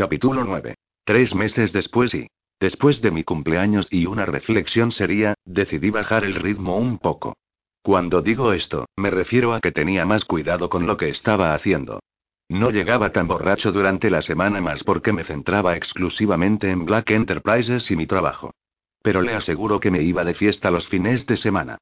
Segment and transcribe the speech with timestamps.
[0.00, 0.76] Capítulo 9.
[1.04, 2.26] Tres meses después y...
[2.58, 7.36] Después de mi cumpleaños y una reflexión seria, decidí bajar el ritmo un poco.
[7.82, 12.00] Cuando digo esto, me refiero a que tenía más cuidado con lo que estaba haciendo.
[12.48, 17.90] No llegaba tan borracho durante la semana más porque me centraba exclusivamente en Black Enterprises
[17.90, 18.54] y mi trabajo.
[19.02, 21.76] Pero le aseguro que me iba de fiesta los fines de semana.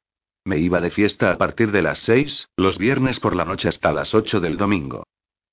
[0.45, 3.93] Me iba de fiesta a partir de las 6, los viernes por la noche hasta
[3.93, 5.05] las 8 del domingo.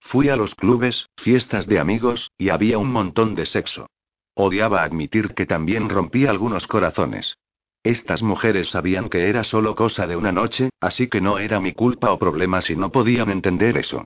[0.06, 3.88] Fui a los clubes, fiestas de amigos, y había un montón de sexo.
[4.36, 7.40] Odiaba admitir que también rompí algunos corazones.
[7.84, 11.74] Estas mujeres sabían que era solo cosa de una noche, así que no era mi
[11.74, 14.04] culpa o problema si no podían entender eso.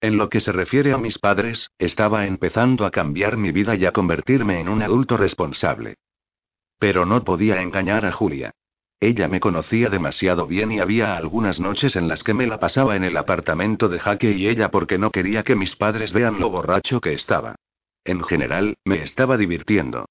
[0.00, 3.84] En lo que se refiere a mis padres, estaba empezando a cambiar mi vida y
[3.84, 5.96] a convertirme en un adulto responsable.
[6.78, 8.52] Pero no podía engañar a Julia.
[9.02, 12.94] Ella me conocía demasiado bien y había algunas noches en las que me la pasaba
[12.94, 16.50] en el apartamento de Jaque y ella porque no quería que mis padres vean lo
[16.50, 17.56] borracho que estaba.
[18.04, 20.04] En general, me estaba divirtiendo.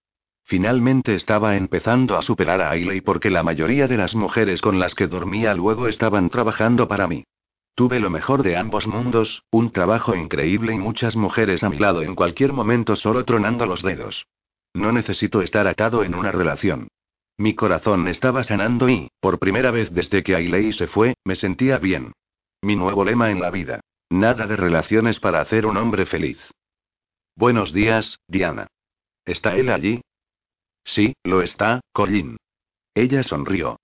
[0.43, 4.93] Finalmente estaba empezando a superar a Ailey porque la mayoría de las mujeres con las
[4.93, 7.23] que dormía luego estaban trabajando para mí.
[7.75, 12.01] Tuve lo mejor de ambos mundos, un trabajo increíble y muchas mujeres a mi lado
[12.01, 14.27] en cualquier momento solo tronando los dedos.
[14.73, 16.89] No necesito estar atado en una relación.
[17.41, 21.79] Mi corazón estaba sanando y, por primera vez desde que Ailey se fue, me sentía
[21.79, 22.11] bien.
[22.61, 23.79] Mi nuevo lema en la vida.
[24.11, 26.37] Nada de relaciones para hacer un hombre feliz.
[27.35, 28.67] Buenos días, Diana.
[29.25, 30.01] ¿Está él allí?
[30.83, 32.37] Sí, lo está, Colin.
[32.93, 33.79] Ella sonrió.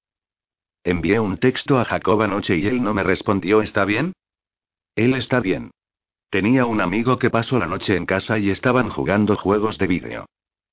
[0.84, 3.64] Envié un texto a Jacob anoche y él no me respondió.
[3.64, 4.14] ¿Está bien?
[4.94, 5.72] Él está bien.
[6.30, 10.26] Tenía un amigo que pasó la noche en casa y estaban jugando juegos de vídeo.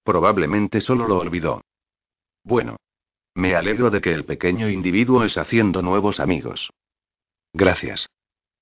[0.02, 1.62] Probablemente solo lo olvidó.
[2.45, 2.77] Bueno.
[3.34, 6.70] Me alegro de que el pequeño individuo es haciendo nuevos amigos.
[7.53, 8.09] Gracias.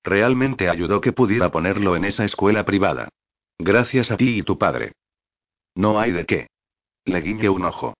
[0.03, 3.09] Realmente ayudó que pudiera ponerlo en esa escuela privada.
[3.59, 4.93] Gracias a ti y tu padre.
[5.75, 6.47] No hay de qué.
[7.05, 7.93] Le guiñé un ojo.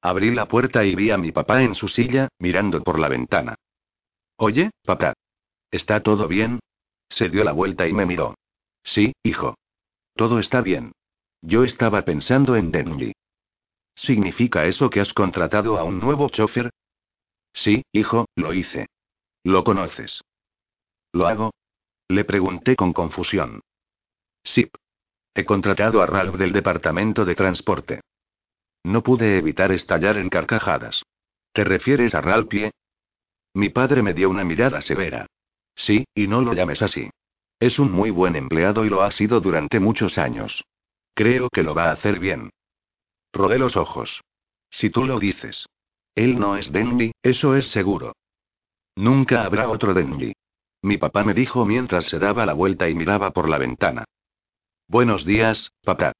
[0.00, 3.56] Abrí la puerta y vi a mi papá en su silla, mirando por la ventana.
[4.36, 5.14] Oye, papá.
[5.70, 6.60] ¿Está todo bien?
[7.08, 8.34] Se dio la vuelta y me miró.
[8.84, 9.56] Sí, hijo.
[10.14, 10.92] Todo está bien.
[11.42, 13.12] Yo estaba pensando en Denley.
[13.98, 16.70] ¿Significa eso que has contratado a un nuevo chofer?
[17.52, 18.86] Sí, hijo, lo hice.
[19.42, 20.22] ¿Lo conoces?
[21.12, 21.52] ¿Lo hago?
[22.08, 23.60] Le pregunté con confusión.
[24.44, 24.70] Sí.
[25.34, 28.00] He contratado a Ralph del departamento de transporte.
[28.84, 31.02] No pude evitar estallar en carcajadas.
[31.52, 32.70] ¿Te refieres a Ralphie?
[33.54, 35.26] Mi padre me dio una mirada severa.
[35.74, 37.10] Sí, y no lo llames así.
[37.58, 40.64] Es un muy buen empleado y lo ha sido durante muchos años.
[41.14, 42.50] Creo que lo va a hacer bien.
[43.38, 44.24] Rodé los ojos.
[44.68, 45.68] Si tú lo dices.
[46.16, 48.16] Él no es Denby, eso es seguro.
[48.96, 50.32] Nunca habrá otro Denby.
[50.82, 54.04] Mi papá me dijo mientras se daba la vuelta y miraba por la ventana.
[54.88, 56.14] Buenos días, papá.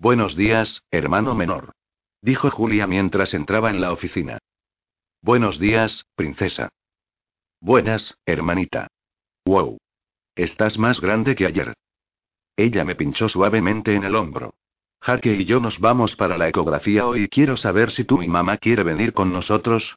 [0.00, 1.70] Buenos días, hermano menor.
[2.20, 4.38] Dijo Julia mientras entraba en la oficina.
[5.22, 6.70] Buenos días, princesa.
[7.60, 8.88] Buenas, hermanita.
[9.44, 9.78] Wow.
[10.34, 11.74] Estás más grande que ayer.
[12.56, 14.54] Ella me pinchó suavemente en el hombro.
[15.00, 18.56] Jaque y yo nos vamos para la ecografía hoy quiero saber si tú y mamá
[18.56, 19.96] quiere venir con nosotros.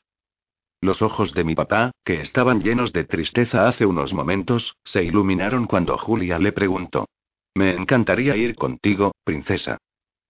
[0.81, 5.65] Los ojos de mi papá, que estaban llenos de tristeza hace unos momentos, se iluminaron
[5.65, 7.07] cuando Julia le preguntó.
[7.55, 9.77] Me encantaría ir contigo, princesa.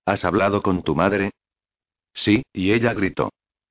[0.06, 1.32] ¿Has hablado con tu madre?
[2.14, 3.30] Sí, y ella gritó.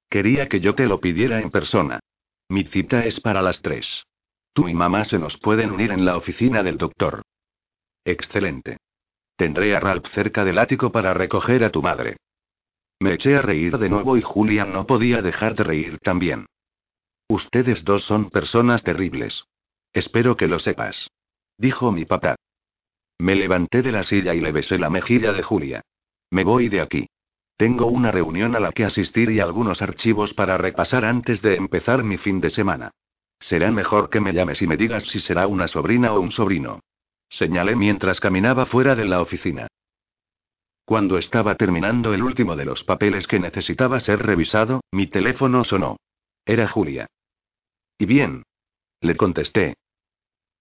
[0.09, 2.01] Quería que yo te lo pidiera en persona.
[2.49, 4.05] Mi cita es para las tres.
[4.53, 7.23] Tú y mamá se nos pueden unir en la oficina del doctor.
[8.05, 8.79] Excelente.
[9.39, 12.17] Tendré a Ralph cerca del ático para recoger a tu madre.
[12.99, 16.47] Me eché a reír de nuevo y Julia no podía dejar de reír también.
[17.29, 19.45] Ustedes dos son personas terribles.
[19.93, 21.09] Espero que lo sepas.
[21.57, 22.35] Dijo mi papá.
[23.21, 25.83] Me levanté de la silla y le besé la mejilla de Julia.
[26.33, 27.07] Me voy de aquí.
[27.57, 32.03] Tengo una reunión a la que asistir y algunos archivos para repasar antes de empezar
[32.03, 32.91] mi fin de semana.
[33.39, 36.81] Será mejor que me llames y me digas si será una sobrina o un sobrino.
[37.29, 39.69] Señalé mientras caminaba fuera de la oficina.
[40.85, 45.99] Cuando estaba terminando el último de los papeles que necesitaba ser revisado, mi teléfono sonó.
[46.47, 47.07] Era Julia.
[47.99, 48.45] ¿Y bien?
[49.03, 49.75] Le contesté.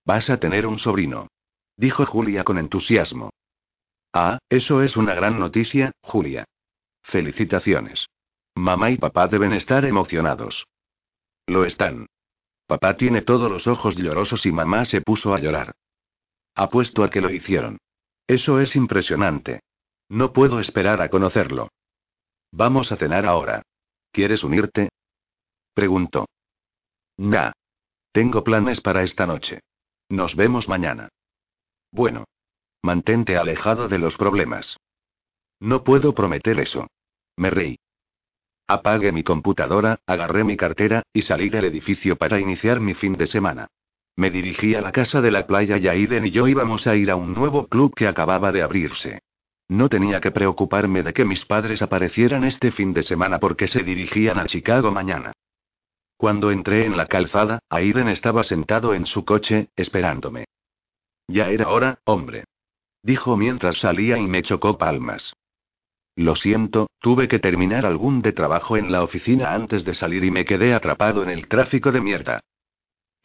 [0.06, 1.28] Vas a tener un sobrino.
[1.78, 3.30] Dijo Julia con entusiasmo.
[4.12, 6.46] Ah, eso es una gran noticia, Julia.
[7.04, 8.08] Felicitaciones.
[8.56, 10.66] Mamá y papá deben estar emocionados.
[11.46, 12.08] Lo están.
[12.66, 15.74] Papá tiene todos los ojos llorosos y mamá se puso a llorar.
[16.58, 17.78] Apuesto a que lo hicieron.
[18.26, 19.62] Eso es impresionante.
[20.10, 21.70] No puedo esperar a conocerlo.
[22.52, 23.62] Vamos a cenar ahora.
[24.12, 24.90] ¿Quieres unirte?
[25.76, 26.26] Preguntó.
[27.18, 27.52] Nah.
[28.12, 29.60] Tengo planes para esta noche.
[30.10, 31.10] Nos vemos mañana.
[31.92, 32.26] Bueno.
[32.82, 34.78] Mantente alejado de los problemas.
[35.60, 36.88] No puedo prometer eso.
[37.36, 37.78] Me reí.
[38.66, 43.28] Apagué mi computadora, agarré mi cartera, y salí del edificio para iniciar mi fin de
[43.28, 43.68] semana.
[44.18, 47.12] Me dirigí a la casa de la playa y Aiden y yo íbamos a ir
[47.12, 49.20] a un nuevo club que acababa de abrirse.
[49.70, 53.84] No tenía que preocuparme de que mis padres aparecieran este fin de semana porque se
[53.84, 55.34] dirigían a Chicago mañana.
[56.18, 60.46] Cuando entré en la calzada, Aiden estaba sentado en su coche, esperándome.
[61.28, 62.46] Ya era hora, hombre.
[63.04, 65.36] Dijo mientras salía y me chocó palmas.
[66.16, 70.32] Lo siento, tuve que terminar algún de trabajo en la oficina antes de salir y
[70.32, 72.42] me quedé atrapado en el tráfico de mierda.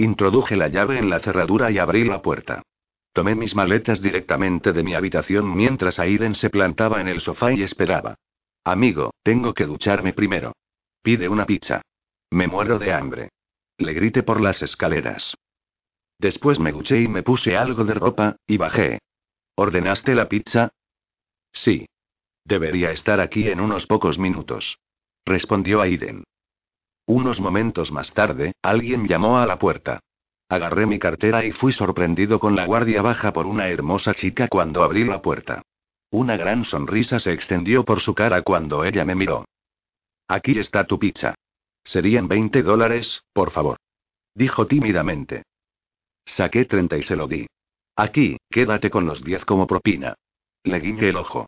[0.03, 2.65] Introduje la llave en la cerradura y abrí la puerta.
[3.13, 7.63] Tomé mis maletas directamente de mi habitación mientras Aiden se plantaba en el sofá y
[7.63, 8.17] esperaba.
[8.65, 10.57] Amigo, tengo que ducharme primero.
[11.05, 11.83] Pide una pizza.
[12.33, 13.29] Me muero de hambre.
[13.79, 15.37] Le grité por las escaleras.
[16.19, 18.99] Después me duché y me puse algo de ropa, y bajé.
[19.55, 20.71] ¿Ordenaste la pizza?
[21.53, 21.87] Sí.
[22.45, 24.81] Debería estar aquí en unos pocos minutos.
[25.25, 26.25] Respondió Aiden.
[27.07, 30.01] Unos momentos más tarde, alguien llamó a la puerta.
[30.49, 34.85] Agarré mi cartera y fui sorprendido con la guardia baja por una hermosa chica cuando
[34.85, 35.63] abrí la puerta.
[36.11, 39.47] Una gran sonrisa se extendió por su cara cuando ella me miró.
[40.29, 41.35] Aquí está tu pizza.
[41.85, 43.79] Serían 20 dólares, por favor.
[44.35, 45.43] Dijo tímidamente.
[46.25, 47.47] Saqué 30 y se lo di.
[47.97, 50.15] Aquí, quédate con los 10 como propina.
[50.65, 51.47] Le guiñé el ojo.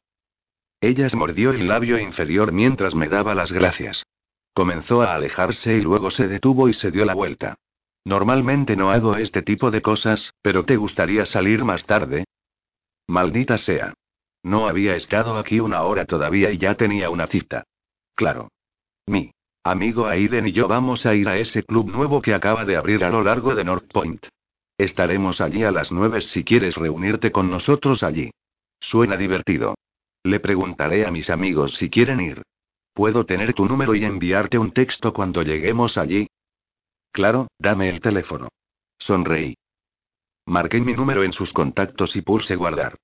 [0.80, 4.04] Ella mordió el labio inferior mientras me daba las gracias.
[4.54, 7.56] Comenzó a alejarse y luego se detuvo y se dio la vuelta.
[8.04, 12.24] Normalmente no hago este tipo de cosas, pero ¿te gustaría salir más tarde?
[13.08, 13.94] Maldita sea.
[14.44, 17.64] No había estado aquí una hora todavía y ya tenía una cita.
[18.14, 18.48] Claro.
[19.06, 19.32] Mi
[19.64, 23.04] amigo Aiden y yo vamos a ir a ese club nuevo que acaba de abrir
[23.04, 24.26] a lo largo de North Point.
[24.78, 28.30] Estaremos allí a las nueve si quieres reunirte con nosotros allí.
[28.78, 29.74] Suena divertido.
[30.22, 32.42] Le preguntaré a mis amigos si quieren ir.
[32.94, 36.28] ¿Puedo tener tu número y enviarte un texto cuando lleguemos allí?
[37.10, 38.48] Claro, dame el teléfono.
[38.98, 39.56] Sonreí.
[40.46, 42.96] Marqué mi número en sus contactos y pulse guardar.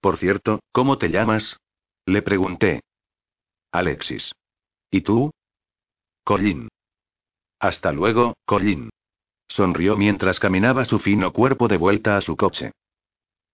[0.00, 1.56] Por cierto, ¿cómo te llamas?
[2.04, 2.82] Le pregunté.
[3.72, 4.32] Alexis.
[4.90, 5.30] ¿Y tú?
[6.24, 6.68] Collin.
[7.58, 8.90] Hasta luego, Collin.
[9.48, 12.72] Sonrió mientras caminaba su fino cuerpo de vuelta a su coche.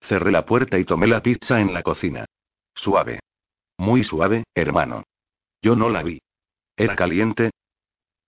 [0.01, 2.27] Cerré la puerta y tomé la pizza en la cocina.
[2.75, 3.21] Suave.
[3.79, 5.05] Muy suave, hermano.
[5.65, 6.21] Yo no la vi.
[6.77, 7.51] ¿Era caliente?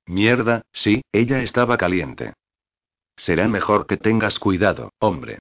[0.06, 2.32] Mierda, sí, ella estaba caliente.
[3.14, 5.38] Será mejor que tengas cuidado, hombre.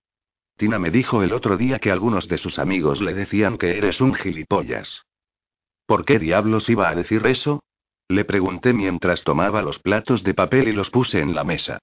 [0.57, 4.01] Tina me dijo el otro día que algunos de sus amigos le decían que eres
[4.01, 5.05] un gilipollas.
[5.85, 7.63] ¿Por qué diablos iba a decir eso?
[8.09, 11.79] Le pregunté mientras tomaba los platos de papel y los puse en la mesa.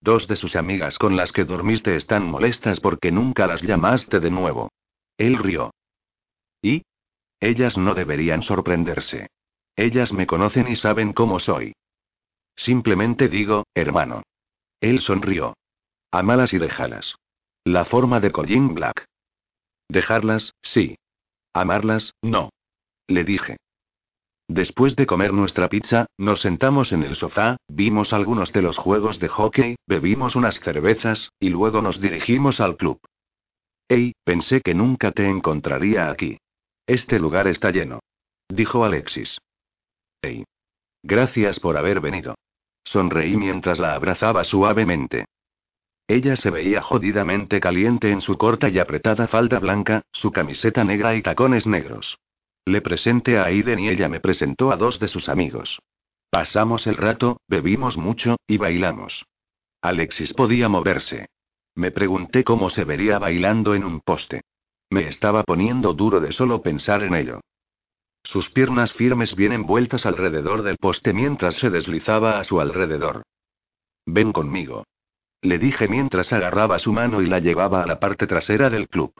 [0.00, 4.30] Dos de sus amigas con las que dormiste están molestas porque nunca las llamaste de
[4.30, 4.70] nuevo.
[5.18, 5.72] Él rió.
[6.62, 6.84] ¿Y?
[7.44, 9.28] Ellas no deberían sorprenderse.
[9.76, 11.74] Ellas me conocen y saben cómo soy.
[12.56, 14.22] Simplemente digo, hermano.
[14.80, 15.54] Él sonrió.
[16.10, 17.16] Amalas y déjalas.
[17.62, 19.04] La forma de Colin Black.
[19.90, 20.96] Dejarlas, sí.
[21.52, 22.48] Amarlas, no.
[23.08, 23.58] Le dije.
[24.48, 29.18] Después de comer nuestra pizza, nos sentamos en el sofá, vimos algunos de los juegos
[29.18, 33.00] de hockey, bebimos unas cervezas, y luego nos dirigimos al club.
[33.86, 36.38] Ey, pensé que nunca te encontraría aquí.
[36.86, 38.00] Este lugar está lleno.
[38.48, 39.38] Dijo Alexis.
[40.22, 40.44] Hey.
[41.02, 42.34] Gracias por haber venido.
[42.84, 45.24] Sonreí mientras la abrazaba suavemente.
[46.06, 51.14] Ella se veía jodidamente caliente en su corta y apretada falda blanca, su camiseta negra
[51.14, 52.18] y tacones negros.
[52.66, 55.80] Le presenté a Aiden y ella me presentó a dos de sus amigos.
[56.30, 59.24] Pasamos el rato, bebimos mucho, y bailamos.
[59.80, 61.28] Alexis podía moverse.
[61.74, 64.42] Me pregunté cómo se vería bailando en un poste.
[64.94, 67.40] Me estaba poniendo duro de solo pensar en ello.
[68.22, 73.24] Sus piernas firmes bien envueltas alrededor del poste mientras se deslizaba a su alrededor.
[74.06, 74.84] Ven conmigo.
[75.42, 79.12] Le dije mientras agarraba su mano y la llevaba a la parte trasera del club.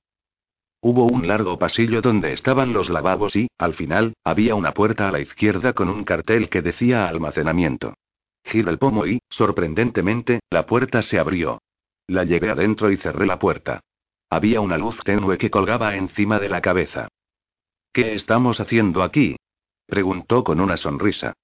[0.80, 5.10] Hubo un largo pasillo donde estaban los lavabos y, al final, había una puerta a
[5.10, 7.94] la izquierda con un cartel que decía almacenamiento.
[8.44, 11.60] Giré el pomo y, sorprendentemente, la puerta se abrió.
[12.06, 13.80] La llevé adentro y cerré la puerta.
[14.30, 17.08] Había una luz tenue que colgaba encima de la cabeza.
[17.92, 19.36] ¿Qué estamos haciendo aquí?
[19.86, 21.34] preguntó con una sonrisa.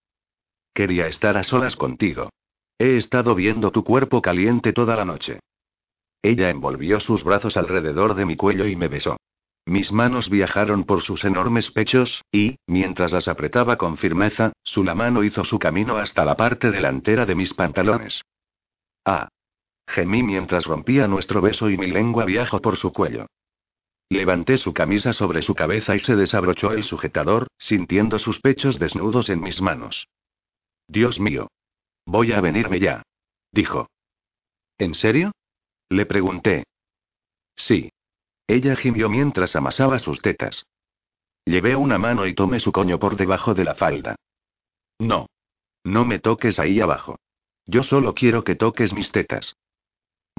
[0.75, 2.31] Quería estar a solas contigo.
[2.79, 5.41] He estado viendo tu cuerpo caliente toda la noche.
[6.23, 9.17] Ella envolvió sus brazos alrededor de mi cuello y me besó.
[9.67, 14.95] Mis manos viajaron por sus enormes pechos, y, mientras las apretaba con firmeza, su la
[14.95, 18.23] mano hizo su camino hasta la parte delantera de mis pantalones.
[19.05, 19.29] Ah.
[19.91, 23.27] Gemí mientras rompía nuestro beso y mi lengua viajó por su cuello.
[24.09, 29.29] Levanté su camisa sobre su cabeza y se desabrochó el sujetador, sintiendo sus pechos desnudos
[29.31, 30.07] en mis manos.
[30.87, 31.49] Dios mío.
[32.07, 33.03] Voy a venirme ya.
[33.51, 33.89] Dijo.
[34.79, 35.33] ¿En serio?
[35.89, 36.65] Le pregunté.
[37.57, 37.91] Sí.
[38.47, 40.67] Ella gimió mientras amasaba sus tetas.
[41.45, 44.15] Llevé una mano y tomé su coño por debajo de la falda.
[45.01, 45.27] No.
[45.83, 47.19] No me toques ahí abajo.
[47.67, 49.57] Yo solo quiero que toques mis tetas.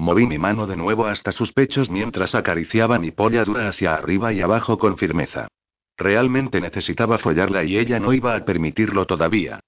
[0.02, 4.32] Moví mi mano de nuevo hasta sus pechos mientras acariciaba mi polla dura hacia arriba
[4.32, 5.46] y abajo con firmeza.
[5.96, 9.60] Realmente necesitaba follarla y ella no iba a permitirlo todavía.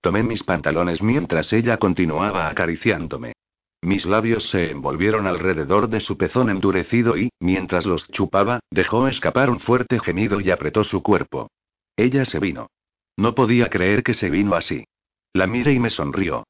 [0.00, 3.34] Tomé mis pantalones mientras ella continuaba acariciándome.
[3.82, 9.50] Mis labios se envolvieron alrededor de su pezón endurecido y, mientras los chupaba, dejó escapar
[9.50, 11.50] un fuerte gemido y apretó su cuerpo.
[11.98, 12.70] Ella se vino.
[13.18, 14.86] No podía creer que se vino así.
[15.34, 16.44] La miré y me sonrió.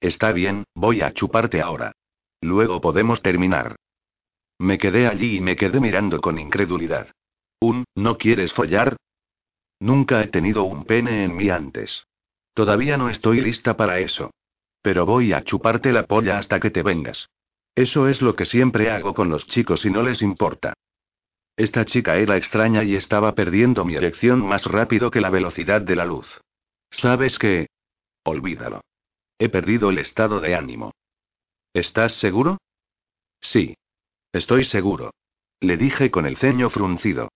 [0.00, 1.92] Está bien, voy a chuparte ahora.
[2.40, 3.76] Luego podemos terminar.
[4.58, 7.08] Me quedé allí y me quedé mirando con incredulidad.
[7.60, 8.96] Un, ¿no quieres follar?
[9.80, 12.04] Nunca he tenido un pene en mí antes.
[12.54, 14.30] Todavía no estoy lista para eso.
[14.82, 17.28] Pero voy a chuparte la polla hasta que te vengas.
[17.74, 20.72] Eso es lo que siempre hago con los chicos y no les importa.
[21.56, 25.96] Esta chica era extraña y estaba perdiendo mi erección más rápido que la velocidad de
[25.96, 26.40] la luz.
[26.90, 27.66] ¿Sabes qué?
[28.24, 28.80] Olvídalo.
[29.38, 30.92] He perdido el estado de ánimo.
[31.76, 32.56] ¿Estás seguro?
[33.38, 33.76] Sí.
[34.32, 35.10] Estoy seguro.
[35.60, 37.28] Le dije con el ceño fruncido.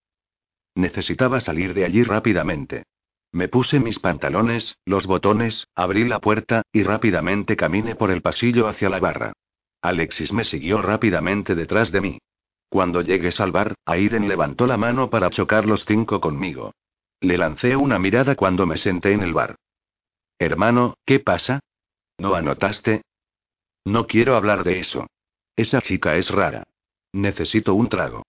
[0.75, 2.85] Necesitaba salir de allí rápidamente.
[3.33, 8.67] Me puse mis pantalones, los botones, abrí la puerta, y rápidamente caminé por el pasillo
[8.67, 9.35] hacia la barra.
[9.83, 12.19] Alexis me siguió rápidamente detrás de mí.
[12.71, 16.73] Cuando llegues al bar, Aiden levantó la mano para chocar los cinco conmigo.
[17.21, 19.57] Le lancé una mirada cuando me senté en el bar.
[20.39, 21.61] Hermano, ¿qué pasa?
[22.17, 23.03] ¿No anotaste?
[23.85, 25.07] No quiero hablar de eso.
[25.57, 26.65] Esa chica es rara.
[27.13, 28.23] Necesito un trago.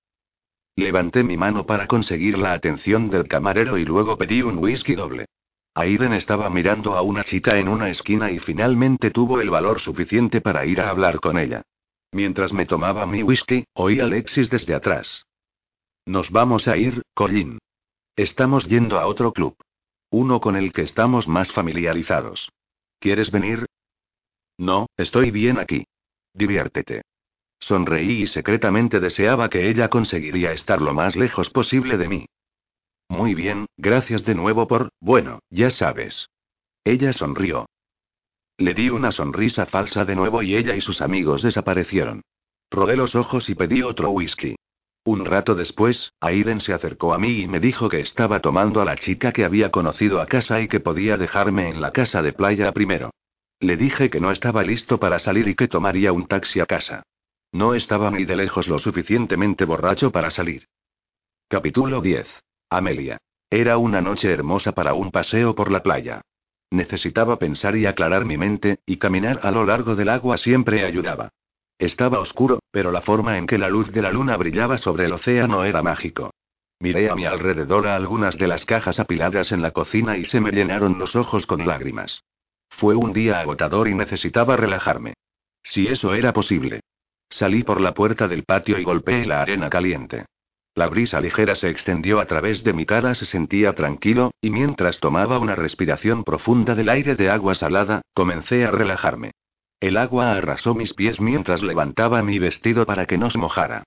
[0.75, 5.25] Levanté mi mano para conseguir la atención del camarero y luego pedí un whisky doble.
[5.73, 10.41] Aiden estaba mirando a una chica en una esquina y finalmente tuvo el valor suficiente
[10.41, 11.61] para ir a hablar con ella.
[12.11, 15.25] Mientras me tomaba mi whisky, oí a Alexis desde atrás.
[16.05, 17.59] Nos vamos a ir, Colin.
[18.15, 19.55] Estamos yendo a otro club.
[20.09, 22.51] Uno con el que estamos más familiarizados.
[22.99, 23.65] ¿Quieres venir?
[24.57, 25.85] No, estoy bien aquí.
[26.33, 27.01] Diviértete.
[27.59, 32.25] Sonreí y secretamente deseaba que ella conseguiría estar lo más lejos posible de mí.
[33.07, 36.27] Muy bien, gracias de nuevo por, bueno, ya sabes.
[36.83, 37.67] Ella sonrió.
[38.57, 42.21] Le di una sonrisa falsa de nuevo y ella y sus amigos desaparecieron.
[42.71, 44.55] Rodé los ojos y pedí otro whisky.
[45.03, 48.85] Un rato después, Aiden se acercó a mí y me dijo que estaba tomando a
[48.85, 52.33] la chica que había conocido a casa y que podía dejarme en la casa de
[52.33, 53.11] playa primero.
[53.61, 57.03] Le dije que no estaba listo para salir y que tomaría un taxi a casa.
[57.51, 60.65] No estaba ni de lejos lo suficientemente borracho para salir.
[61.47, 62.27] Capítulo 10.
[62.71, 63.19] Amelia.
[63.51, 66.21] Era una noche hermosa para un paseo por la playa.
[66.71, 71.29] Necesitaba pensar y aclarar mi mente, y caminar a lo largo del agua siempre ayudaba.
[71.77, 75.13] Estaba oscuro, pero la forma en que la luz de la luna brillaba sobre el
[75.13, 76.31] océano era mágico.
[76.79, 80.39] Miré a mi alrededor a algunas de las cajas apiladas en la cocina y se
[80.39, 82.23] me llenaron los ojos con lágrimas.
[82.81, 85.13] Fue un día agotador y necesitaba relajarme.
[85.61, 86.79] Si eso era posible.
[87.29, 90.25] Salí por la puerta del patio y golpeé la arena caliente.
[90.73, 94.99] La brisa ligera se extendió a través de mi cara, se sentía tranquilo, y mientras
[94.99, 99.29] tomaba una respiración profunda del aire de agua salada, comencé a relajarme.
[99.79, 103.83] El agua arrasó mis pies mientras levantaba mi vestido para que no se mojara.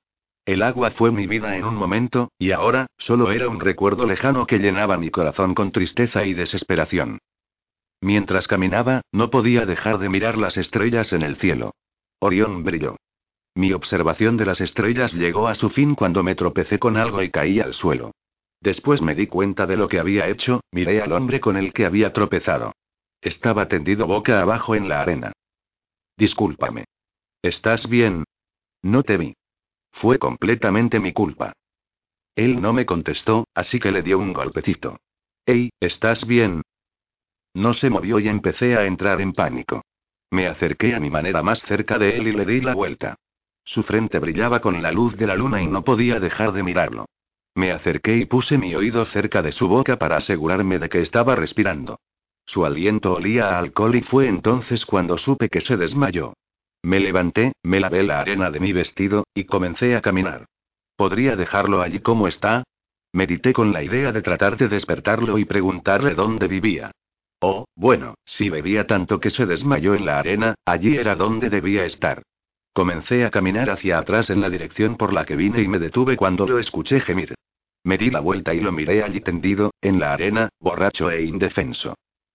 [0.47, 4.47] El agua fue mi vida en un momento, y ahora, solo era un recuerdo lejano
[4.47, 7.19] que llenaba mi corazón con tristeza y desesperación.
[8.05, 11.73] Mientras caminaba, no podía dejar de mirar las estrellas en el cielo.
[12.19, 12.97] Orión brilló.
[13.55, 17.31] Mi observación de las estrellas llegó a su fin cuando me tropecé con algo y
[17.31, 18.11] caí al suelo.
[18.61, 21.87] Después me di cuenta de lo que había hecho, miré al hombre con el que
[21.87, 22.75] había tropezado.
[23.23, 25.33] Estaba tendido boca abajo en la arena.
[26.19, 26.85] Discúlpame.
[27.41, 28.25] ¿Estás bien?
[28.83, 29.35] No te vi.
[29.93, 31.55] Fue completamente mi culpa.
[32.37, 34.99] Él no me contestó, así que le dio un golpecito.
[35.47, 36.61] Hey, ¿estás bien?
[37.55, 39.83] No se movió y empecé a entrar en pánico.
[40.31, 43.17] Me acerqué a mi manera más cerca de él y le di la vuelta.
[43.65, 47.07] Su frente brillaba con la luz de la luna y no podía dejar de mirarlo.
[47.55, 51.37] Me acerqué y puse mi oído cerca de su boca para asegurarme de que estaba
[51.37, 52.01] respirando.
[52.45, 56.35] Su aliento olía a alcohol y fue entonces cuando supe que se desmayó.
[56.83, 60.47] Me levanté, me lavé la arena de mi vestido, y comencé a caminar.
[60.97, 62.65] ¿Podría dejarlo allí como está?
[63.13, 66.91] Medité con la idea de tratar de despertarlo y preguntarle dónde vivía.
[67.47, 71.85] Oh, bueno, si bebía tanto que se desmayó en la arena, allí era donde debía
[71.85, 72.23] estar.
[72.73, 76.17] Comencé a caminar hacia atrás en la dirección por la que vine y me detuve
[76.17, 77.35] cuando lo escuché gemir.
[77.83, 81.95] Me di la vuelta y lo miré allí tendido, en la arena, borracho e indefenso.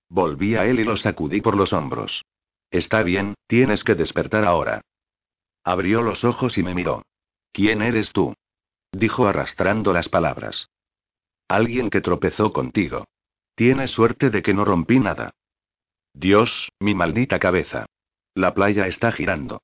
[0.09, 2.23] Volví a él y lo sacudí por los hombros.
[2.69, 4.81] Está bien, tienes que despertar ahora.
[5.63, 7.01] Abrió los ojos y me miró.
[7.51, 8.35] ¿Quién eres tú?
[8.91, 10.69] Dijo arrastrando las palabras.
[11.47, 13.05] Alguien que tropezó contigo.
[13.59, 15.31] Tienes suerte de que no rompí nada.
[16.13, 17.87] Dios, mi maldita cabeza.
[18.33, 19.61] La playa está girando.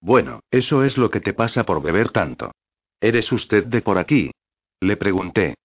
[0.00, 2.52] Bueno, eso es lo que te pasa por beber tanto.
[3.00, 4.30] ¿Eres usted de por aquí?
[4.78, 5.56] Le pregunté.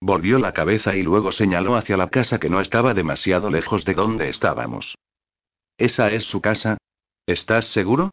[0.00, 3.92] Volvió la cabeza y luego señaló hacia la casa que no estaba demasiado lejos de
[3.92, 4.96] donde estábamos.
[5.76, 6.78] ¿Esa es su casa?
[7.26, 8.12] ¿Estás seguro?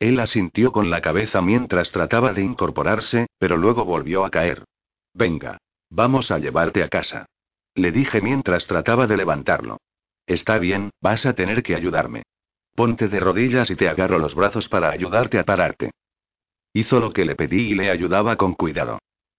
[0.00, 4.64] Él asintió con la cabeza mientras trataba de incorporarse, pero luego volvió a caer.
[5.14, 5.58] Venga.
[5.90, 7.26] Vamos a llevarte a casa.
[7.78, 9.78] Le dije mientras trataba de levantarlo.
[10.26, 12.24] Está bien, vas a tener que ayudarme.
[12.74, 15.92] Ponte de rodillas y te agarro los brazos para ayudarte a pararte.
[16.72, 18.98] Hizo lo que le pedí y le ayudaba con cuidado.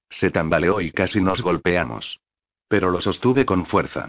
[0.10, 2.22] Se tambaleó y casi nos golpeamos.
[2.69, 4.08] Pero lo sostuve con fuerza.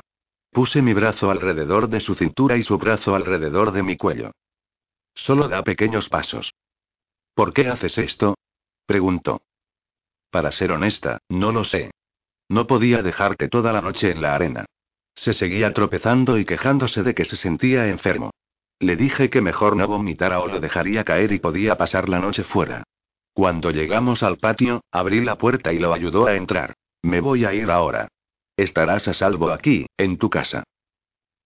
[0.52, 4.30] Puse mi brazo alrededor de su cintura y su brazo alrededor de mi cuello.
[5.12, 6.54] Solo da pequeños pasos.
[7.34, 8.36] ¿Por qué haces esto?
[8.86, 9.42] preguntó.
[10.30, 11.90] Para ser honesta, no lo sé.
[12.50, 14.66] No podía dejarte toda la noche en la arena.
[15.14, 18.32] Se seguía tropezando y quejándose de que se sentía enfermo.
[18.80, 22.42] Le dije que mejor no vomitara o lo dejaría caer y podía pasar la noche
[22.42, 22.82] fuera.
[23.32, 26.74] Cuando llegamos al patio, abrí la puerta y lo ayudó a entrar.
[27.02, 28.08] Me voy a ir ahora.
[28.56, 30.64] Estarás a salvo aquí, en tu casa.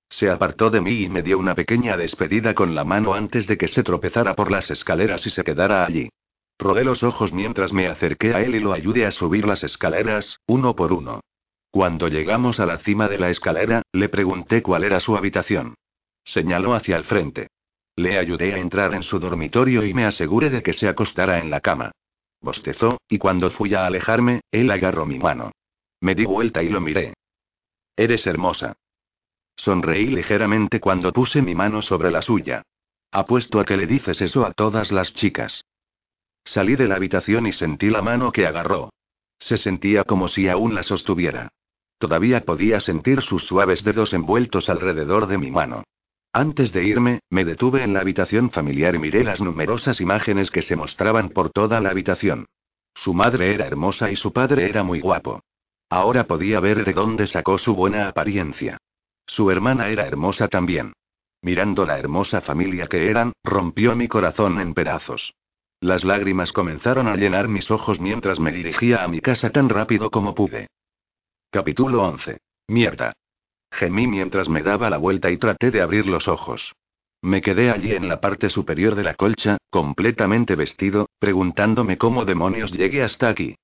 [0.08, 3.58] Se apartó de mí y me dio una pequeña despedida con la mano antes de
[3.58, 6.08] que se tropezara por las escaleras y se quedara allí.
[6.58, 10.40] Rodé los ojos mientras me acerqué a él y lo ayudé a subir las escaleras,
[10.46, 11.20] uno por uno.
[11.70, 15.74] Cuando llegamos a la cima de la escalera, le pregunté cuál era su habitación.
[16.22, 17.48] Señaló hacia el frente.
[17.96, 21.50] Le ayudé a entrar en su dormitorio y me aseguré de que se acostara en
[21.50, 21.90] la cama.
[22.40, 25.50] Bostezó, y cuando fui a alejarme, él agarró mi mano.
[26.00, 27.14] Me di vuelta y lo miré.
[27.96, 28.74] Eres hermosa.
[29.56, 32.62] Sonreí ligeramente cuando puse mi mano sobre la suya.
[33.10, 35.64] Apuesto a que le dices eso a todas las chicas.
[36.44, 38.90] Salí de la habitación y sentí la mano que agarró.
[39.38, 41.48] Se sentía como si aún la sostuviera.
[41.98, 45.84] Todavía podía sentir sus suaves dedos envueltos alrededor de mi mano.
[46.32, 50.62] Antes de irme, me detuve en la habitación familiar y miré las numerosas imágenes que
[50.62, 52.46] se mostraban por toda la habitación.
[52.94, 55.40] Su madre era hermosa y su padre era muy guapo.
[55.88, 58.78] Ahora podía ver de dónde sacó su buena apariencia.
[59.26, 60.92] Su hermana era hermosa también.
[61.40, 65.34] Mirando la hermosa familia que eran, rompió mi corazón en pedazos.
[65.84, 70.10] Las lágrimas comenzaron a llenar mis ojos mientras me dirigía a mi casa tan rápido
[70.10, 70.68] como pude.
[71.50, 72.38] Capítulo 11.
[72.68, 73.12] Mierda.
[73.70, 76.72] Gemí mientras me daba la vuelta y traté de abrir los ojos.
[77.20, 82.72] Me quedé allí en la parte superior de la colcha, completamente vestido, preguntándome cómo demonios
[82.72, 83.54] llegué hasta aquí.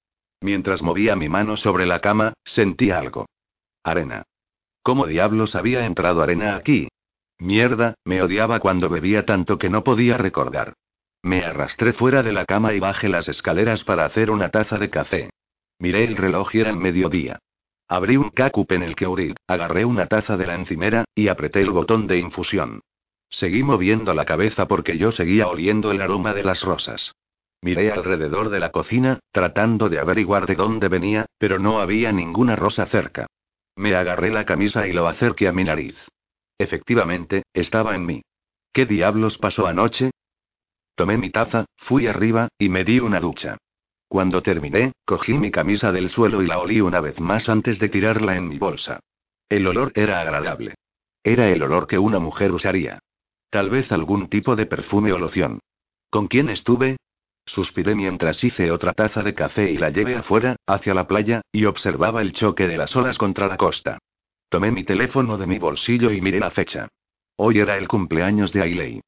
[0.43, 3.31] Mientras movía mi mano sobre la cama, sentí algo.
[3.83, 4.25] Arena.
[4.83, 6.89] ¿Cómo diablos había entrado arena aquí?
[7.39, 10.75] Mierda, me odiaba cuando bebía tanto que no podía recordar.
[11.23, 14.91] Me arrastré fuera de la cama y bajé las escaleras para hacer una taza de
[14.91, 15.31] café.
[15.79, 17.39] Miré el reloj y era mediodía.
[17.89, 21.71] Abrí un cacup en el Keurig, agarré una taza de la encimera, y apreté el
[21.71, 22.81] botón de infusión.
[23.29, 27.13] Seguí moviendo la cabeza porque yo seguía oliendo el aroma de las rosas.
[27.63, 32.57] Miré alrededor de la cocina, tratando de averiguar de dónde venía, pero no había ninguna
[32.57, 33.27] rosa cerca.
[33.77, 35.97] Me agarré la camisa y lo acerqué a mi nariz.
[36.59, 38.23] Efectivamente, estaba en mí.
[38.73, 40.11] ¿Qué diablos pasó anoche?
[40.95, 43.57] Tomé mi taza, fui arriba, y me di una ducha.
[44.09, 47.89] Cuando terminé, cogí mi camisa del suelo y la olí una vez más antes de
[47.89, 49.01] tirarla en mi bolsa.
[49.49, 50.75] El olor era agradable.
[51.23, 52.99] Era el olor que una mujer usaría.
[53.51, 55.61] Tal vez algún tipo de perfume o loción.
[56.11, 56.97] ¿Con quién estuve?
[57.47, 61.65] Suspiré mientras hice otra taza de café y la llevé afuera, hacia la playa, y
[61.65, 63.99] observaba el choque de las olas contra la costa.
[64.49, 66.89] Tomé mi teléfono de mi bolsillo y miré la fecha.
[67.37, 69.01] Hoy era el cumpleaños de Ailey.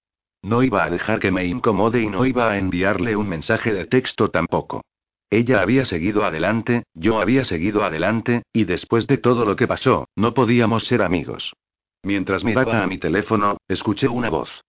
[0.43, 3.87] No iba a dejar que me incomode y no iba a enviarle un mensaje de
[3.87, 4.83] texto tampoco.
[5.31, 10.09] Ella había seguido adelante, yo había seguido adelante, y después de todo lo que pasó,
[10.15, 11.55] no podíamos ser amigos.
[12.03, 14.63] Mientras miraba a mi teléfono, escuché una voz.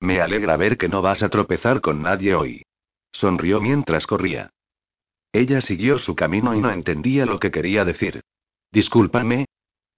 [0.00, 2.62] Me alegra ver que no vas a tropezar con nadie hoy.
[3.12, 4.50] Sonrió mientras corría.
[5.32, 8.22] Ella siguió su camino y no entendía lo que quería decir.
[8.72, 9.46] Discúlpame.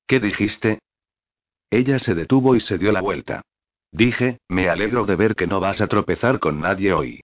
[0.07, 0.79] ¿Qué dijiste?
[1.71, 3.43] Ella se detuvo y se dio la vuelta.
[3.93, 7.21] Dije, me alegro de ver que no vas a tropezar con nadie hoy.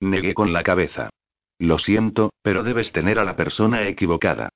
[0.00, 1.10] Negué con la cabeza.
[1.58, 4.50] Lo siento, pero debes tener a la persona equivocada.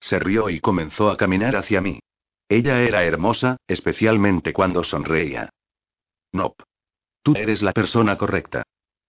[0.00, 2.00] Se rió y comenzó a caminar hacia mí.
[2.48, 5.50] Ella era hermosa, especialmente cuando sonreía.
[6.32, 6.64] Nope.
[7.22, 8.62] Tú eres la persona correcta.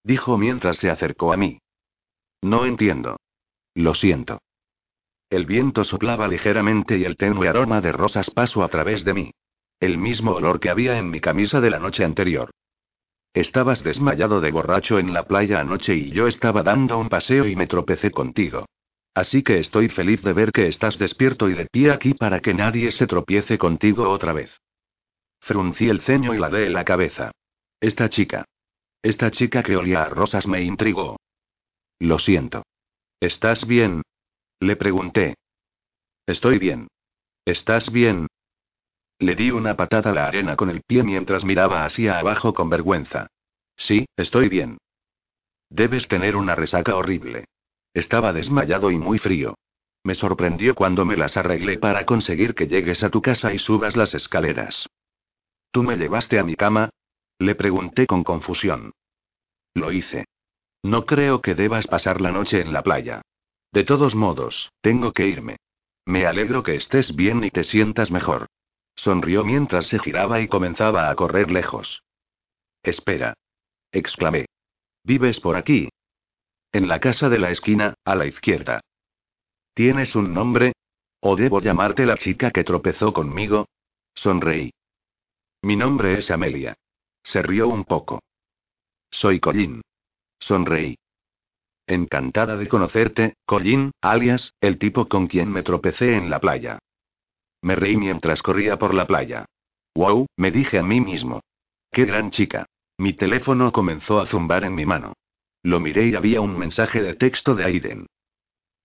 [0.04, 1.60] Dijo mientras se acercó a mí.
[2.42, 3.18] No entiendo.
[3.76, 4.39] Lo siento.
[5.30, 9.32] El viento soplaba ligeramente y el tenue aroma de rosas pasó a través de mí.
[9.80, 12.52] El mismo olor que había en mi camisa de la noche anterior.
[13.34, 17.56] Estabas desmayado de borracho en la playa anoche y yo estaba dando un paseo y
[17.56, 18.65] me tropecé contigo.
[19.13, 22.54] Así que estoy feliz de ver que estás despierto y de pie aquí para que
[22.54, 24.52] nadie se tropiece contigo otra vez.
[25.39, 27.32] Fruncí el ceño y la de la cabeza.
[27.80, 28.46] Esta chica.
[29.02, 31.18] Esta chica que olía a rosas me intrigó.
[32.00, 32.63] Lo siento.
[33.20, 34.02] ¿Estás bien?
[34.60, 35.36] Le pregunté.
[36.26, 36.88] Estoy bien.
[37.46, 38.28] ¿Estás bien?
[39.20, 42.70] Le di una patada a la arena con el pie mientras miraba hacia abajo con
[42.70, 43.28] vergüenza.
[43.76, 44.78] Sí, estoy bien.
[45.70, 47.46] Debes tener una resaca horrible.
[47.94, 49.56] Estaba desmayado y muy frío.
[50.04, 53.98] Me sorprendió cuando me las arreglé para conseguir que llegues a tu casa y subas
[53.98, 54.88] las escaleras.
[55.72, 56.90] ¿Tú me llevaste a mi cama?
[57.38, 58.94] Le pregunté con confusión.
[59.74, 60.26] Lo hice.
[60.82, 63.22] No creo que debas pasar la noche en la playa.
[63.74, 65.58] De todos modos, tengo que irme.
[66.06, 68.48] Me alegro que estés bien y te sientas mejor.
[69.00, 72.04] Sonrió mientras se giraba y comenzaba a correr lejos.
[72.84, 73.34] Espera.
[73.94, 74.46] exclamé.
[75.06, 75.88] ¿Vives por aquí?
[76.74, 78.82] En la casa de la esquina, a la izquierda.
[79.74, 80.74] ¿Tienes un nombre?
[81.22, 83.70] ¿O debo llamarte la chica que tropezó conmigo?
[84.16, 84.72] Sonreí.
[85.62, 86.76] Mi nombre es Amelia.
[87.24, 88.20] Se rió un poco.
[89.10, 89.80] Soy Collín.
[90.42, 90.98] Sonreí.
[91.88, 96.80] Encantada de conocerte, Collín, alias, el tipo con quien me tropecé en la playa.
[97.62, 99.45] Me reí mientras corría por la playa.
[99.95, 101.41] Wow, me dije a mí mismo.
[101.91, 102.65] Qué gran chica.
[102.98, 105.13] Mi teléfono comenzó a zumbar en mi mano.
[105.63, 108.06] Lo miré y había un mensaje de texto de Aiden.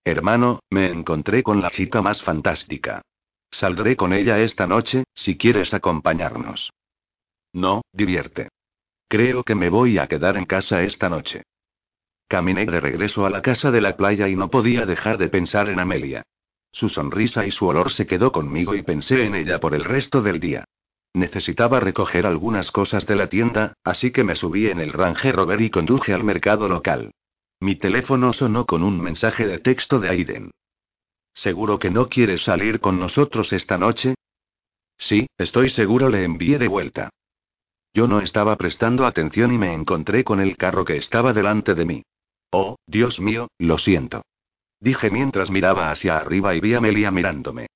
[0.04, 3.02] Hermano, me encontré con la chica más fantástica.
[3.50, 6.72] Saldré con ella esta noche, si quieres acompañarnos.
[7.52, 8.48] No, divierte.
[9.08, 11.44] Creo que me voy a quedar en casa esta noche.
[12.26, 15.68] Caminé de regreso a la casa de la playa y no podía dejar de pensar
[15.68, 16.24] en Amelia.
[16.74, 20.22] Su sonrisa y su olor se quedó conmigo y pensé en ella por el resto
[20.22, 20.64] del día.
[21.12, 25.60] Necesitaba recoger algunas cosas de la tienda, así que me subí en el Range Rover
[25.60, 27.12] y conduje al mercado local.
[27.60, 30.50] Mi teléfono sonó con un mensaje de texto de Aiden.
[31.32, 34.16] ¿Seguro que no quieres salir con nosotros esta noche?
[34.98, 37.10] Sí, estoy seguro, le envié de vuelta.
[37.92, 41.84] Yo no estaba prestando atención y me encontré con el carro que estaba delante de
[41.84, 42.02] mí.
[42.50, 44.24] Oh, Dios mío, lo siento.
[44.84, 47.68] Dije mientras miraba hacia arriba y vi a Amelia mirándome.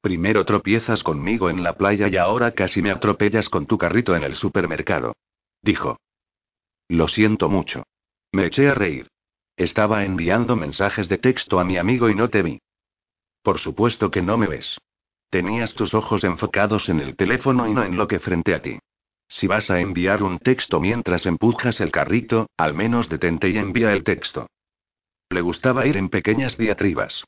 [0.00, 4.24] Primero tropiezas conmigo en la playa y ahora casi me atropellas con tu carrito en
[4.24, 5.14] el supermercado.
[5.62, 6.00] Dijo.
[6.88, 7.84] Lo siento mucho.
[8.32, 9.06] Me eché a reír.
[9.56, 12.58] Estaba enviando mensajes de texto a mi amigo y no te vi.
[13.44, 14.76] Por supuesto que no me ves.
[15.30, 18.80] Tenías tus ojos enfocados en el teléfono y no en lo que frente a ti.
[19.28, 23.92] Si vas a enviar un texto mientras empujas el carrito, al menos detente y envía
[23.92, 24.48] el texto.
[25.30, 27.24] Le gustaba ir en pequeñas diatribas.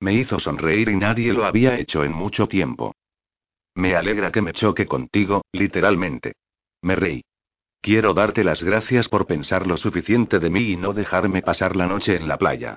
[0.00, 2.94] Me hizo sonreír y nadie lo había hecho en mucho tiempo.
[3.74, 6.32] Me alegra que me choque contigo, literalmente.
[6.82, 7.22] Me reí.
[7.80, 11.86] Quiero darte las gracias por pensar lo suficiente de mí y no dejarme pasar la
[11.86, 12.76] noche en la playa.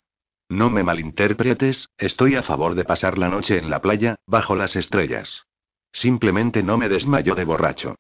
[0.50, 4.76] No me malinterpretes, estoy a favor de pasar la noche en la playa, bajo las
[4.76, 5.44] estrellas.
[5.92, 7.96] Simplemente no me desmayo de borracho.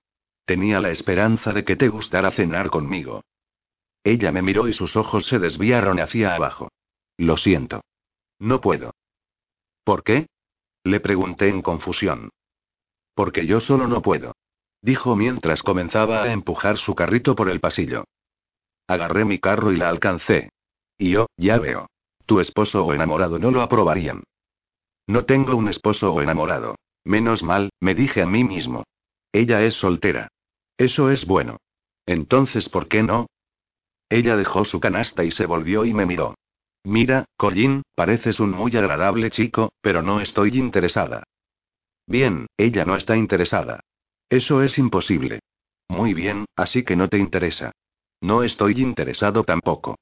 [0.46, 3.24] Tenía la esperanza de que te gustara cenar conmigo.
[4.04, 6.70] Ella me miró y sus ojos se desviaron hacia abajo.
[7.18, 7.82] Lo siento.
[8.40, 8.94] No puedo.
[9.84, 10.28] ¿Por qué?
[10.84, 12.30] Le pregunté en confusión.
[13.16, 14.34] Porque yo solo no puedo.
[14.82, 18.04] Dijo mientras comenzaba a empujar su carrito por el pasillo.
[18.88, 20.50] Agarré mi carro y la alcancé.
[20.98, 21.88] Y yo, ya veo.
[22.26, 24.24] Tu esposo o enamorado no lo aprobarían.
[25.08, 26.76] No tengo un esposo o enamorado.
[27.06, 28.84] Menos mal, me dije a mí mismo.
[29.32, 30.30] Ella es soltera.
[30.78, 31.58] Eso es bueno.
[32.06, 33.28] Entonces, ¿por qué no?
[34.14, 36.36] Ella dejó su canasta y se volvió y me miró.
[36.84, 41.24] Mira, Collín, pareces un muy agradable chico, pero no estoy interesada.
[42.06, 43.80] Bien, ella no está interesada.
[44.30, 45.40] Eso es imposible.
[45.90, 47.72] Muy bien, así que no te interesa.
[48.22, 49.96] No estoy interesado tampoco.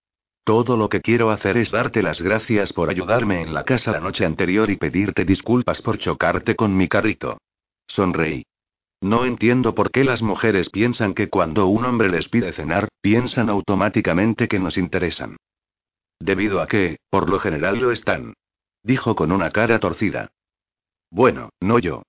[0.44, 4.02] Todo lo que quiero hacer es darte las gracias por ayudarme en la casa la
[4.02, 7.38] noche anterior y pedirte disculpas por chocarte con mi carrito.
[7.88, 8.44] Sonreí.
[9.02, 13.50] No entiendo por qué las mujeres piensan que cuando un hombre les pide cenar, piensan
[13.50, 15.38] automáticamente que nos interesan.
[16.20, 18.36] Debido a que, por lo general lo están.
[18.84, 20.30] Dijo con una cara torcida.
[21.10, 22.04] Bueno, no yo.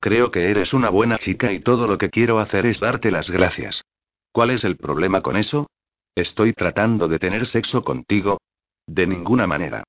[0.00, 3.28] Creo que eres una buena chica y todo lo que quiero hacer es darte las
[3.30, 3.82] gracias.
[4.30, 5.66] ¿Cuál es el problema con eso?
[6.14, 8.38] ¿Estoy tratando de tener sexo contigo?
[8.86, 9.82] De ninguna manera.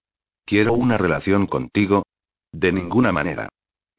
[0.45, 2.07] ¿Quiero una relación contigo?
[2.51, 3.49] De ninguna manera.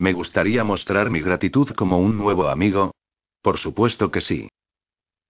[0.01, 2.95] ¿Me gustaría mostrar mi gratitud como un nuevo amigo?
[3.43, 4.49] Por supuesto que sí.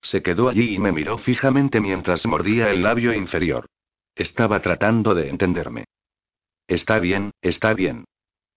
[0.00, 3.66] Se quedó allí y me miró fijamente mientras mordía el labio inferior.
[4.14, 5.87] Estaba tratando de entenderme.
[6.68, 8.04] Está bien, está bien.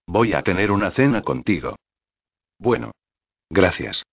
[0.06, 1.74] Voy a tener una cena contigo.
[2.60, 2.92] Bueno.
[3.50, 4.04] Gracias.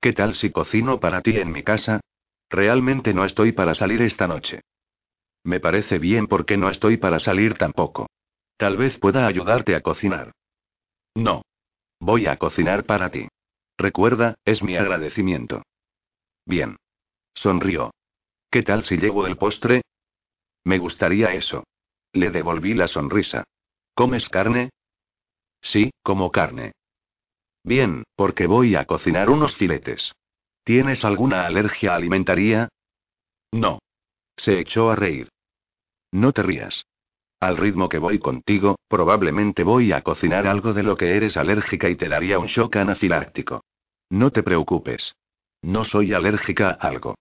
[0.00, 2.00] ¿Qué tal si cocino para ti en mi casa?
[2.48, 4.62] Realmente no estoy para salir esta noche.
[5.44, 8.06] Me parece bien porque no estoy para salir tampoco.
[8.56, 10.32] Tal vez pueda ayudarte a cocinar.
[11.14, 11.42] No.
[12.00, 13.28] Voy a cocinar para ti.
[13.78, 15.62] Recuerda, es mi agradecimiento.
[16.46, 16.76] Bien.
[17.34, 17.92] Sonrió.
[18.50, 19.82] ¿Qué tal si llevo el postre?
[20.64, 21.64] Me gustaría eso.
[22.12, 23.44] Le devolví la sonrisa.
[23.94, 24.70] ¿Comes carne?
[25.60, 26.72] Sí, como carne.
[27.64, 30.12] Bien, porque voy a cocinar unos filetes.
[30.64, 32.68] ¿Tienes alguna alergia alimentaria?
[33.52, 33.78] No.
[34.36, 35.28] Se echó a reír.
[36.10, 36.84] No te rías.
[37.42, 41.88] Al ritmo que voy contigo, probablemente voy a cocinar algo de lo que eres alérgica
[41.88, 43.64] y te daría un shock anafiláctico.
[44.10, 45.16] No te preocupes.
[45.60, 47.16] No soy alérgica a algo.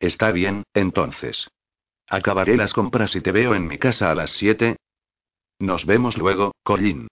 [0.00, 1.50] Está bien, entonces.
[2.08, 4.78] Acabaré las compras y te veo en mi casa a las 7.
[5.58, 7.08] Nos vemos luego, Colin.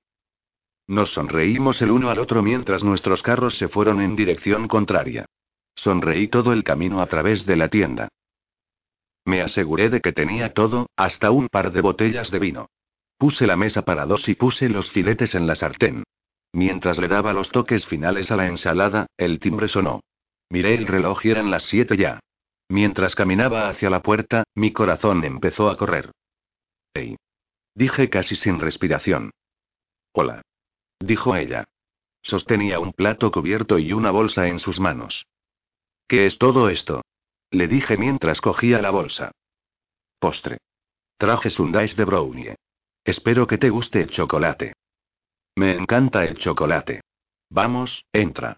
[0.89, 5.27] Nos sonreímos el uno al otro mientras nuestros carros se fueron en dirección contraria.
[5.75, 8.09] Sonreí todo el camino a través de la tienda.
[9.25, 12.71] Me aseguré de que tenía todo, hasta un par de botellas de vino.
[13.19, 16.05] Puse la mesa para dos y puse los filetes en la sartén.
[16.53, 20.01] Mientras le daba los toques finales a la ensalada, el timbre sonó.
[20.51, 22.21] Miré el reloj y eran las siete ya.
[22.69, 26.11] Mientras caminaba hacia la puerta, mi corazón empezó a correr.
[26.95, 27.17] ¡Ey!
[27.75, 29.31] Dije casi sin respiración.
[30.13, 30.43] Hola
[31.03, 31.65] dijo ella.
[32.23, 35.27] Sostenía un plato cubierto y una bolsa en sus manos.
[36.07, 37.03] ¿Qué es todo esto?
[37.53, 39.31] Le dije mientras cogía la bolsa.
[40.19, 40.59] Postre.
[41.19, 42.57] Traje sundaes de brownie.
[43.05, 44.73] Espero que te guste el chocolate.
[45.57, 47.03] Me encanta el chocolate.
[47.51, 48.57] Vamos, entra.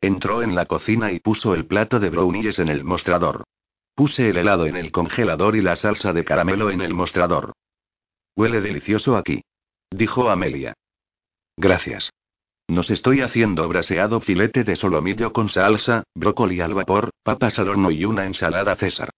[0.00, 3.44] Entró en la cocina y puso el plato de brownies en el mostrador.
[3.94, 7.52] Puse el helado en el congelador y la salsa de caramelo en el mostrador.
[8.34, 9.42] Huele delicioso aquí.
[9.90, 10.74] Dijo Amelia.
[11.56, 12.10] Gracias.
[12.68, 17.90] Nos estoy haciendo braseado filete de solomillo con salsa, brócoli al vapor, papas al horno
[17.90, 19.10] y una ensalada César.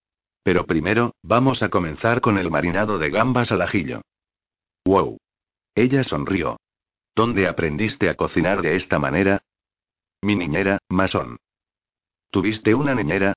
[0.43, 4.03] Pero primero, vamos a comenzar con el marinado de gambas al ajillo.
[4.85, 5.19] ¡Wow!
[5.77, 6.57] Ella sonrió.
[7.15, 9.43] ¿Dónde aprendiste a cocinar de esta manera?
[10.23, 11.37] Mi niñera, Mason.
[12.33, 13.33] ¿Tuviste una niñera?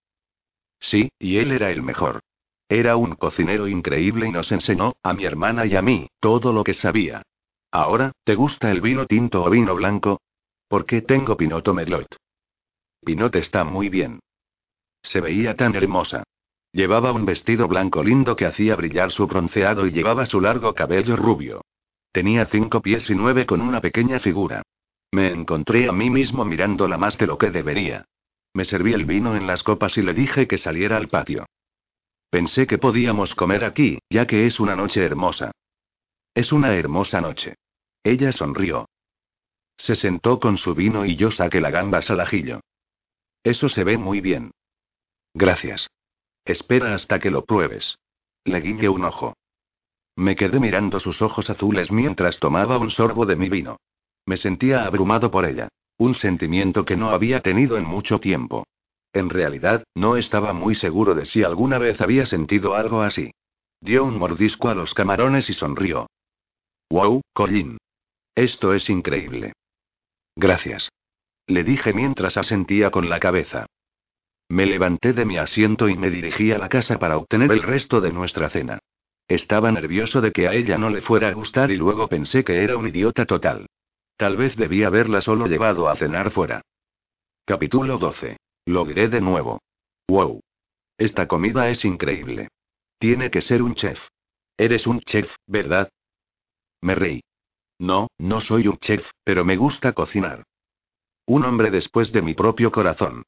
[0.80, 2.22] Sí, y él era el mejor.
[2.68, 6.64] Era un cocinero increíble y nos enseñó, a mi hermana y a mí, todo lo
[6.64, 7.22] que sabía.
[7.72, 10.20] Ahora, ¿te gusta el vino tinto o vino blanco?
[10.68, 12.08] ¿Por qué tengo Pinoto Merlot?
[13.06, 14.20] Pinot está muy bien.
[15.04, 16.24] Se veía tan hermosa.
[16.72, 21.16] Llevaba un vestido blanco lindo que hacía brillar su bronceado y llevaba su largo cabello
[21.16, 21.62] rubio.
[22.12, 24.64] Tenía cinco pies y nueve con una pequeña figura.
[25.12, 28.06] Me encontré a mí mismo mirándola más de lo que debería.
[28.54, 31.46] Me serví el vino en las copas y le dije que saliera al patio.
[32.30, 35.52] Pensé que podíamos comer aquí, ya que es una noche hermosa.
[36.34, 37.56] Es una hermosa noche.
[38.04, 38.90] Ella sonrió.
[39.78, 42.62] Se sentó con su vino y yo saqué la gambas al ajillo.
[43.44, 44.52] Eso se ve muy bien.
[45.34, 45.90] Gracias.
[46.46, 47.98] Espera hasta que lo pruebes.
[48.44, 49.36] Le guiñé un ojo.
[50.16, 53.78] Me quedé mirando sus ojos azules mientras tomaba un sorbo de mi vino.
[54.26, 55.70] Me sentía abrumado por ella.
[55.98, 58.66] Un sentimiento que no había tenido en mucho tiempo.
[59.14, 63.32] En realidad, no estaba muy seguro de si alguna vez había sentido algo así.
[63.80, 66.08] Dio un mordisco a los camarones y sonrió.
[66.90, 67.78] Wow, Colin.
[68.36, 69.54] Esto es increíble.
[70.36, 70.90] Gracias.
[71.48, 73.68] Le dije mientras asentía con la cabeza.
[74.54, 78.02] Me levanté de mi asiento y me dirigí a la casa para obtener el resto
[78.02, 78.78] de nuestra cena.
[79.28, 82.64] Estaba nervioso de que a ella no le fuera a gustar y luego pensé que
[82.64, 83.66] era un idiota total.
[84.16, 86.62] Tal vez debía haberla solo llevado a cenar fuera.
[87.46, 88.38] Capítulo 12.
[88.66, 89.60] Lo diré de nuevo.
[90.08, 90.40] Wow.
[91.00, 92.50] Esta comida es increíble.
[93.00, 94.00] Tiene que ser un chef.
[94.56, 95.90] Eres un chef, ¿verdad?
[96.80, 97.24] Me reí.
[97.80, 100.44] No, no soy un chef, pero me gusta cocinar.
[101.26, 103.24] Un hombre después de mi propio corazón.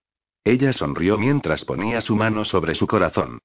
[0.45, 3.39] Ella sonrió mientras ponía su mano sobre su corazón.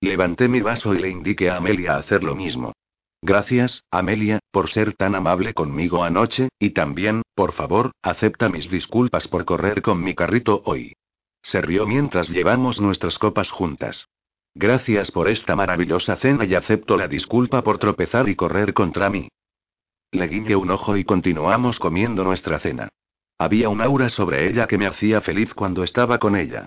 [0.00, 2.72] Levanté mi vaso y le indiqué a Amelia hacer lo mismo.
[3.20, 9.28] Gracias, Amelia, por ser tan amable conmigo anoche, y también, por favor, acepta mis disculpas
[9.28, 10.94] por correr con mi carrito hoy.
[11.42, 14.08] Se rió mientras llevamos nuestras copas juntas.
[14.54, 19.28] Gracias por esta maravillosa cena y acepto la disculpa por tropezar y correr contra mí.
[20.10, 22.88] Le guiñé un ojo y continuamos comiendo nuestra cena.
[23.38, 26.66] Había un aura sobre ella que me hacía feliz cuando estaba con ella.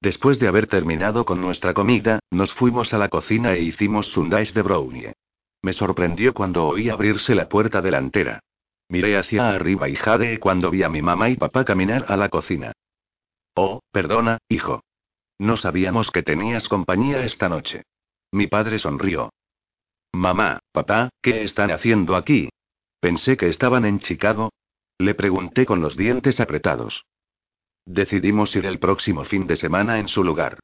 [0.00, 4.54] Después de haber terminado con nuestra comida, nos fuimos a la cocina e hicimos sundaes
[4.54, 5.12] de brownie.
[5.62, 8.40] Me sorprendió cuando oí abrirse la puerta delantera.
[8.88, 12.28] Miré hacia arriba y jadeé cuando vi a mi mamá y papá caminar a la
[12.28, 12.72] cocina.
[13.54, 14.82] Oh, perdona, hijo.
[15.38, 17.82] No sabíamos que tenías compañía esta noche.
[18.32, 19.30] Mi padre sonrió.
[20.12, 22.48] Mamá, papá, ¿qué están haciendo aquí?
[23.00, 24.50] Pensé que estaban en Chicago.
[24.98, 27.06] Le pregunté con los dientes apretados.
[27.86, 30.58] Decidimos ir el próximo fin de semana en su lugar.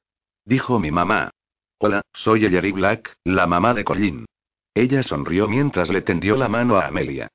[0.44, 1.30] Dijo mi mamá.
[1.78, 4.26] Hola, soy Ellery Black, la mamá de Colin.
[4.74, 7.28] Ella sonrió mientras le tendió la mano a Amelia.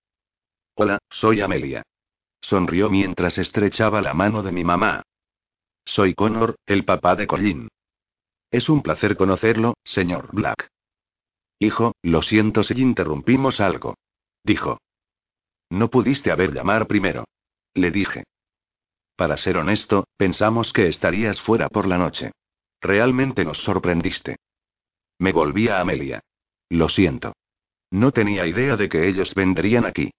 [0.76, 1.84] Hola, soy Amelia.
[2.42, 5.04] Sonrió mientras estrechaba la mano de mi mamá.
[5.86, 7.70] Soy Connor, el papá de Colin.
[8.52, 10.68] Es un placer conocerlo, señor Black.
[11.60, 13.96] Hijo, lo siento si interrumpimos algo.
[14.44, 14.80] Dijo.
[15.70, 17.26] No pudiste haber llamar primero.
[17.74, 18.24] Le dije.
[19.16, 22.32] Para ser honesto, pensamos que estarías fuera por la noche.
[22.82, 24.38] Realmente nos sorprendiste.
[25.20, 26.22] Me volví a Amelia.
[26.70, 27.34] Lo siento.
[27.92, 30.12] No tenía idea de que ellos vendrían aquí.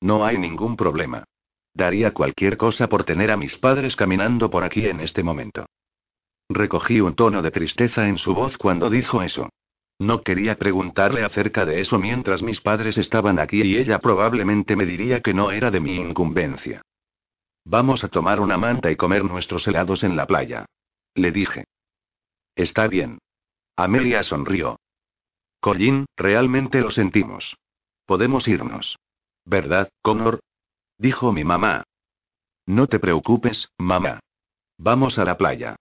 [0.00, 1.24] No hay ningún problema.
[1.72, 5.66] Daría cualquier cosa por tener a mis padres caminando por aquí en este momento.
[6.48, 9.50] Recogí un tono de tristeza en su voz cuando dijo eso.
[9.98, 14.84] No quería preguntarle acerca de eso mientras mis padres estaban aquí y ella probablemente me
[14.84, 16.82] diría que no era de mi incumbencia.
[17.64, 20.66] Vamos a tomar una manta y comer nuestros helados en la playa.
[21.14, 21.64] Le dije.
[22.54, 23.18] Está bien.
[23.74, 24.78] Amelia sonrió.
[25.60, 27.56] Colin, realmente lo sentimos.
[28.04, 28.98] Podemos irnos.
[29.44, 30.40] ¿Verdad, Connor?
[30.98, 31.84] Dijo mi mamá.
[32.66, 34.20] No te preocupes, mamá.
[34.78, 35.76] Vamos a la playa.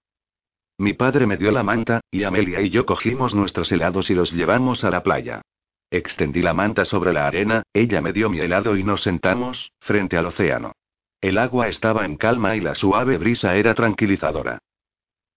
[0.77, 4.31] Mi padre me dio la manta, y Amelia y yo cogimos nuestros helados y los
[4.33, 5.41] llevamos a la playa.
[5.89, 10.17] Extendí la manta sobre la arena, ella me dio mi helado y nos sentamos, frente
[10.17, 10.73] al océano.
[11.21, 14.59] El agua estaba en calma y la suave brisa era tranquilizadora.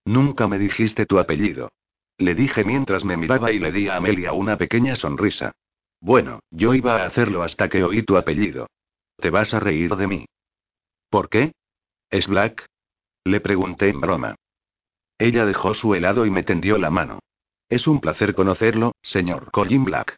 [0.05, 1.71] Nunca me dijiste tu apellido.
[2.17, 5.53] Le dije mientras me miraba y le di a Amelia una pequeña sonrisa.
[6.01, 8.67] Bueno, yo iba a hacerlo hasta que oí tu apellido.
[9.17, 10.27] Te vas a reír de mí.
[11.11, 11.53] ¿Por qué?
[12.11, 12.67] ¿Es Black?
[13.25, 14.35] Le pregunté en broma.
[15.19, 17.19] Ella dejó su helado y me tendió la mano.
[17.69, 20.17] Es un placer conocerlo, señor Colin Black.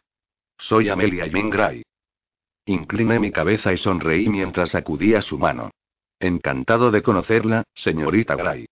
[0.57, 1.83] Soy Amelia Gray.
[2.65, 5.71] Incliné mi cabeza y sonreí mientras sacudía su mano.
[6.19, 8.67] Encantado de conocerla, señorita Gray.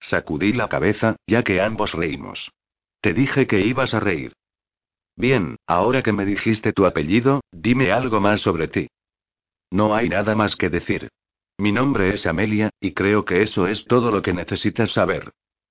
[0.00, 2.50] Sacudí la cabeza, ya que ambos reímos.
[3.02, 4.32] Te dije que ibas a reír.
[5.14, 8.88] Bien, ahora que me dijiste tu apellido, dime algo más sobre ti.
[9.70, 11.10] No hay nada más que decir.
[11.62, 15.30] Mi nombre es Amelia, y creo que eso es todo lo que necesitas saber.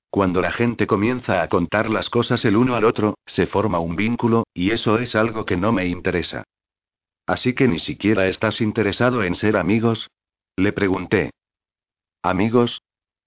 [0.09, 3.97] Cuando la gente comienza a contar las cosas el uno al otro, se forma un
[3.97, 6.45] vínculo, y eso es algo que no me interesa.
[7.27, 10.09] Así que ni siquiera estás interesado en ser amigos?
[10.55, 11.31] Le pregunté.
[12.23, 12.81] ¿Amigos?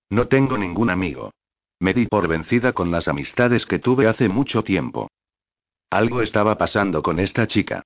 [0.09, 1.33] No tengo ningún amigo.
[1.81, 5.11] Me di por vencida con las amistades que tuve hace mucho tiempo.
[5.90, 7.83] Algo estaba pasando con esta chica.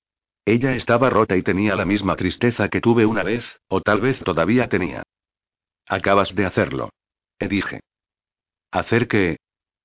[0.49, 4.19] Ella estaba rota y tenía la misma tristeza que tuve una vez, o tal vez
[4.21, 5.03] todavía tenía.
[5.87, 6.89] Acabas de hacerlo.
[7.39, 7.81] Le dije.
[8.71, 9.37] ¿Hacer qué?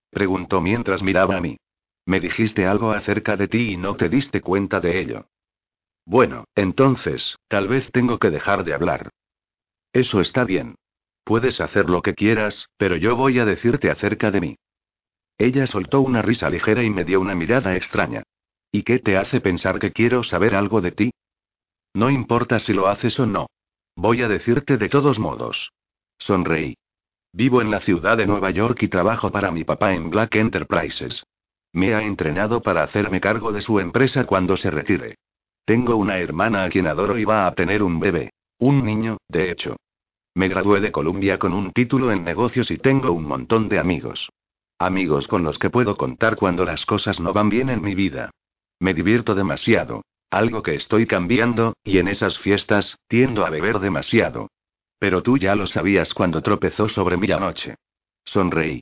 [0.09, 1.57] preguntó mientras miraba a mí.
[2.05, 5.27] Me dijiste algo acerca de ti y no te diste cuenta de ello.
[6.05, 9.09] Bueno, entonces, tal vez tengo que dejar de hablar.
[9.91, 10.75] Eso está bien.
[11.25, 14.55] Puedes hacer lo que quieras, pero yo voy a decirte acerca de mí.
[15.37, 18.23] Ella soltó una risa ligera y me dio una mirada extraña.
[18.75, 21.11] ¿Y qué te hace pensar que quiero saber algo de ti?
[21.93, 23.45] No importa si lo haces o no.
[23.95, 25.71] Voy a decirte de todos modos.
[26.17, 26.73] Sonreí.
[27.31, 31.23] Vivo en la ciudad de Nueva York y trabajo para mi papá en Black Enterprises.
[31.71, 35.17] Me ha entrenado para hacerme cargo de su empresa cuando se retire.
[35.65, 38.31] Tengo una hermana a quien adoro y va a tener un bebé.
[38.57, 39.75] Un niño, de hecho.
[40.33, 44.31] Me gradué de Columbia con un título en negocios y tengo un montón de amigos.
[44.79, 48.31] Amigos con los que puedo contar cuando las cosas no van bien en mi vida.
[48.83, 50.03] Me divierto demasiado.
[50.29, 54.49] Algo que estoy cambiando, y en esas fiestas, tiendo a beber demasiado.
[54.99, 57.75] Pero tú ya lo sabías cuando tropezó sobre mí anoche.
[58.25, 58.81] Sonreí.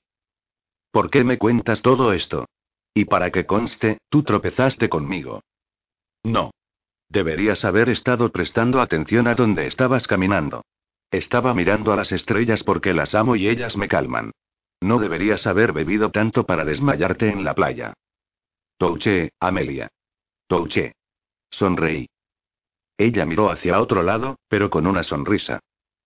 [0.89, 2.47] ¿Por qué me cuentas todo esto?
[2.95, 5.43] Y para que conste, tú tropezaste conmigo.
[6.23, 6.49] No.
[7.07, 10.63] Deberías haber estado prestando atención a donde estabas caminando.
[11.11, 14.31] Estaba mirando a las estrellas porque las amo y ellas me calman.
[14.81, 17.93] No deberías haber bebido tanto para desmayarte en la playa.
[18.81, 19.87] Touché, Amelia.
[20.47, 20.95] Touché.
[21.51, 22.09] Sonreí.
[22.97, 25.59] Ella miró hacia otro lado, pero con una sonrisa.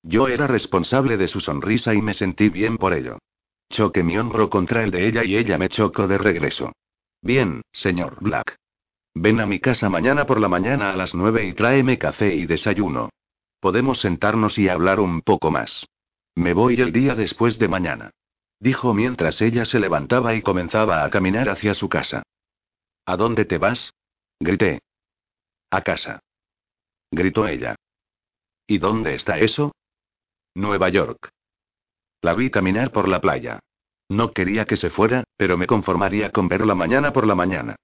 [0.03, 3.17] Yo era responsable de su sonrisa y me sentí bien por ello.
[3.69, 6.73] Choqué mi hombro contra el de ella y ella me chocó de regreso.
[7.21, 8.57] Bien, señor Black.
[9.13, 12.45] Ven a mi casa mañana por la mañana a las nueve y tráeme café y
[12.45, 13.09] desayuno.
[13.61, 15.87] Podemos sentarnos y hablar un poco más.
[16.35, 18.11] Me voy el día después de mañana.
[18.59, 22.23] Dijo mientras ella se levantaba y comenzaba a caminar hacia su casa.
[23.05, 23.93] ¿A dónde te vas?
[24.39, 24.81] Grité.
[25.69, 26.19] A casa.
[27.11, 27.75] Gritó ella.
[28.67, 29.73] ¿Y dónde está eso?
[30.55, 31.29] Nueva York.
[32.21, 33.59] La vi caminar por la playa.
[34.09, 37.75] No quería que se fuera, pero me conformaría con verla mañana por la mañana.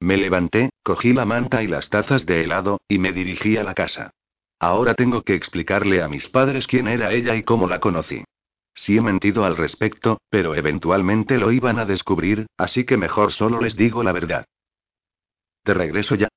[0.00, 3.74] Me levanté, cogí la manta y las tazas de helado, y me dirigí a la
[3.74, 4.12] casa.
[4.58, 8.24] Ahora tengo que explicarle a mis padres quién era ella y cómo la conocí.
[8.74, 13.60] Sí he mentido al respecto, pero eventualmente lo iban a descubrir, así que mejor solo
[13.60, 14.46] les digo la verdad.
[15.62, 16.28] ¿Te regreso ya?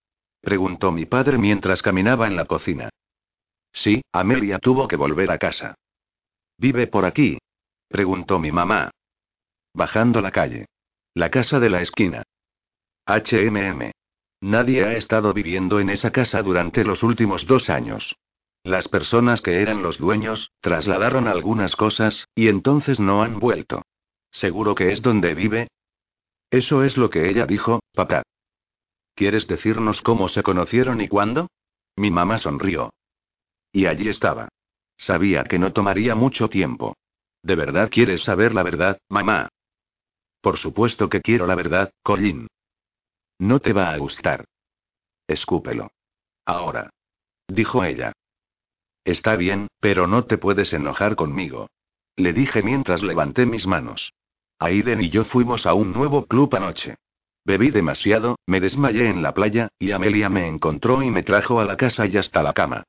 [0.42, 2.90] preguntó mi padre mientras caminaba en la cocina.
[3.72, 5.76] Sí, Amelia tuvo que volver a casa.
[6.58, 7.38] ¿Vive por aquí?
[7.88, 8.92] preguntó mi mamá.
[9.74, 10.66] Bajando la calle.
[11.14, 12.24] La casa de la esquina.
[13.06, 13.92] HMM.
[14.42, 18.16] Nadie ha estado viviendo en esa casa durante los últimos dos años.
[18.64, 23.84] Las personas que eran los dueños, trasladaron algunas cosas, y entonces no han vuelto.
[24.32, 25.68] ¿Seguro que es donde vive?
[26.50, 28.24] Eso es lo que ella dijo, papá.
[29.16, 31.50] ¿Quieres decirnos cómo se conocieron y cuándo?
[31.96, 32.94] Mi mamá sonrió.
[33.72, 34.50] Y allí estaba.
[34.98, 36.96] Sabía que no tomaría mucho tiempo.
[37.42, 39.50] ¿De verdad quieres saber la verdad, mamá?
[40.42, 42.48] Por supuesto que quiero la verdad, Colin.
[43.40, 44.46] No te va a gustar.
[45.28, 45.92] Escúpelo.
[46.46, 46.90] Ahora.
[47.48, 48.14] Dijo ella.
[49.04, 51.68] Está bien, pero no te puedes enojar conmigo.
[52.16, 54.14] Le dije mientras levanté mis manos.
[54.60, 56.96] Aiden y yo fuimos a un nuevo club anoche.
[57.46, 61.66] Bebí demasiado, me desmayé en la playa, y Amelia me encontró y me trajo a
[61.66, 62.84] la casa y hasta la cama.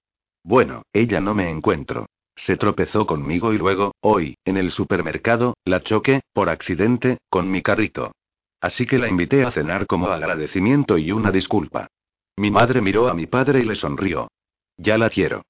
[0.44, 2.06] Bueno, ella no me encuentro.
[2.36, 7.62] Se tropezó conmigo y luego, hoy, en el supermercado, la choqué, por accidente, con mi
[7.62, 8.12] carrito.
[8.60, 11.88] Así que la invité a cenar como agradecimiento y una disculpa.
[12.36, 14.28] Mi madre miró a mi padre y le sonrió.
[14.76, 15.42] Ya la quiero.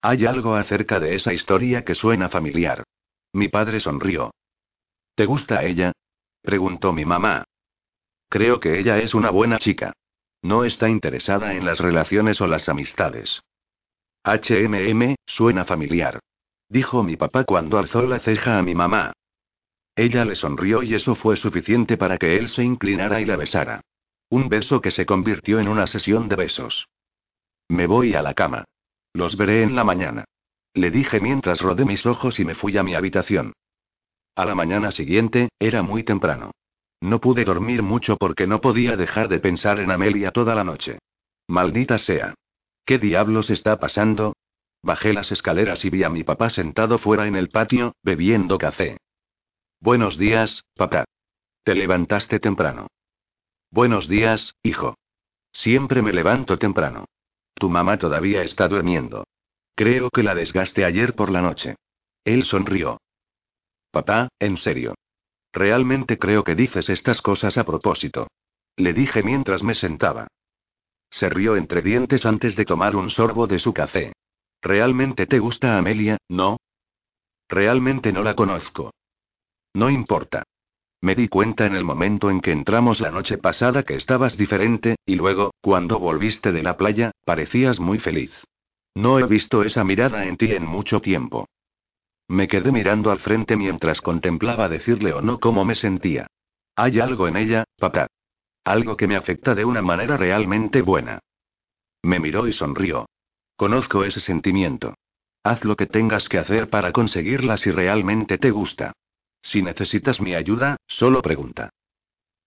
[0.00, 2.82] Hay algo acerca de esa historia que suena familiar.
[3.32, 4.32] Mi padre sonrió.
[5.14, 5.92] ¿Te gusta ella?
[6.42, 7.44] preguntó mi mamá.
[8.32, 9.92] Creo que ella es una buena chica.
[10.40, 13.42] No está interesada en las relaciones o las amistades.
[14.24, 16.18] HMM, suena familiar.
[16.66, 19.12] Dijo mi papá cuando alzó la ceja a mi mamá.
[19.94, 23.82] Ella le sonrió y eso fue suficiente para que él se inclinara y la besara.
[24.30, 26.88] Un beso que se convirtió en una sesión de besos.
[27.68, 28.64] Me voy a la cama.
[29.12, 30.24] Los veré en la mañana.
[30.72, 33.52] Le dije mientras rodé mis ojos y me fui a mi habitación.
[34.34, 36.52] A la mañana siguiente, era muy temprano.
[37.02, 41.00] No pude dormir mucho porque no podía dejar de pensar en Amelia toda la noche.
[41.48, 42.34] Maldita sea.
[42.84, 44.34] ¿Qué diablos está pasando?
[44.82, 48.98] Bajé las escaleras y vi a mi papá sentado fuera en el patio, bebiendo café.
[49.80, 51.04] Buenos días, papá.
[51.64, 52.86] Te levantaste temprano.
[53.72, 54.94] Buenos días, hijo.
[55.50, 57.06] Siempre me levanto temprano.
[57.54, 59.24] Tu mamá todavía está durmiendo.
[59.74, 61.74] Creo que la desgaste ayer por la noche.
[62.22, 63.00] Él sonrió.
[63.90, 64.94] Papá, en serio.
[65.52, 68.28] Realmente creo que dices estas cosas a propósito.
[68.76, 70.28] Le dije mientras me sentaba.
[71.10, 74.12] Se rió entre dientes antes de tomar un sorbo de su café.
[74.62, 76.56] ¿Realmente te gusta Amelia, no?
[77.48, 78.92] Realmente no la conozco.
[79.74, 80.44] No importa.
[81.02, 84.96] Me di cuenta en el momento en que entramos la noche pasada que estabas diferente,
[85.04, 88.32] y luego, cuando volviste de la playa, parecías muy feliz.
[88.94, 91.48] No he visto esa mirada en ti en mucho tiempo.
[92.32, 96.28] Me quedé mirando al frente mientras contemplaba decirle o no cómo me sentía.
[96.74, 98.06] Hay algo en ella, papá.
[98.64, 101.18] Algo que me afecta de una manera realmente buena.
[102.02, 103.04] Me miró y sonrió.
[103.54, 104.94] Conozco ese sentimiento.
[105.42, 108.94] Haz lo que tengas que hacer para conseguirla si realmente te gusta.
[109.42, 111.68] Si necesitas mi ayuda, solo pregunta.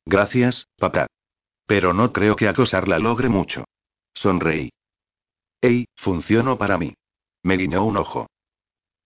[0.04, 1.06] Gracias, papá.
[1.68, 3.66] Pero no creo que acosarla logre mucho.
[4.16, 4.72] Sonreí.
[5.62, 6.96] Ey, funcionó para mí.
[7.44, 8.26] Me guiñó un ojo.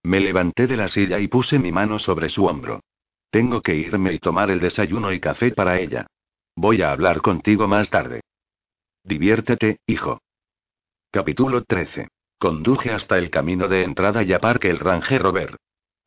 [0.10, 2.82] Me levanté de la silla y puse mi mano sobre su hombro.
[3.30, 6.07] Tengo que irme y tomar el desayuno y café para ella.
[6.55, 8.22] Voy a hablar contigo más tarde.
[9.03, 10.20] Diviértete, hijo.
[11.12, 12.07] Capítulo 13.
[12.39, 15.57] Conduje hasta el camino de entrada y aparque el Ranger Rover.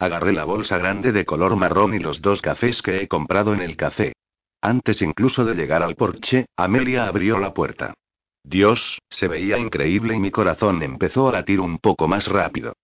[0.00, 3.60] Agarré la bolsa grande de color marrón y los dos cafés que he comprado en
[3.60, 4.14] el café.
[4.60, 7.94] Antes incluso de llegar al porche, Amelia abrió la puerta.
[8.42, 12.74] Dios, se veía increíble y mi corazón empezó a latir un poco más rápido.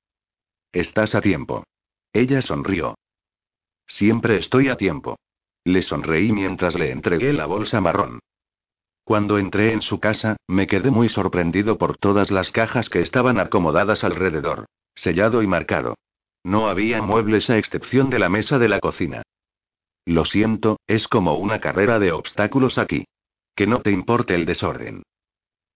[0.78, 1.64] Estás a tiempo.
[2.12, 2.94] Ella sonrió.
[3.84, 5.18] Siempre estoy a tiempo.
[5.64, 8.20] Le sonreí mientras le entregué la bolsa marrón.
[9.02, 13.40] Cuando entré en su casa, me quedé muy sorprendido por todas las cajas que estaban
[13.40, 14.66] acomodadas alrededor.
[14.94, 15.96] Sellado y marcado.
[16.44, 19.22] No había muebles a excepción de la mesa de la cocina.
[20.04, 23.04] Lo siento, es como una carrera de obstáculos aquí.
[23.56, 25.02] Que no te importe el desorden.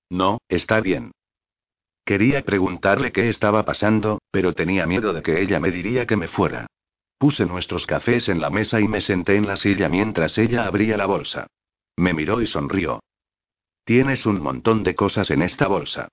[0.08, 1.10] No, está bien.
[2.04, 6.28] Quería preguntarle qué estaba pasando, pero tenía miedo de que ella me diría que me
[6.28, 6.66] fuera.
[7.18, 10.96] Puse nuestros cafés en la mesa y me senté en la silla mientras ella abría
[10.96, 11.46] la bolsa.
[11.96, 13.00] Me miró y sonrió.
[13.84, 16.08] Tienes un montón de cosas en esta bolsa.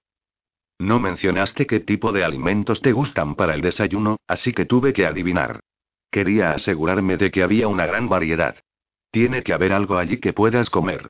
[0.77, 5.05] No mencionaste qué tipo de alimentos te gustan para el desayuno, así que tuve que
[5.05, 5.59] adivinar.
[6.11, 8.57] Quería asegurarme de que había una gran variedad.
[9.11, 11.09] Tiene que haber algo allí que puedas comer.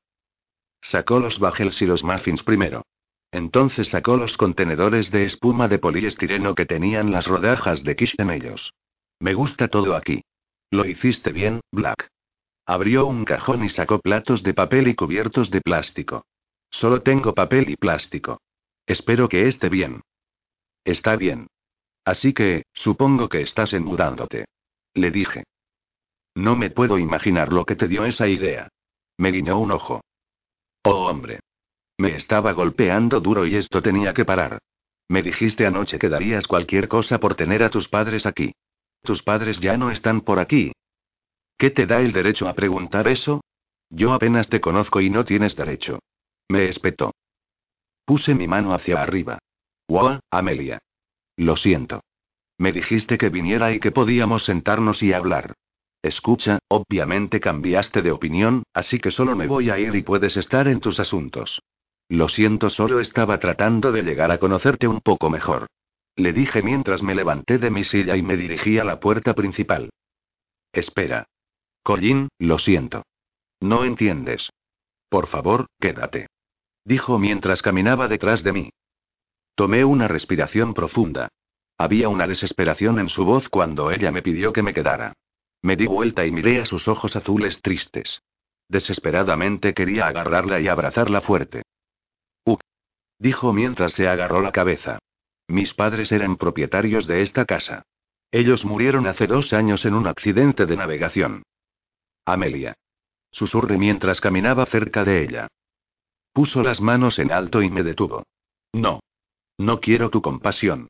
[0.81, 2.83] Sacó los bagels y los muffins primero.
[3.31, 8.31] Entonces sacó los contenedores de espuma de poliestireno que tenían las rodajas de quiche en
[8.31, 8.73] ellos.
[9.19, 10.23] Me gusta todo aquí.
[10.71, 12.09] Lo hiciste bien, Black.
[12.65, 16.25] Abrió un cajón y sacó platos de papel y cubiertos de plástico.
[16.69, 18.41] Solo tengo papel y plástico.
[18.85, 20.01] Espero que esté bien.
[20.83, 21.47] Está bien.
[22.05, 24.45] Así que, supongo que estás enmudándote.
[24.93, 25.43] Le dije.
[26.35, 28.69] No me puedo imaginar lo que te dio esa idea.
[29.17, 30.01] Me guiñó un ojo.
[30.83, 31.39] Oh, hombre.
[31.99, 34.59] Me estaba golpeando duro y esto tenía que parar.
[35.09, 38.53] Me dijiste anoche que darías cualquier cosa por tener a tus padres aquí.
[39.03, 40.71] Tus padres ya no están por aquí.
[41.57, 43.41] ¿Qué te da el derecho a preguntar eso?
[43.89, 45.99] Yo apenas te conozco y no tienes derecho.
[46.47, 47.11] Me espetó.
[48.05, 49.37] Puse mi mano hacia arriba.
[49.89, 50.79] Wow, Amelia.
[51.35, 51.99] Lo siento.
[52.57, 55.53] Me dijiste que viniera y que podíamos sentarnos y hablar.
[56.01, 60.69] Escucha, obviamente cambiaste de opinión, así que solo me voy a ir y puedes estar
[60.69, 61.59] en tus asuntos.
[62.09, 65.67] Lo siento, solo estaba tratando de llegar a conocerte un poco mejor.
[66.15, 69.91] Le dije mientras me levanté de mi silla y me dirigí a la puerta principal.
[70.73, 71.27] Espera.
[71.83, 73.03] Collín, lo siento.
[73.61, 74.49] No entiendes.
[75.07, 76.27] Por favor, quédate.
[76.83, 78.69] Dijo mientras caminaba detrás de mí.
[79.55, 81.29] Tomé una respiración profunda.
[81.77, 85.13] Había una desesperación en su voz cuando ella me pidió que me quedara.
[85.61, 88.21] Me di vuelta y miré a sus ojos azules tristes.
[88.67, 91.63] Desesperadamente quería agarrarla y abrazarla fuerte.
[93.19, 94.99] Dijo mientras se agarró la cabeza.
[95.47, 97.83] Mis padres eran propietarios de esta casa.
[98.31, 101.43] Ellos murieron hace dos años en un accidente de navegación.
[102.25, 102.75] Amelia.
[103.31, 105.47] Susurré mientras caminaba cerca de ella.
[106.31, 108.23] Puso las manos en alto y me detuvo.
[108.73, 109.01] No.
[109.57, 110.87] No quiero tu compasión.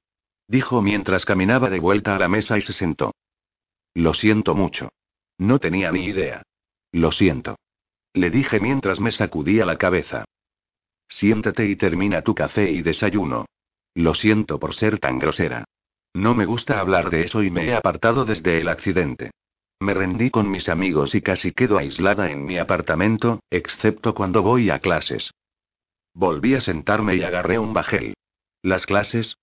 [0.47, 3.13] Dijo mientras caminaba de vuelta a la mesa y se sentó.
[3.93, 4.91] Lo siento mucho.
[5.37, 6.43] No tenía ni idea.
[6.91, 7.57] Lo siento.
[8.13, 10.25] Le dije mientras me sacudía la cabeza.
[11.09, 13.45] Siéntate y termina tu café y desayuno.
[13.95, 15.65] Lo siento por ser tan grosera.
[16.13, 19.31] No me gusta hablar de eso y me he apartado desde el accidente.
[19.81, 24.69] Me rendí con mis amigos y casi quedo aislada en mi apartamento, excepto cuando voy
[24.69, 25.31] a clases.
[26.13, 28.13] Volví a sentarme y agarré un bajel.
[28.61, 29.35] ¿Las clases?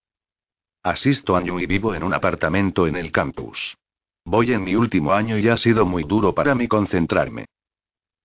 [0.82, 3.76] Asisto año y vivo en un apartamento en el campus.
[4.24, 7.46] Voy en mi último año y ha sido muy duro para mí concentrarme.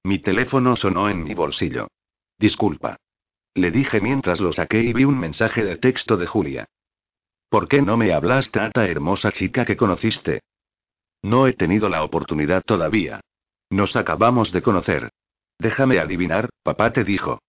[0.04, 1.88] Mi teléfono sonó en mi bolsillo.
[2.38, 2.98] Disculpa.
[3.54, 6.68] Le dije mientras lo saqué y vi un mensaje de texto de Julia.
[7.50, 10.42] ¿Por qué no me hablaste a esta hermosa chica que conociste?
[11.22, 13.20] No he tenido la oportunidad todavía.
[13.70, 15.12] Nos acabamos de conocer.
[15.60, 17.40] Déjame adivinar, papá te dijo.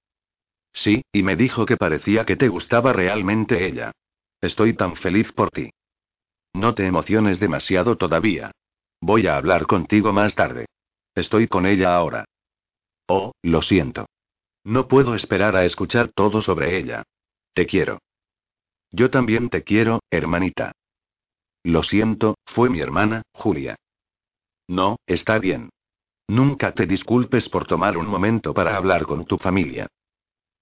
[0.73, 3.93] Sí, y me dijo que parecía que te gustaba realmente ella.
[4.41, 5.71] Estoy tan feliz por ti.
[6.53, 8.51] No te emociones demasiado todavía.
[9.01, 10.67] Voy a hablar contigo más tarde.
[11.15, 12.25] Estoy con ella ahora.
[13.07, 14.07] Oh, lo siento.
[14.65, 17.03] No puedo esperar a escuchar todo sobre ella.
[17.55, 17.99] Te quiero.
[18.91, 20.73] Yo también te quiero, hermanita.
[21.65, 23.77] Lo siento, fue mi hermana, Julia.
[24.69, 25.71] No, está bien.
[26.29, 29.89] Nunca te disculpes por tomar un momento para hablar con tu familia.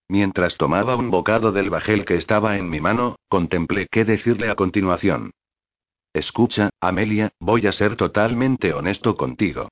[0.09, 4.57] Mientras tomaba un bocado del bajel que estaba en mi mano, contemplé qué decirle a
[4.57, 5.33] continuación.
[6.13, 9.69] Escucha, Amelia, voy a ser totalmente honesto contigo.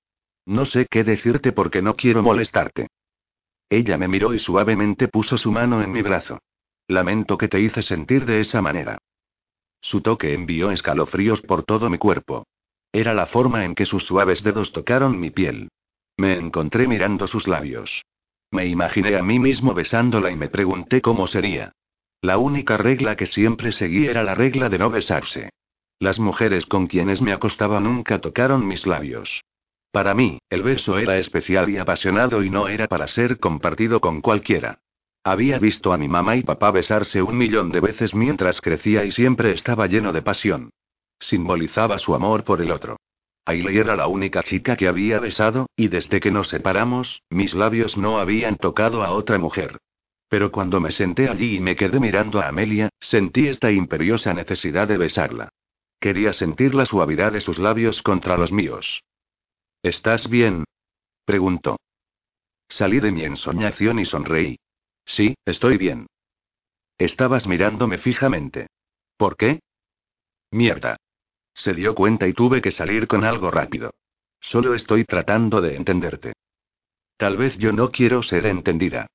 [0.47, 2.87] No sé qué decirte porque no quiero molestarte.
[3.71, 6.39] Ella me miró y suavemente puso su mano en mi brazo.
[6.87, 8.99] Lamento que te hice sentir de esa manera.
[9.81, 12.47] Su toque envió escalofríos por todo mi cuerpo.
[12.93, 15.69] Era la forma en que sus suaves dedos tocaron mi piel.
[16.17, 18.05] Me encontré mirando sus labios.
[18.51, 21.73] Me imaginé a mí mismo besándola y me pregunté cómo sería.
[22.23, 25.51] La única regla que siempre seguí era la regla de no besarse.
[26.01, 29.45] Las mujeres con quienes me acostaba nunca tocaron mis labios.
[29.99, 34.21] Para mí, el beso era especial y apasionado y no era para ser compartido con
[34.21, 34.79] cualquiera.
[35.25, 39.11] Había visto a mi mamá y papá besarse un millón de veces mientras crecía y
[39.11, 40.71] siempre estaba lleno de pasión.
[41.19, 42.97] Simbolizaba su amor por el otro.
[43.45, 47.97] Ailey era la única chica que había besado, y desde que nos separamos, mis labios
[47.97, 49.79] no habían tocado a otra mujer.
[50.29, 54.87] Pero cuando me senté allí y me quedé mirando a Amelia, sentí esta imperiosa necesidad
[54.87, 55.49] de besarla.
[55.99, 59.03] Quería sentir la suavidad de sus labios contra los míos.
[59.83, 60.65] ¿Estás bien?
[61.25, 61.79] preguntó.
[62.69, 64.59] Salí de mi ensoñación y sonreí.
[65.05, 66.07] Sí, estoy bien.
[66.99, 68.67] Estabas mirándome fijamente.
[69.17, 69.61] ¿Por qué?
[70.51, 70.97] Mierda.
[71.55, 73.93] Se dio cuenta y tuve que salir con algo rápido.
[74.41, 76.33] Solo estoy tratando de entenderte.
[77.17, 79.07] Tal vez yo no quiero ser entendida.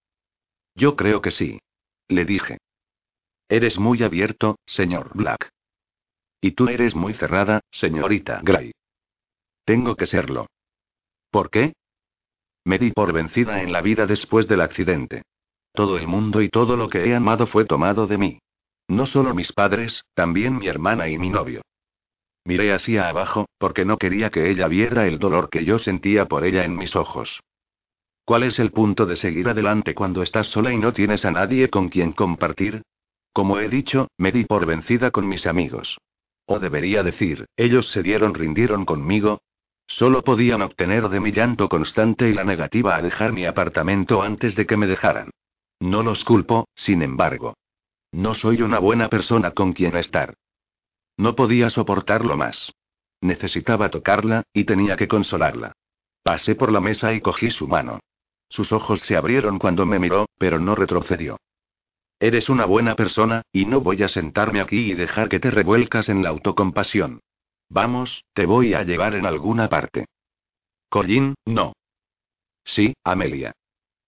[0.76, 1.59] Yo creo que sí.
[2.07, 2.57] Le dije.
[3.47, 5.49] Eres muy abierto, señor Black.
[6.41, 8.74] Y tú eres muy cerrada, señorita Gray.
[9.66, 10.47] Tengo que serlo.
[11.32, 11.74] ¿Por qué?
[12.66, 15.24] Me di por vencida en la vida después del accidente.
[15.74, 18.39] Todo el mundo y todo lo que he amado fue tomado de mí.
[18.88, 21.61] No solo mis padres, también mi hermana y mi novio.
[22.45, 26.43] Miré hacia abajo, porque no quería que ella viera el dolor que yo sentía por
[26.43, 27.41] ella en mis ojos.
[28.26, 31.70] ¿Cuál es el punto de seguir adelante cuando estás sola y no tienes a nadie
[31.70, 32.84] con quien compartir?
[33.34, 35.97] Como he dicho, me di por vencida con mis amigos.
[36.45, 39.41] O debería decir, ellos se dieron, rindieron conmigo.
[39.88, 44.56] Solo podían obtener de mi llanto constante y la negativa a dejar mi apartamento antes
[44.56, 45.30] de que me dejaran.
[45.80, 47.56] No los culpo, sin embargo.
[48.12, 50.36] No soy una buena persona con quien estar.
[51.18, 52.72] No podía soportarlo más.
[53.22, 55.74] Necesitaba tocarla, y tenía que consolarla.
[56.24, 58.00] Pasé por la mesa y cogí su mano.
[58.50, 61.38] Sus ojos se abrieron cuando me miró, pero no retrocedió.
[62.20, 66.08] Eres una buena persona, y no voy a sentarme aquí y dejar que te revuelcas
[66.08, 67.20] en la autocompasión.
[67.74, 70.05] Vamos, te voy a llevar en alguna parte.
[70.89, 71.74] Collín, no.
[72.63, 73.53] Sí, Amelia.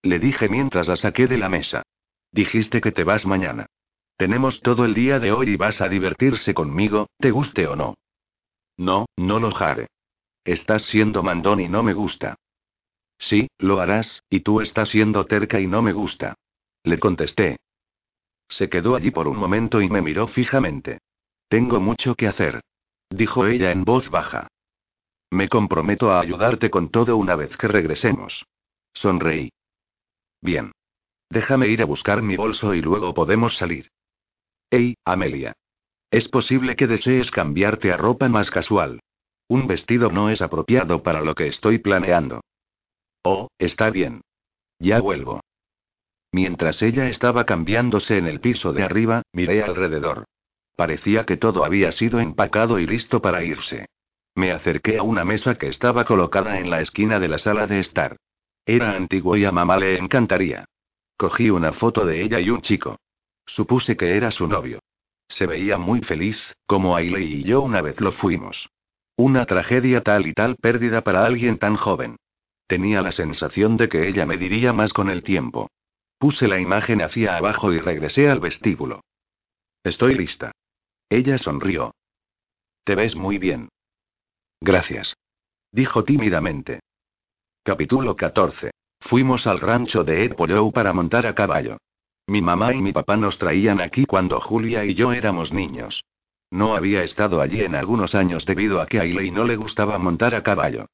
[0.03, 1.81] Le dije mientras la saqué de la mesa.
[2.31, 3.65] Dijiste que te vas mañana.
[4.17, 7.95] Tenemos todo el día de hoy y vas a divertirse conmigo, te guste o no.
[8.77, 9.87] No, no lo haré.
[10.43, 12.35] Estás siendo mandón y no me gusta.
[13.17, 16.35] Sí, lo harás, y tú estás siendo terca y no me gusta.
[16.83, 17.57] Le contesté.
[18.47, 20.99] Se quedó allí por un momento y me miró fijamente.
[21.47, 22.61] Tengo mucho que hacer.
[23.15, 24.49] Dijo ella en voz baja.
[25.31, 28.45] Me comprometo a ayudarte con todo una vez que regresemos.
[28.93, 29.53] Sonreí.
[30.41, 30.73] Bien.
[31.29, 33.87] Déjame ir a buscar mi bolso y luego podemos salir.
[34.69, 35.53] Hey, Amelia.
[36.11, 38.99] Es posible que desees cambiarte a ropa más casual.
[39.47, 42.41] Un vestido no es apropiado para lo que estoy planeando.
[43.23, 44.23] Oh, está bien.
[44.77, 45.39] Ya vuelvo.
[46.33, 50.25] Mientras ella estaba cambiándose en el piso de arriba, miré alrededor.
[50.75, 53.87] Parecía que todo había sido empacado y listo para irse.
[54.35, 57.79] Me acerqué a una mesa que estaba colocada en la esquina de la sala de
[57.79, 58.17] estar.
[58.65, 60.65] Era antiguo y a mamá le encantaría.
[61.17, 62.97] Cogí una foto de ella y un chico.
[63.45, 64.79] Supuse que era su novio.
[65.29, 68.69] Se veía muy feliz, como Ailey y yo una vez lo fuimos.
[69.15, 72.17] Una tragedia tal y tal pérdida para alguien tan joven.
[72.67, 75.69] Tenía la sensación de que ella me diría más con el tiempo.
[76.17, 79.01] Puse la imagen hacia abajo y regresé al vestíbulo.
[79.83, 80.51] Estoy lista.
[81.09, 81.93] Ella sonrió.
[82.83, 83.69] Te ves muy bien.
[84.59, 85.15] Gracias.
[85.71, 86.79] Dijo tímidamente.
[87.63, 88.71] Capítulo 14.
[88.99, 90.35] Fuimos al rancho de Ed
[90.73, 91.77] para montar a caballo.
[92.27, 96.03] Mi mamá y mi papá nos traían aquí cuando Julia y yo éramos niños.
[96.49, 100.33] No había estado allí en algunos años debido a que Ailey no le gustaba montar
[100.33, 100.87] a caballo.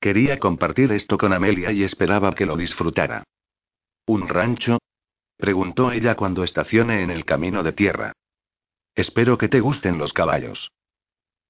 [0.00, 3.24] Quería compartir esto con Amelia y esperaba que lo disfrutara.
[4.06, 4.78] ¿Un rancho?
[5.36, 8.12] preguntó ella cuando estacioné en el camino de tierra.
[8.98, 10.72] Espero que te gusten los caballos.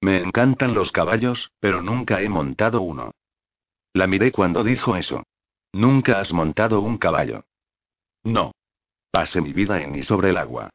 [0.03, 3.13] Me encantan los caballos, pero nunca he montado uno.
[3.95, 5.23] La miré cuando dijo eso.
[5.73, 7.47] Nunca has montado un caballo.
[8.23, 8.53] No.
[9.11, 10.69] Pasé mi vida en y sobre el agua.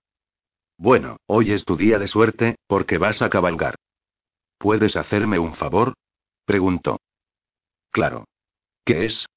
[0.76, 3.76] Bueno, hoy es tu día de suerte, porque vas a cabalgar.
[4.58, 5.94] ¿Puedes hacerme un favor?
[6.44, 7.00] preguntó.
[7.92, 8.26] Claro.
[8.84, 9.28] ¿Qué es?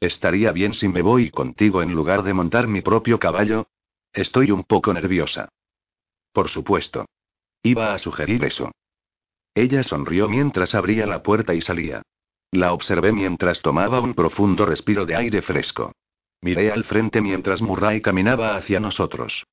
[0.00, 3.68] ¿Estaría bien si me voy contigo en lugar de montar mi propio caballo?
[4.14, 5.50] Estoy un poco nerviosa.
[6.36, 7.06] Por supuesto.
[7.62, 8.70] Iba a sugerir eso.
[9.54, 12.02] Ella sonrió mientras abría la puerta y salía.
[12.50, 15.92] La observé mientras tomaba un profundo respiro de aire fresco.
[16.42, 19.46] Miré al frente mientras Murray caminaba hacia nosotros.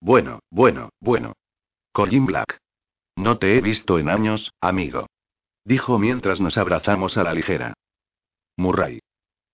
[0.00, 1.34] Bueno, bueno, bueno.
[1.92, 2.58] Colin Black.
[3.14, 5.06] No te he visto en años, amigo.
[5.64, 7.74] Dijo mientras nos abrazamos a la ligera.
[8.56, 8.98] Murray.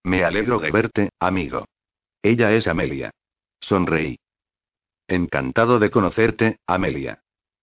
[0.05, 1.67] Me alegro de verte, amigo.
[2.23, 3.11] Ella es Amelia.
[3.61, 4.17] Sonreí.
[5.09, 7.23] Encantado de conocerte, Amelia.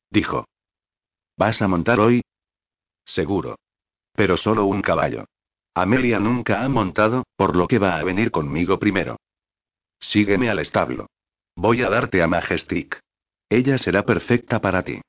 [0.09, 0.47] Dijo.
[1.37, 2.23] ¿Vas a montar hoy?
[3.05, 3.57] Seguro.
[4.13, 5.25] Pero solo un caballo.
[5.75, 9.17] Amelia nunca ha montado, por lo que va a venir conmigo primero.
[9.99, 11.07] Sígueme al establo.
[11.55, 12.99] Voy a darte a Majestic.
[13.49, 15.01] Ella será perfecta para ti.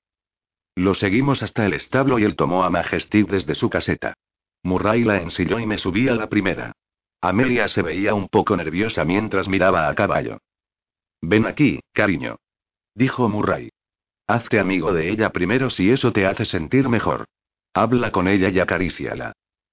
[0.74, 4.14] Lo seguimos hasta el establo y él tomó a Majestic desde su caseta.
[4.62, 6.72] Murray la ensilló y me subí a la primera.
[7.20, 10.38] Amelia se veía un poco nerviosa mientras miraba a caballo.
[11.26, 12.36] Ven aquí, cariño.
[12.94, 13.70] Dijo Murray.
[14.26, 17.24] Hazte amigo de ella primero si eso te hace sentir mejor.
[17.72, 19.32] Habla con ella y acaríciala.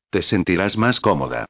[0.10, 1.45] Te sentirás más cómoda.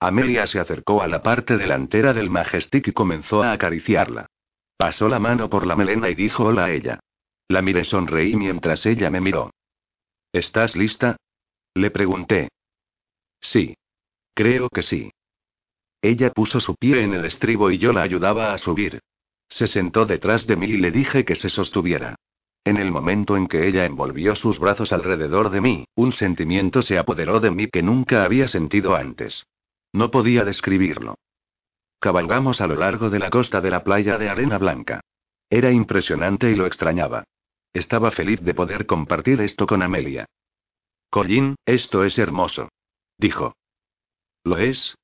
[0.00, 4.26] Amelia se acercó a la parte delantera del Majestic y comenzó a acariciarla.
[4.76, 6.98] Pasó la mano por la melena y dijo hola a ella.
[7.46, 9.52] La miré sonreí mientras ella me miró.
[10.32, 11.16] ¿Estás lista?
[11.74, 12.48] Le pregunté.
[13.40, 13.76] Sí.
[14.34, 15.12] Creo que sí.
[16.00, 19.00] Ella puso su pie en el estribo y yo la ayudaba a subir.
[19.52, 22.14] Se sentó detrás de mí y le dije que se sostuviera.
[22.64, 26.96] En el momento en que ella envolvió sus brazos alrededor de mí, un sentimiento se
[26.96, 29.44] apoderó de mí que nunca había sentido antes.
[29.92, 31.16] No podía describirlo.
[32.00, 35.02] Cabalgamos a lo largo de la costa de la playa de arena blanca.
[35.50, 37.24] Era impresionante y lo extrañaba.
[37.74, 40.24] Estaba feliz de poder compartir esto con Amelia.
[41.10, 42.70] Collín, esto es hermoso.
[43.18, 43.54] Dijo.
[44.44, 44.96] ¿Lo es?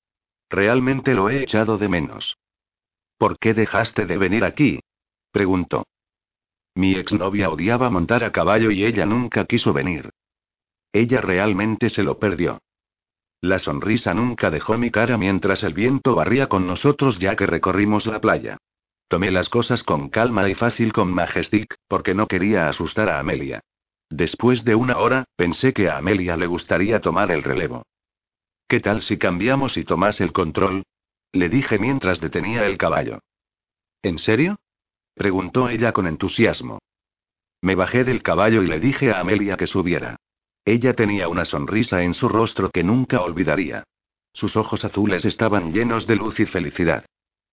[0.49, 2.38] Realmente lo he echado de menos.
[3.18, 4.80] ¿Por qué dejaste de venir aquí?
[5.32, 5.84] preguntó.
[6.74, 10.10] Mi exnovia odiaba montar a caballo y ella nunca quiso venir.
[10.92, 12.60] Ella realmente se lo perdió.
[13.40, 18.06] La sonrisa nunca dejó mi cara mientras el viento barría con nosotros ya que recorrimos
[18.06, 18.58] la playa.
[19.08, 23.60] Tomé las cosas con calma y fácil con Majestic, porque no quería asustar a Amelia.
[24.10, 27.84] Después de una hora, pensé que a Amelia le gustaría tomar el relevo.
[28.68, 30.84] ¿Qué tal si cambiamos y tomas el control?
[31.32, 33.20] Le dije mientras detenía el caballo.
[34.02, 34.58] ¿En serio?
[35.14, 36.78] preguntó ella con entusiasmo.
[37.60, 40.16] Me bajé del caballo y le dije a Amelia que subiera.
[40.64, 43.84] Ella tenía una sonrisa en su rostro que nunca olvidaría.
[44.32, 47.04] Sus ojos azules estaban llenos de luz y felicidad.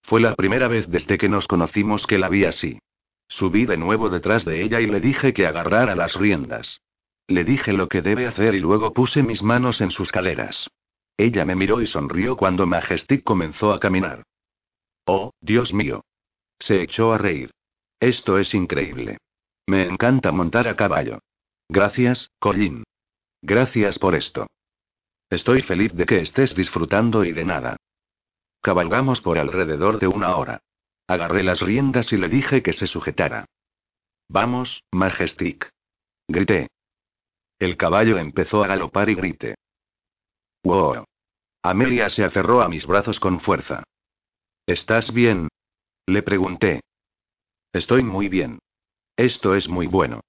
[0.04, 2.80] Fue la primera vez desde que nos conocimos que la vi así.
[3.28, 6.82] Subí de nuevo detrás de ella y le dije que agarrara las riendas.
[7.28, 10.70] Le dije lo que debe hacer y luego puse mis manos en sus caderas.
[11.18, 14.24] Ella me miró y sonrió cuando Majestic comenzó a caminar.
[15.06, 16.04] Oh, Dios mío.
[16.60, 17.52] Se echó a reír.
[18.00, 19.18] Esto es increíble.
[19.68, 21.20] Me encanta montar a caballo.
[21.70, 22.84] Gracias, Colin.
[23.42, 24.48] Gracias por esto.
[25.30, 27.78] Estoy feliz de que estés disfrutando y de nada.
[28.62, 30.60] Cabalgamos por alrededor de una hora.
[31.08, 33.46] Agarré las riendas y le dije que se sujetara.
[34.28, 35.70] Vamos, Majestic.
[36.28, 36.68] Grité.
[37.60, 39.56] El caballo empezó a galopar y grité.
[40.66, 41.06] Wow.
[41.62, 43.84] Amelia se aferró a mis brazos con fuerza.
[44.66, 45.48] ¿Estás bien?
[46.08, 46.82] Le pregunté.
[47.72, 48.58] Estoy muy bien.
[49.16, 50.22] Esto es muy bueno.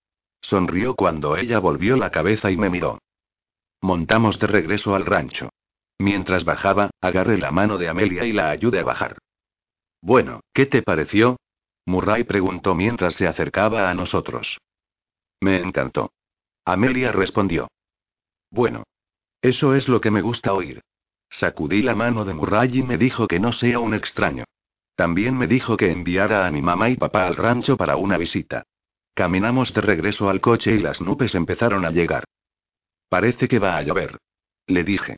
[0.42, 2.98] Sonrió cuando ella volvió la cabeza y me miró.
[3.80, 5.48] Montamos de regreso al rancho.
[5.98, 9.16] Mientras bajaba, agarré la mano de Amelia y la ayudé a bajar.
[10.02, 11.38] Bueno, ¿qué te pareció?
[11.86, 14.58] Murray preguntó mientras se acercaba a nosotros.
[15.40, 16.12] Me encantó.
[16.66, 17.68] Amelia respondió.
[18.50, 18.84] Bueno.
[19.42, 20.82] Eso es lo que me gusta oír.
[21.28, 24.44] Sacudí la mano de Murray y me dijo que no sea un extraño.
[24.94, 28.64] También me dijo que enviara a mi mamá y papá al rancho para una visita.
[29.14, 32.24] Caminamos de regreso al coche y las nubes empezaron a llegar.
[33.08, 34.18] Parece que va a llover.
[34.66, 35.16] Le dije.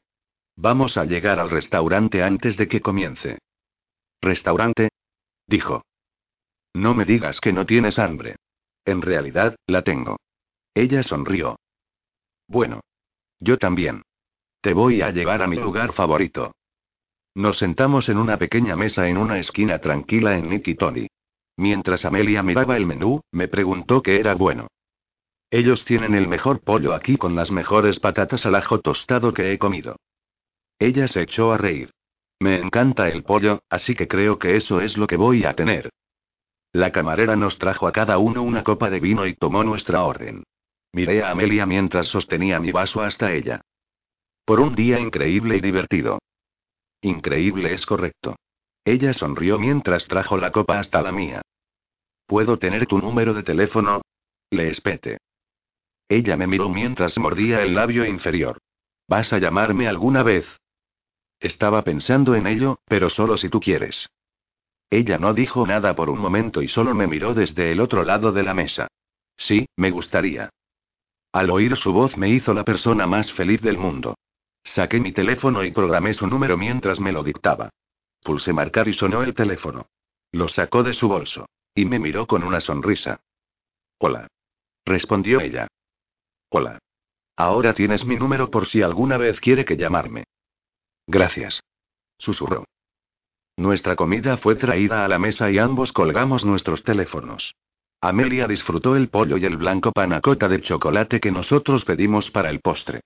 [0.57, 3.39] Vamos a llegar al restaurante antes de que comience.
[4.21, 4.91] ¿Restaurante?
[5.47, 5.85] Dijo.
[6.75, 8.37] No me digas que no tienes hambre.
[8.85, 10.17] En realidad, la tengo.
[10.75, 11.59] Ella sonrió.
[12.49, 12.81] Bueno.
[13.41, 14.03] Yo también.
[14.61, 16.53] Te voy a llevar a mi lugar favorito.
[17.35, 21.07] Nos sentamos en una pequeña mesa en una esquina tranquila en Nick Tony.
[21.57, 24.67] Mientras Amelia miraba el menú, me preguntó qué era bueno.
[25.51, 29.59] Ellos tienen el mejor pollo aquí con las mejores patatas al ajo tostado que he
[29.59, 29.97] comido.
[30.79, 31.91] Ella se echó a reír.
[32.41, 35.91] Me encanta el pollo, así que creo que eso es lo que voy a tener.
[36.73, 40.43] La camarera nos trajo a cada uno una copa de vino y tomó nuestra orden.
[40.93, 43.61] Miré a Amelia mientras sostenía mi vaso hasta ella.
[44.49, 46.21] Por un día increíble y divertido.
[47.03, 48.37] Increíble es correcto.
[48.83, 51.43] Ella sonrió mientras trajo la copa hasta la mía.
[52.27, 54.01] ¿Puedo tener tu número de teléfono?
[54.49, 55.19] Le espete.
[56.09, 58.57] Ella me miró mientras mordía el labio inferior.
[59.07, 60.47] ¿Vas a llamarme alguna vez?
[61.41, 64.09] Estaba pensando en ello, pero solo si tú quieres.
[64.89, 68.33] Ella no dijo nada por un momento y solo me miró desde el otro lado
[68.33, 68.89] de la mesa.
[69.37, 70.49] Sí, me gustaría.
[71.33, 74.15] Al oír su voz me hizo la persona más feliz del mundo.
[74.65, 77.71] Saqué mi teléfono y programé su número mientras me lo dictaba.
[78.23, 79.87] Pulsé marcar y sonó el teléfono.
[80.33, 81.49] Lo sacó de su bolso.
[81.75, 83.21] Y me miró con una sonrisa.
[83.99, 84.27] Hola.
[84.85, 85.69] Respondió ella.
[86.51, 86.79] Hola.
[87.37, 90.25] Ahora tienes mi número por si alguna vez quiere que llamarme.
[91.07, 91.63] Gracias.
[92.19, 92.65] Susurró.
[93.57, 97.55] Nuestra comida fue traída a la mesa y ambos colgamos nuestros teléfonos.
[98.01, 102.61] Amelia disfrutó el pollo y el blanco panacota de chocolate que nosotros pedimos para el
[102.61, 103.01] postre.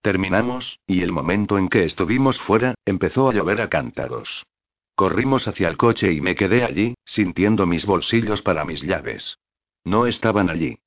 [0.00, 4.46] Terminamos, y el momento en que estuvimos fuera, empezó a llover a cántaros.
[4.94, 9.38] Corrimos hacia el coche y me quedé allí, sintiendo mis bolsillos para mis llaves.
[9.84, 10.78] No estaban allí.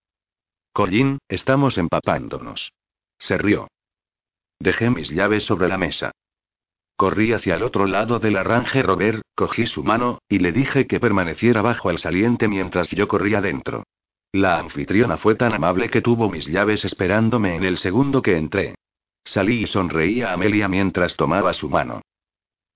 [0.73, 2.73] Collín, estamos empapándonos.
[3.17, 3.67] Se rió.
[4.59, 6.11] Dejé mis llaves sobre la mesa.
[6.95, 10.87] Corrí hacia el otro lado de la Range Rover, cogí su mano, y le dije
[10.87, 13.83] que permaneciera bajo el saliente mientras yo corría dentro.
[14.31, 18.75] La anfitriona fue tan amable que tuvo mis llaves esperándome en el segundo que entré.
[19.23, 22.01] Salí y sonreí a Amelia mientras tomaba su mano.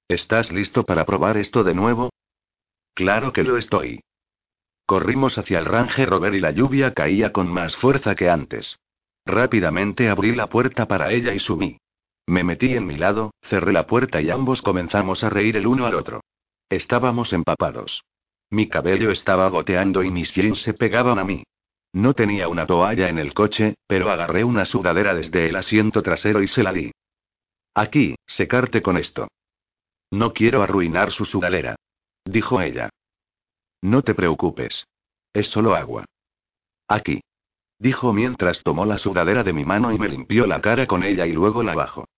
[0.07, 2.11] ¿Estás listo para probar esto de nuevo?
[2.93, 4.01] Claro que lo estoy.
[4.85, 8.77] Corrimos hacia el Range Rover y la lluvia caía con más fuerza que antes.
[9.25, 11.79] Rápidamente abrí la puerta para ella y subí.
[12.27, 15.87] Me metí en mi lado, cerré la puerta y ambos comenzamos a reír el uno
[15.87, 16.21] al otro.
[16.69, 18.03] Estábamos empapados.
[18.51, 21.43] Mi cabello estaba goteando y mis jeans se pegaban a mí.
[21.95, 26.41] No tenía una toalla en el coche, pero agarré una sudadera desde el asiento trasero
[26.41, 26.91] y se la di.
[27.73, 29.29] Aquí, secarte con esto.
[30.11, 31.77] No quiero arruinar su sudadera.
[32.25, 32.89] Dijo ella.
[33.81, 34.85] No te preocupes.
[35.31, 36.03] Es solo agua.
[36.89, 37.21] Aquí.
[37.79, 41.25] Dijo mientras tomó la sudadera de mi mano y me limpió la cara con ella
[41.25, 42.09] y luego la bajó.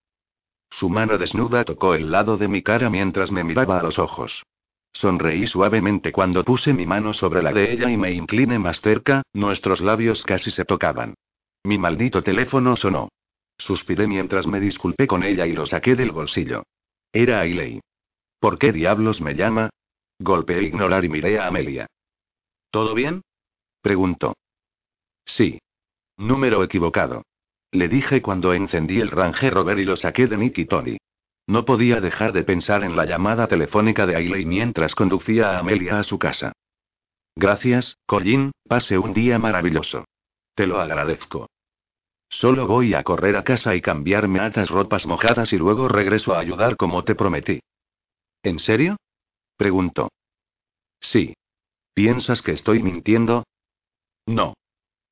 [0.72, 4.44] Su mano desnuda tocó el lado de mi cara mientras me miraba a los ojos.
[4.94, 9.24] Sonreí suavemente cuando puse mi mano sobre la de ella y me incliné más cerca,
[9.34, 11.14] nuestros labios casi se tocaban.
[11.64, 13.10] Mi maldito teléfono sonó.
[13.58, 16.64] Suspiré mientras me disculpé con ella y lo saqué del bolsillo.
[17.12, 17.82] Era Ailey.
[18.40, 19.70] ¿Por qué diablos me llama?
[20.20, 21.88] Golpeé ignorar y miré a Amelia.
[22.72, 23.22] ¿Todo bien?
[23.82, 24.36] preguntó.
[25.26, 25.60] Sí.
[26.18, 27.24] Número equivocado.
[27.72, 30.98] Le dije cuando encendí el Range Rover y lo saqué de Nick Tony.
[31.48, 36.00] No podía dejar de pensar en la llamada telefónica de Ailey mientras conducía a Amelia
[36.00, 36.52] a su casa.
[37.36, 40.06] Gracias, Colin, pase un día maravilloso.
[40.56, 41.48] Te lo agradezco.
[42.30, 46.40] Solo voy a correr a casa y cambiarme altas ropas mojadas y luego regreso a
[46.40, 47.62] ayudar como te prometí.
[48.44, 48.98] ¿En serio?
[49.56, 50.10] preguntó.
[51.00, 51.34] Sí.
[51.94, 53.46] ¿Piensas que estoy mintiendo?
[54.26, 54.54] No.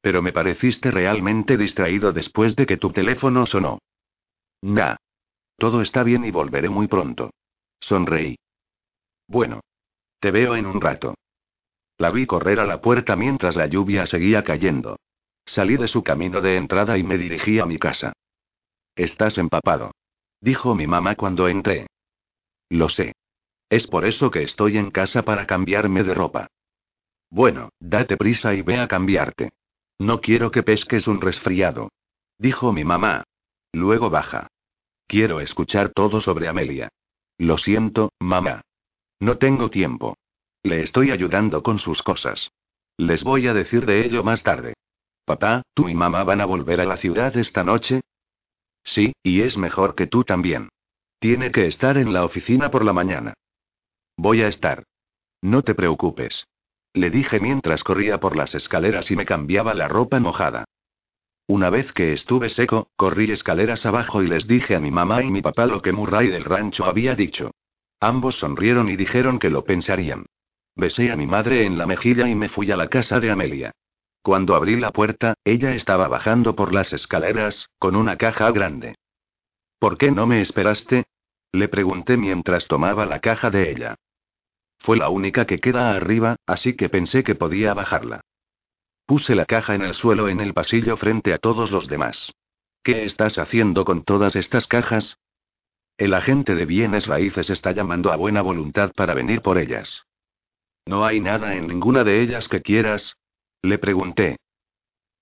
[0.01, 3.79] Pero me pareciste realmente distraído después de que tu teléfono sonó.
[4.61, 4.97] Nah.
[5.58, 7.32] Todo está bien y volveré muy pronto.
[7.80, 8.38] Sonreí.
[9.28, 9.62] Bueno.
[10.20, 11.16] Te veo en un rato.
[11.97, 14.97] La vi correr a la puerta mientras la lluvia seguía cayendo.
[15.45, 18.14] Salí de su camino de entrada y me dirigí a mi casa.
[18.95, 19.91] Estás empapado.
[20.41, 21.88] Dijo mi mamá cuando entré.
[22.70, 23.14] Lo sé.
[23.70, 26.47] Es por eso que estoy en casa para cambiarme de ropa.
[27.30, 29.51] Bueno, date prisa y ve a cambiarte.
[29.99, 31.89] No quiero que pesques un resfriado.
[32.38, 33.24] Dijo mi mamá.
[33.72, 34.47] Luego baja.
[35.08, 36.89] Quiero escuchar todo sobre Amelia.
[37.38, 38.62] Lo siento, mamá.
[39.20, 40.18] No tengo tiempo.
[40.64, 42.51] Le estoy ayudando con sus cosas.
[42.97, 44.74] Les voy a decir de ello más tarde.
[45.26, 48.01] Papá, ¿tú y mamá van a volver a la ciudad esta noche?
[48.84, 50.70] Sí, y es mejor que tú también.
[51.20, 53.34] Tiene que estar en la oficina por la mañana.
[54.18, 54.84] Voy a estar.
[55.41, 56.45] No te preocupes.
[56.93, 60.66] Le dije mientras corría por las escaleras y me cambiaba la ropa mojada.
[61.48, 65.30] Una vez que estuve seco, corrí escaleras abajo y les dije a mi mamá y
[65.30, 67.52] mi papá lo que Murray del rancho había dicho.
[68.00, 70.26] Ambos sonrieron y dijeron que lo pensarían.
[70.76, 73.72] Besé a mi madre en la mejilla y me fui a la casa de Amelia.
[74.24, 78.96] Cuando abrí la puerta, ella estaba bajando por las escaleras, con una caja grande.
[79.78, 81.06] ¿Por qué no me esperaste?
[81.52, 83.96] Le pregunté mientras tomaba la caja de ella.
[84.80, 88.22] Fue la única que queda arriba, así que pensé que podía bajarla.
[89.06, 92.32] Puse la caja en el suelo en el pasillo frente a todos los demás.
[92.84, 95.18] ¿Qué estás haciendo con todas estas cajas?
[95.97, 100.06] El agente de bienes raíces está llamando a buena voluntad para venir por ellas.
[100.86, 103.16] ¿No hay nada en ninguna de ellas que quieras?
[103.62, 104.38] Le pregunté.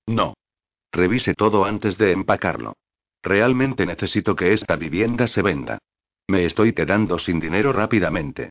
[0.07, 0.33] No.
[0.91, 2.73] Revise todo antes de empacarlo.
[3.21, 5.79] Realmente necesito que esta vivienda se venda.
[6.27, 8.49] Me estoy quedando sin dinero rápidamente.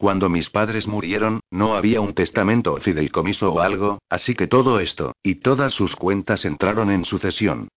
[0.00, 4.80] Cuando mis padres murieron, no había un testamento o fideicomiso o algo, así que todo
[4.80, 7.68] esto, y todas sus cuentas entraron en sucesión.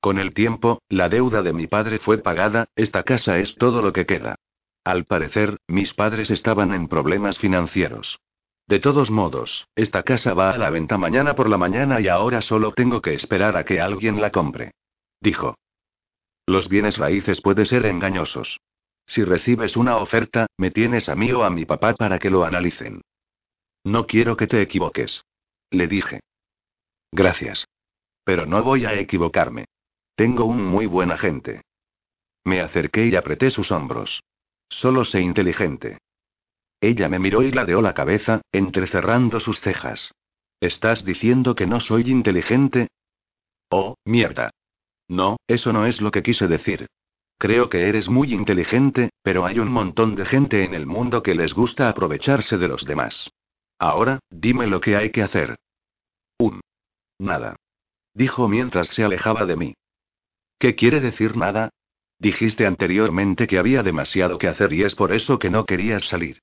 [0.00, 3.92] Con el tiempo, la deuda de mi padre fue pagada, esta casa es todo lo
[3.92, 4.36] que queda.
[4.84, 8.20] Al parecer, mis padres estaban en problemas financieros.
[8.68, 12.42] De todos modos, esta casa va a la venta mañana por la mañana y ahora
[12.42, 14.70] solo tengo que esperar a que alguien la compre.
[15.20, 15.56] Dijo.
[16.46, 18.60] Los bienes raíces pueden ser engañosos.
[19.12, 22.44] Si recibes una oferta, me tienes a mí o a mi papá para que lo
[22.44, 23.02] analicen.
[23.84, 25.22] No quiero que te equivoques.
[25.70, 26.20] Le dije.
[27.12, 27.66] Gracias.
[28.24, 29.66] Pero no voy a equivocarme.
[30.14, 31.60] Tengo un muy buen agente.
[32.44, 34.22] Me acerqué y apreté sus hombros.
[34.70, 35.98] Solo sé inteligente.
[36.80, 40.10] Ella me miró y ladeó la cabeza, entrecerrando sus cejas.
[40.58, 42.88] ¿Estás diciendo que no soy inteligente?
[43.68, 44.52] Oh, mierda.
[45.06, 46.88] No, eso no es lo que quise decir.
[47.38, 51.34] Creo que eres muy inteligente, pero hay un montón de gente en el mundo que
[51.34, 53.30] les gusta aprovecharse de los demás.
[53.78, 55.56] Ahora, dime lo que hay que hacer.
[56.38, 56.60] Un.
[57.18, 57.56] Nada.
[58.14, 59.74] Dijo mientras se alejaba de mí.
[60.58, 61.70] ¿Qué quiere decir nada?
[62.18, 66.40] Dijiste anteriormente que había demasiado que hacer y es por eso que no querías salir.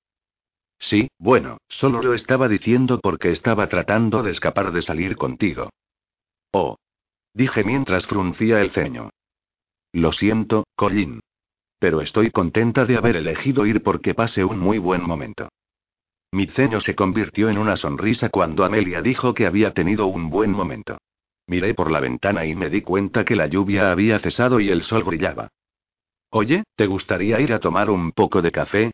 [0.80, 5.70] Sí, bueno, solo lo estaba diciendo porque estaba tratando de escapar de salir contigo.
[6.52, 6.78] Oh.
[7.34, 9.12] Dije mientras fruncía el ceño.
[9.92, 11.20] Lo siento, Colin.
[11.80, 15.50] Pero estoy contenta de haber elegido ir porque pase un muy buen momento.
[16.32, 20.52] Mi ceño se convirtió en una sonrisa cuando Amelia dijo que había tenido un buen
[20.52, 20.98] momento.
[21.48, 24.84] Miré por la ventana y me di cuenta que la lluvia había cesado y el
[24.84, 25.50] sol brillaba.
[26.30, 28.92] Oye, ¿te gustaría ir a tomar un poco de café?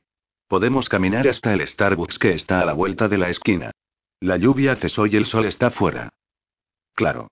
[0.48, 3.72] Podemos caminar hasta el Starbucks que está a la vuelta de la esquina.
[4.22, 6.10] La lluvia cesó y el sol está fuera.
[6.94, 7.28] Claro.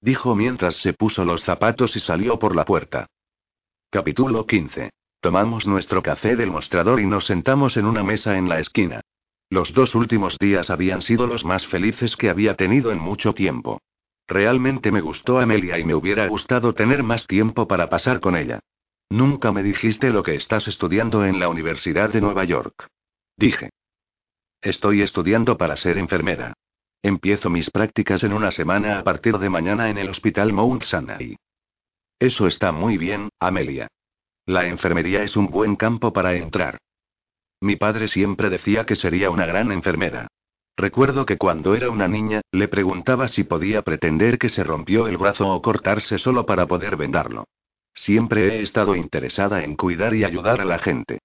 [0.00, 3.06] Dijo mientras se puso los zapatos y salió por la puerta.
[3.90, 4.90] Capítulo 15.
[5.20, 9.02] Tomamos nuestro café del mostrador y nos sentamos en una mesa en la esquina.
[9.50, 13.82] Los dos últimos días habían sido los más felices que había tenido en mucho tiempo.
[14.26, 18.60] Realmente me gustó Amelia y me hubiera gustado tener más tiempo para pasar con ella.
[19.10, 22.86] Nunca me dijiste lo que estás estudiando en la Universidad de Nueva York.
[23.36, 23.70] Dije.
[24.62, 26.54] Estoy estudiando para ser enfermera.
[27.02, 31.36] Empiezo mis prácticas en una semana a partir de mañana en el Hospital Mount Sinai.
[32.18, 33.88] Eso está muy bien, Amelia.
[34.44, 36.78] La enfermería es un buen campo para entrar.
[37.62, 40.28] Mi padre siempre decía que sería una gran enfermera.
[40.76, 45.16] Recuerdo que cuando era una niña, le preguntaba si podía pretender que se rompió el
[45.16, 47.44] brazo o cortarse solo para poder vendarlo.
[47.94, 51.20] Siempre he estado interesada en cuidar y ayudar a la gente.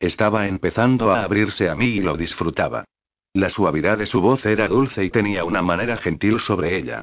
[0.00, 2.84] Estaba empezando a abrirse a mí y lo disfrutaba.
[3.32, 7.02] La suavidad de su voz era dulce y tenía una manera gentil sobre ella.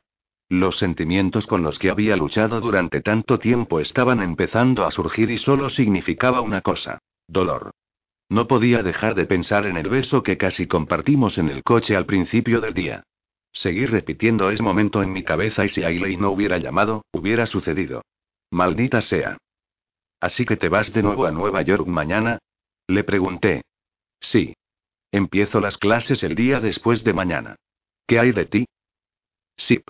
[0.50, 5.38] Los sentimientos con los que había luchado durante tanto tiempo estaban empezando a surgir y
[5.38, 7.72] solo significaba una cosa, dolor.
[8.30, 12.06] No podía dejar de pensar en el beso que casi compartimos en el coche al
[12.06, 13.04] principio del día.
[13.52, 18.04] Seguí repitiendo ese momento en mi cabeza y si Ailey no hubiera llamado, hubiera sucedido.
[18.52, 19.38] Maldita sea.
[20.20, 22.40] ¿Así que te vas de nuevo a Nueva York mañana?
[22.88, 23.62] Le pregunté.
[24.20, 24.54] Sí.
[25.16, 27.56] Empiezo las clases el día después de mañana.
[28.06, 28.66] ¿Qué hay de ti?
[29.56, 29.82] Sí.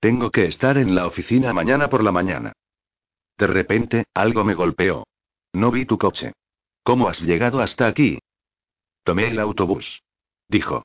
[0.00, 2.52] Tengo que estar en la oficina mañana por la mañana.
[3.38, 5.06] De repente, algo me golpeó.
[5.52, 6.32] No vi tu coche.
[6.82, 8.18] ¿Cómo has llegado hasta aquí?
[9.04, 10.02] Tomé el autobús.
[10.48, 10.84] Dijo.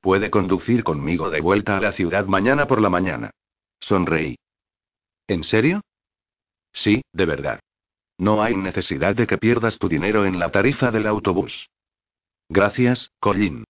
[0.00, 3.30] Puede conducir conmigo de vuelta a la ciudad mañana por la mañana.
[3.78, 4.36] Sonreí.
[5.28, 5.80] ¿En serio?
[6.72, 7.60] Sí, de verdad.
[8.18, 11.68] No hay necesidad de que pierdas tu dinero en la tarifa del autobús.
[12.50, 13.62] Gracias, Colin.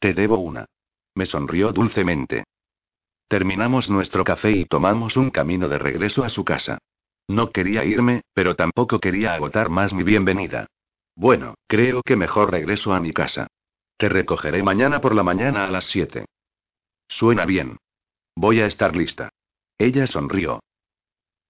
[0.00, 0.66] Te debo una.
[1.14, 2.42] Me sonrió dulcemente.
[3.28, 6.78] Terminamos nuestro café y tomamos un camino de regreso a su casa.
[7.28, 10.66] No quería irme, pero tampoco quería agotar más mi bienvenida.
[11.14, 13.46] Bueno, creo que mejor regreso a mi casa.
[13.96, 16.24] Te recogeré mañana por la mañana a las 7.
[17.08, 17.78] Suena bien.
[18.34, 19.30] Voy a estar lista.
[19.78, 20.60] Ella sonrió.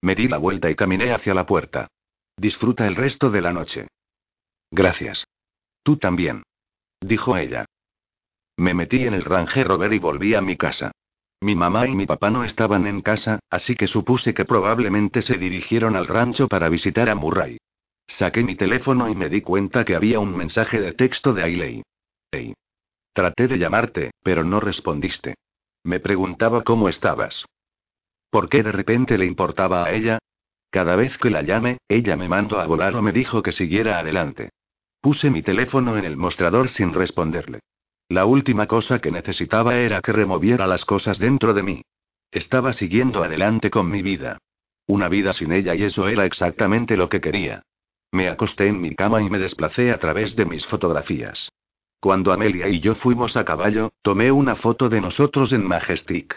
[0.02, 1.88] Me di la vuelta y caminé hacia la puerta.
[2.36, 3.88] Disfruta el resto de la noche.
[4.70, 5.26] Gracias.
[5.82, 6.42] Tú también.
[7.06, 7.66] Dijo ella.
[8.56, 10.90] Me metí en el Range Rover y volví a mi casa.
[11.40, 15.38] Mi mamá y mi papá no estaban en casa, así que supuse que probablemente se
[15.38, 17.58] dirigieron al rancho para visitar a Murray.
[18.08, 21.82] Saqué mi teléfono y me di cuenta que había un mensaje de texto de Ailey.
[22.32, 22.54] Hey.
[23.12, 25.36] Traté de llamarte, pero no respondiste.
[25.84, 27.44] Me preguntaba cómo estabas.
[28.30, 30.18] ¿Por qué de repente le importaba a ella?
[30.70, 34.00] Cada vez que la llame, ella me mandó a volar o me dijo que siguiera
[34.00, 34.50] adelante.
[35.06, 37.60] Puse mi teléfono en el mostrador sin responderle.
[38.08, 41.82] La última cosa que necesitaba era que removiera las cosas dentro de mí.
[42.32, 44.38] Estaba siguiendo adelante con mi vida.
[44.88, 47.62] Una vida sin ella y eso era exactamente lo que quería.
[48.10, 51.52] Me acosté en mi cama y me desplacé a través de mis fotografías.
[52.00, 56.36] Cuando Amelia y yo fuimos a caballo, tomé una foto de nosotros en Majestic.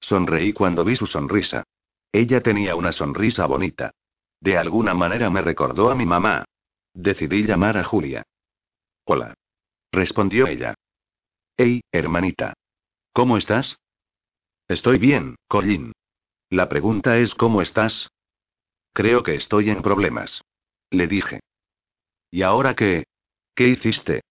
[0.00, 1.62] Sonreí cuando vi su sonrisa.
[2.10, 3.92] Ella tenía una sonrisa bonita.
[4.40, 6.44] De alguna manera me recordó a mi mamá.
[6.94, 8.24] Decidí llamar a Julia.
[9.04, 9.34] Hola.
[9.92, 10.74] Respondió ella.
[11.56, 12.54] Hey, hermanita.
[13.12, 13.78] ¿Cómo estás?
[14.68, 15.92] Estoy bien, Colin.
[16.50, 18.08] La pregunta es ¿cómo estás?
[18.92, 20.42] Creo que estoy en problemas.
[20.90, 21.40] Le dije.
[22.30, 23.04] ¿Y ahora qué?
[23.54, 24.22] ¿Qué hiciste?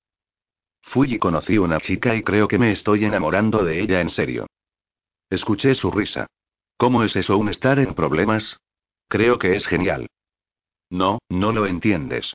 [0.82, 4.47] Fui y conocí una chica y creo que me estoy enamorando de ella en serio.
[5.30, 6.28] Escuché su risa.
[6.78, 8.60] ¿Cómo es eso un estar en problemas?
[9.10, 10.08] Creo que es genial.
[10.89, 12.34] No, no lo entiendes.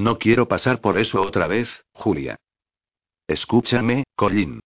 [0.00, 2.36] No quiero pasar por eso otra vez, Julia.
[3.28, 4.60] Escúchame, Colin.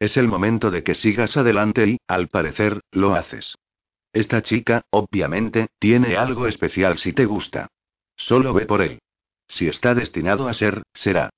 [0.00, 3.54] Es el momento de que sigas adelante y, al parecer, lo haces.
[4.12, 7.68] Esta chica, obviamente, tiene algo especial si te gusta.
[8.16, 8.98] Solo ve por él.
[9.46, 11.30] Si está destinado a ser, será.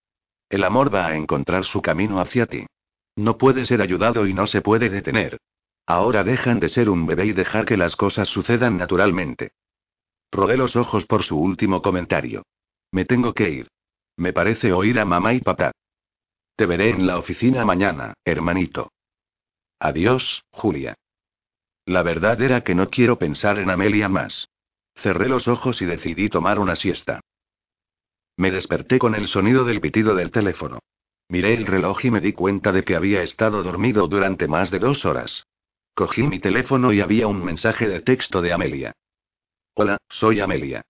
[0.49, 2.65] El amor va a encontrar su camino hacia ti.
[3.15, 5.37] No puede ser ayudado y no se puede detener.
[5.85, 9.53] Ahora dejan de ser un bebé y dejar que las cosas sucedan naturalmente.
[10.33, 12.43] Rodé los ojos por su último comentario.
[12.95, 13.69] Me tengo que ir.
[14.17, 15.73] Me parece oír a mamá y papá.
[16.55, 18.93] Te veré en la oficina mañana, hermanito.
[19.81, 20.95] Adiós, Julia.
[21.87, 24.49] La verdad era que no quiero pensar en Amelia más.
[24.95, 27.21] Cerré los ojos y decidí tomar una siesta.
[28.37, 30.79] Me desperté con el sonido del pitido del teléfono.
[31.29, 34.79] Miré el reloj y me di cuenta de que había estado dormido durante más de
[34.79, 35.49] dos horas.
[35.95, 38.93] Cogí mi teléfono y había un mensaje de texto de Amelia.
[39.75, 40.85] Hola, soy Amelia.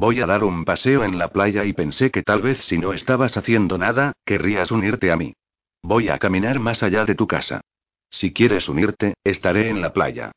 [0.00, 2.92] Voy a dar un paseo en la playa y pensé que tal vez si no
[2.92, 5.34] estabas haciendo nada, querrías unirte a mí.
[5.82, 7.62] Voy a caminar más allá de tu casa.
[8.08, 10.30] Si quieres unirte, estaré en la playa.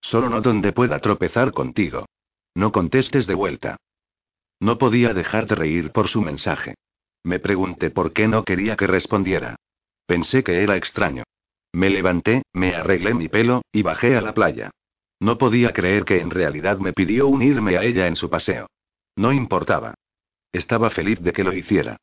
[0.00, 2.06] Solo no donde pueda tropezar contigo.
[2.54, 3.76] No contestes de vuelta.
[4.60, 6.76] No podía dejar de reír por su mensaje.
[7.24, 9.56] Me pregunté por qué no quería que respondiera.
[10.06, 11.24] Pensé que era extraño.
[11.72, 14.70] Me levanté, me arreglé mi pelo, y bajé a la playa.
[15.18, 18.68] No podía creer que en realidad me pidió unirme a ella en su paseo.
[19.18, 19.94] No importaba.
[20.52, 21.96] Estaba feliz de que lo hiciera.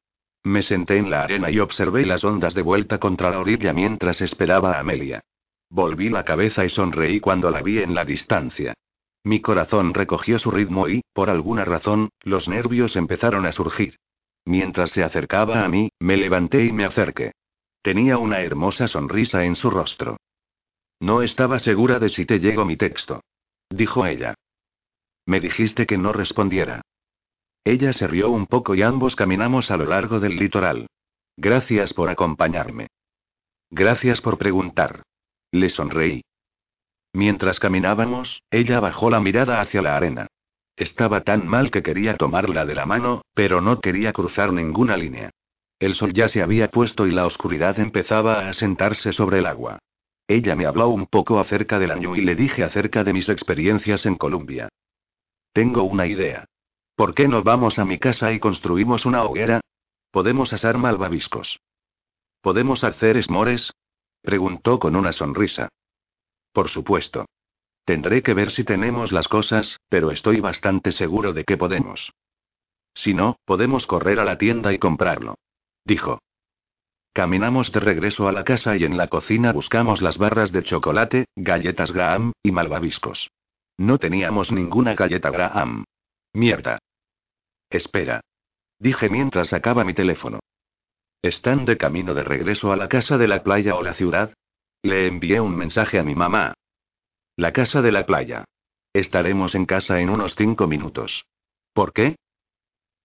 [0.44, 4.20] Me senté en la arena y observé las ondas de vuelta contra la orilla mientras
[4.20, 5.22] esperaba a Amelia.
[5.70, 8.74] Volví la cabeza y sonreí cuando la vi en la distancia.
[9.24, 13.96] Mi corazón recogió su ritmo y, por alguna razón, los nervios empezaron a surgir.
[14.44, 17.32] Mientras se acercaba a mí, me levanté y me acerqué.
[17.82, 20.18] Tenía una hermosa sonrisa en su rostro.
[21.00, 23.22] No estaba segura de si te llegó mi texto.
[23.70, 24.36] Dijo ella.
[25.26, 26.82] Me dijiste que no respondiera.
[27.66, 30.86] Ella se rió un poco y ambos caminamos a lo largo del litoral.
[31.36, 32.88] Gracias por acompañarme.
[33.72, 35.02] Gracias por preguntar.
[35.52, 36.22] Le sonreí.
[37.12, 40.28] Mientras caminábamos, ella bajó la mirada hacia la arena.
[40.78, 45.32] Estaba tan mal que quería tomarla de la mano, pero no quería cruzar ninguna línea.
[45.80, 49.80] El sol ya se había puesto y la oscuridad empezaba a asentarse sobre el agua.
[50.28, 54.06] Ella me habló un poco acerca del año y le dije acerca de mis experiencias
[54.06, 54.70] en Colombia.
[55.52, 56.46] Tengo una idea.
[56.96, 59.60] ¿Por qué no vamos a mi casa y construimos una hoguera?
[60.12, 61.60] Podemos asar malvaviscos.
[62.42, 63.74] ¿Podemos hacer esmores?
[64.22, 65.68] Preguntó con una sonrisa.
[66.54, 67.26] Por supuesto.
[67.84, 72.14] Tendré que ver si tenemos las cosas, pero estoy bastante seguro de que podemos.
[72.94, 75.36] Si no, podemos correr a la tienda y comprarlo.
[75.84, 76.20] Dijo.
[77.12, 81.26] Caminamos de regreso a la casa y en la cocina buscamos las barras de chocolate,
[81.36, 83.30] galletas Graham, y malvaviscos.
[83.78, 85.84] No teníamos ninguna galleta Graham.
[86.34, 86.80] Mierda.
[87.76, 88.22] Espera.
[88.80, 90.40] Dije mientras sacaba mi teléfono.
[91.22, 94.34] ¿Están de camino de regreso a la casa de la playa o la ciudad?
[94.84, 96.54] Le envié un mensaje a mi mamá.
[97.36, 98.46] La casa de la playa.
[98.94, 101.26] Estaremos en casa en unos cinco minutos.
[101.74, 102.16] ¿Por qué?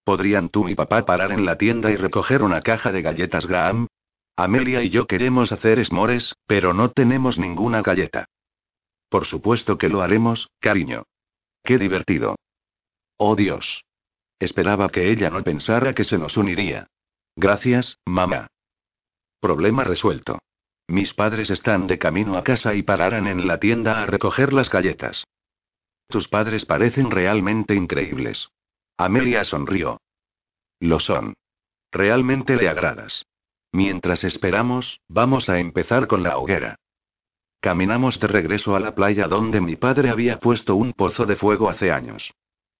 [0.04, 3.88] ¿Podrían tú y papá parar en la tienda y recoger una caja de galletas Graham?
[4.36, 8.26] Amelia y yo queremos hacer esmores, pero no tenemos ninguna galleta.
[9.08, 11.02] Por supuesto que lo haremos, cariño.
[11.64, 12.36] Qué divertido.
[13.16, 13.82] Oh Dios.
[14.41, 16.88] Esperaba que ella no pensara que se nos uniría.
[17.36, 18.49] Gracias, mamá.
[19.38, 20.38] Problema resuelto.
[20.88, 24.70] Mis padres están de camino a casa y pararán en la tienda a recoger las
[24.70, 25.24] galletas.
[26.09, 28.49] Tus padres parecen realmente increíbles.
[28.97, 30.01] Amelia sonrió.
[30.80, 31.34] Lo son.
[31.93, 33.24] Realmente le agradas.
[33.72, 36.76] Mientras esperamos, vamos a empezar con la hoguera.
[37.61, 41.68] Caminamos de regreso a la playa donde mi padre había puesto un pozo de fuego
[41.68, 42.32] hace años.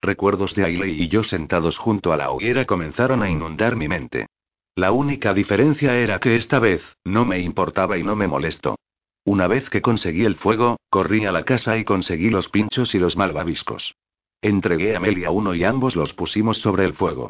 [0.03, 4.27] Recuerdos de Ailey y yo sentados junto a la hoguera comenzaron a inundar mi mente.
[4.75, 8.77] La única diferencia era que esta vez, no me importaba y no me molestó.
[9.25, 12.99] Una vez que conseguí el fuego, corrí a la casa y conseguí los pinchos y
[12.99, 13.95] los malvaviscos.
[14.41, 17.29] Entregué a Melia uno y ambos los pusimos sobre el fuego.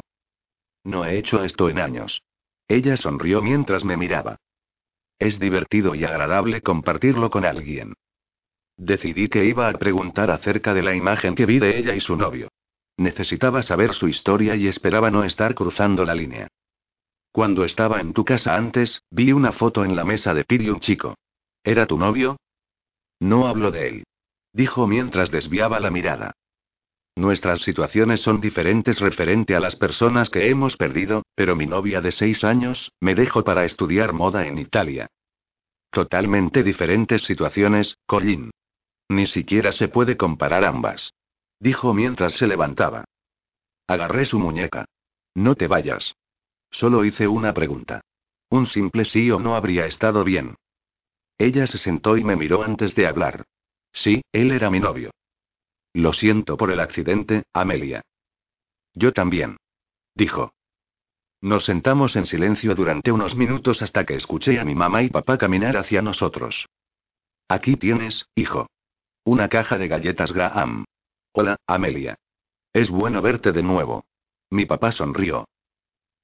[0.85, 2.21] No he hecho esto en años.
[2.69, 4.37] Ella sonrió mientras me miraba.
[5.19, 7.95] Es divertido y agradable compartirlo con alguien.
[8.77, 12.15] Decidí que iba a preguntar acerca de la imagen que vi de ella y su
[12.15, 12.47] novio.
[13.01, 16.47] Necesitaba saber su historia y esperaba no estar cruzando la línea.
[17.31, 20.79] Cuando estaba en tu casa antes, vi una foto en la mesa de Piri un
[20.79, 21.15] chico.
[21.63, 22.37] ¿Era tu novio?
[23.19, 24.03] No hablo de él.
[24.53, 26.33] Dijo mientras desviaba la mirada.
[27.15, 32.11] Nuestras situaciones son diferentes referente a las personas que hemos perdido, pero mi novia de
[32.11, 35.07] seis años, me dejó para estudiar moda en Italia.
[35.89, 38.51] Totalmente diferentes situaciones, Colin.
[39.09, 41.11] Ni siquiera se puede comparar ambas.
[41.61, 43.05] Dijo mientras se levantaba.
[43.85, 44.85] Agarré su muñeca.
[45.35, 46.15] No te vayas.
[46.71, 48.01] Solo hice una pregunta.
[48.49, 50.55] Un simple sí o no habría estado bien.
[51.37, 53.43] Ella se sentó y me miró antes de hablar.
[53.93, 55.11] Sí, él era mi novio.
[55.93, 58.01] Lo siento por el accidente, Amelia.
[58.95, 59.57] Yo también.
[60.15, 60.55] Dijo.
[61.41, 65.37] Nos sentamos en silencio durante unos minutos hasta que escuché a mi mamá y papá
[65.37, 66.65] caminar hacia nosotros.
[67.47, 68.67] Aquí tienes, hijo.
[69.23, 70.85] Una caja de galletas Graham.
[71.33, 72.17] Hola, Amelia.
[72.73, 74.03] Es bueno verte de nuevo.
[74.49, 75.47] Mi papá sonrió.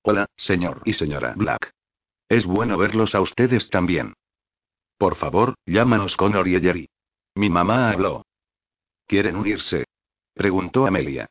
[0.01, 1.71] Hola, señor y señora Black.
[2.27, 4.15] Es bueno verlos a ustedes también.
[4.97, 6.89] Por favor, llámanos Connor y Jerry.
[7.35, 8.25] Mi mamá habló.
[9.05, 9.85] ¿Quieren unirse?
[10.34, 11.27] preguntó Amelia.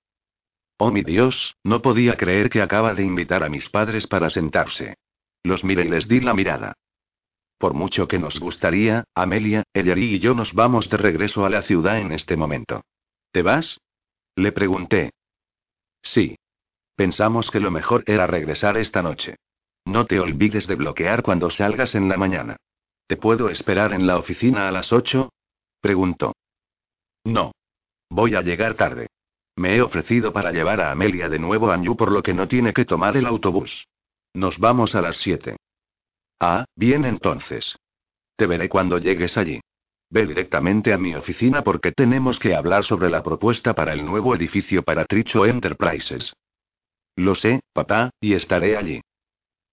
[0.78, 4.96] Oh mi Dios, no podía creer que acaba de invitar a mis padres para sentarse.
[5.42, 6.72] Los miré y les di la mirada.
[7.58, 11.60] Por mucho que nos gustaría, Amelia, Ellery y yo nos vamos de regreso a la
[11.60, 12.82] ciudad en este momento.
[13.36, 13.78] ¿Te vas?
[14.34, 15.12] Le pregunté.
[16.02, 16.38] Sí.
[16.94, 19.36] Pensamos que lo mejor era regresar esta noche.
[19.84, 22.56] No te olvides de bloquear cuando salgas en la mañana.
[23.06, 25.34] ¿Te puedo esperar en la oficina a las ocho?
[25.82, 26.32] Preguntó.
[27.24, 27.52] No.
[28.08, 29.08] Voy a llegar tarde.
[29.56, 32.48] Me he ofrecido para llevar a Amelia de nuevo a New por lo que no
[32.48, 33.86] tiene que tomar el autobús.
[34.32, 35.58] Nos vamos a las siete.
[36.40, 37.76] Ah, bien entonces.
[38.34, 39.60] Te veré cuando llegues allí.
[40.08, 44.34] Ve directamente a mi oficina porque tenemos que hablar sobre la propuesta para el nuevo
[44.34, 46.32] edificio para Tricho Enterprises.
[47.16, 49.00] Lo sé, papá, y estaré allí.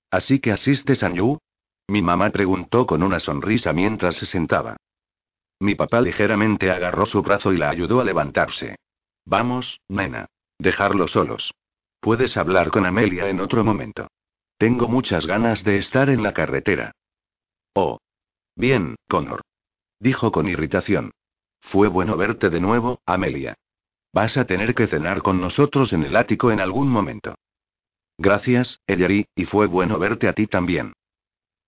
[0.10, 1.38] ¿Así que asistes a New?
[1.88, 4.78] Mi mamá preguntó con una sonrisa mientras se sentaba.
[5.60, 8.76] Mi papá ligeramente agarró su brazo y la ayudó a levantarse.
[9.26, 10.28] Vamos, nena.
[10.58, 11.54] Dejarlo solos.
[12.00, 14.08] Puedes hablar con Amelia en otro momento.
[14.58, 16.92] Tengo muchas ganas de estar en la carretera.
[17.74, 17.98] Oh.
[18.56, 19.42] Bien, Connor.
[20.04, 21.14] Dijo con irritación.
[21.62, 23.56] Fue bueno verte de nuevo, Amelia.
[24.12, 27.36] Vas a tener que cenar con nosotros en el ático en algún momento.
[28.18, 30.92] Gracias, Ellery, y fue bueno verte a ti también.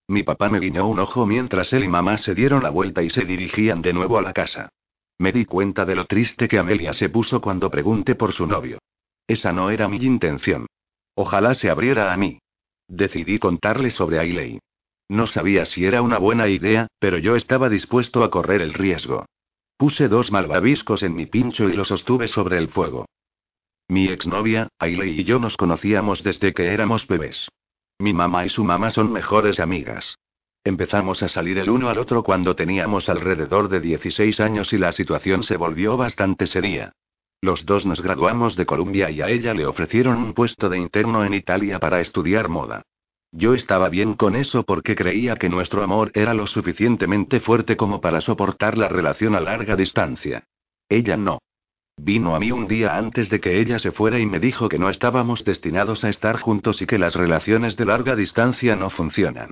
[0.09, 3.09] Mi papá me guiñó un ojo mientras él y mamá se dieron la vuelta y
[3.09, 4.67] se dirigían de nuevo a la casa.
[5.17, 8.79] Me di cuenta de lo triste que Amelia se puso cuando pregunté por su novio.
[9.27, 10.67] Esa no era mi intención.
[11.13, 12.39] Ojalá se abriera a mí.
[12.89, 14.59] Decidí contarle sobre Ailey.
[15.07, 19.25] No sabía si era una buena idea, pero yo estaba dispuesto a correr el riesgo.
[19.77, 23.05] Puse dos malvaviscos en mi pincho y los sostuve sobre el fuego.
[23.87, 27.49] Mi exnovia, Ailey y yo nos conocíamos desde que éramos bebés.
[27.99, 30.17] Mi mamá y su mamá son mejores amigas.
[30.63, 34.91] Empezamos a salir el uno al otro cuando teníamos alrededor de 16 años y la
[34.91, 36.93] situación se volvió bastante seria.
[37.41, 41.23] Los dos nos graduamos de Columbia y a ella le ofrecieron un puesto de interno
[41.23, 42.81] en Italia para estudiar moda.
[43.37, 47.99] Yo estaba bien con eso porque creía que nuestro amor era lo suficientemente fuerte como
[47.99, 50.45] para soportar la relación a larga distancia.
[50.87, 51.39] Ella no.
[51.97, 54.79] Vino a mí un día antes de que ella se fuera y me dijo que
[54.79, 59.51] no estábamos destinados a estar juntos y que las relaciones de larga distancia no funcionan.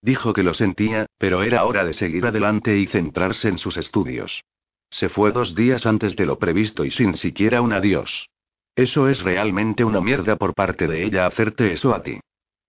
[0.00, 4.44] Dijo que lo sentía, pero era hora de seguir adelante y centrarse en sus estudios.
[4.90, 8.28] Se fue dos días antes de lo previsto y sin siquiera un adiós.
[8.76, 12.20] Eso es realmente una mierda por parte de ella hacerte eso a ti.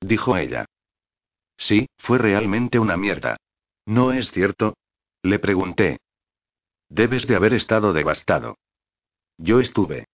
[0.02, 0.66] Dijo ella.
[1.58, 3.38] Sí, fue realmente una mierda.
[3.86, 4.76] ¿No es cierto?
[5.24, 5.98] Le pregunté.
[6.90, 8.58] Debes de haber estado devastado.
[9.38, 10.08] Yo estuve.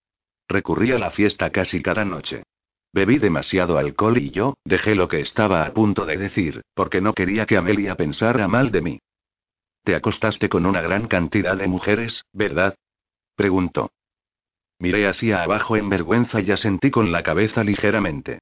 [0.47, 2.43] Recurrí a la fiesta casi cada noche.
[2.93, 7.13] Bebí demasiado alcohol y yo, dejé lo que estaba a punto de decir, porque no
[7.13, 8.99] quería que Amelia pensara mal de mí.
[9.83, 12.75] Te acostaste con una gran cantidad de mujeres, ¿verdad?
[13.35, 13.91] Preguntó.
[14.79, 18.39] Miré hacia abajo en vergüenza y asentí con la cabeza ligeramente.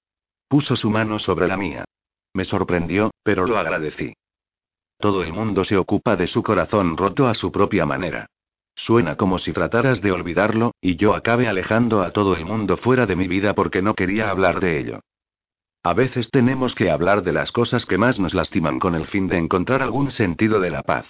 [0.49, 1.85] Puso su mano sobre la mía.
[2.33, 4.13] Me sorprendió, pero lo agradecí.
[4.97, 8.25] Todo el mundo se ocupa de su corazón roto a su propia manera.
[8.75, 13.05] Suena como si trataras de olvidarlo, y yo acabe alejando a todo el mundo fuera
[13.05, 15.01] de mi vida porque no quería hablar de ello.
[15.83, 19.27] A veces tenemos que hablar de las cosas que más nos lastiman con el fin
[19.27, 21.05] de encontrar algún sentido de la paz.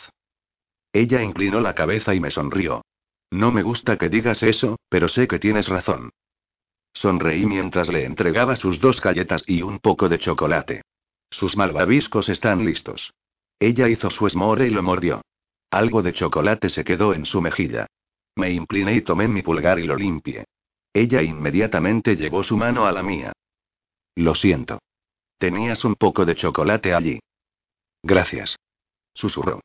[0.91, 2.83] Ella inclinó la cabeza y me sonrió.
[3.31, 6.11] No me gusta que digas eso, pero sé que tienes razón.
[6.93, 10.81] Sonreí mientras le entregaba sus dos galletas y un poco de chocolate.
[11.29, 13.13] Sus malvaviscos están listos.
[13.59, 15.21] Ella hizo su esmore y lo mordió.
[15.69, 17.87] Algo de chocolate se quedó en su mejilla.
[18.35, 20.45] Me incliné y tomé mi pulgar y lo limpié.
[20.93, 23.33] Ella inmediatamente llevó su mano a la mía.
[24.15, 24.79] Lo siento.
[25.37, 27.19] Tenías un poco de chocolate allí.
[28.01, 28.57] Gracias.
[29.13, 29.61] Susurró.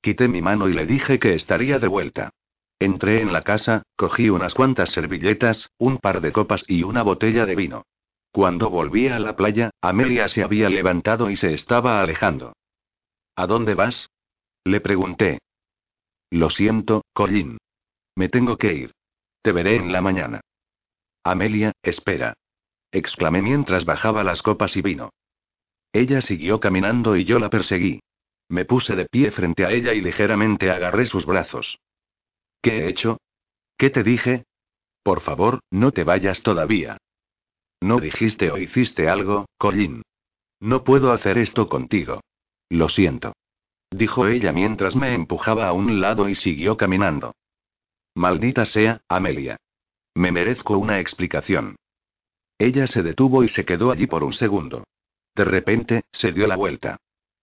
[0.00, 2.30] Quité mi mano y le dije que estaría de vuelta.
[2.78, 7.46] Entré en la casa, cogí unas cuantas servilletas, un par de copas y una botella
[7.46, 7.86] de vino.
[8.32, 12.52] Cuando volví a la playa, Amelia se había levantado y se estaba alejando.
[13.34, 14.10] ¿A dónde vas?
[14.64, 15.38] Le pregunté.
[16.30, 17.56] Lo siento, Colin.
[18.14, 18.92] Me tengo que ir.
[19.40, 20.40] Te veré en la mañana.
[21.24, 22.34] Amelia, espera.
[22.92, 25.10] exclamé mientras bajaba las copas y vino.
[25.92, 28.00] Ella siguió caminando y yo la perseguí.
[28.48, 31.78] Me puse de pie frente a ella y ligeramente agarré sus brazos.
[32.62, 33.18] ¿Qué he hecho?
[33.76, 34.44] ¿Qué te dije?
[35.02, 36.98] Por favor, no te vayas todavía.
[37.80, 40.02] No dijiste o hiciste algo, Colin.
[40.60, 42.20] No puedo hacer esto contigo.
[42.70, 43.32] Lo siento
[43.90, 47.34] dijo ella mientras me empujaba a un lado y siguió caminando.
[48.14, 49.56] Maldita sea, Amelia.
[50.14, 51.76] Me merezco una explicación.
[52.58, 54.84] Ella se detuvo y se quedó allí por un segundo.
[55.34, 56.96] De repente, se dio la vuelta.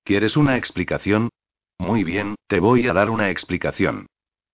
[0.03, 1.29] ¿Quieres una explicación?
[1.77, 4.07] Muy bien, te voy a dar una explicación.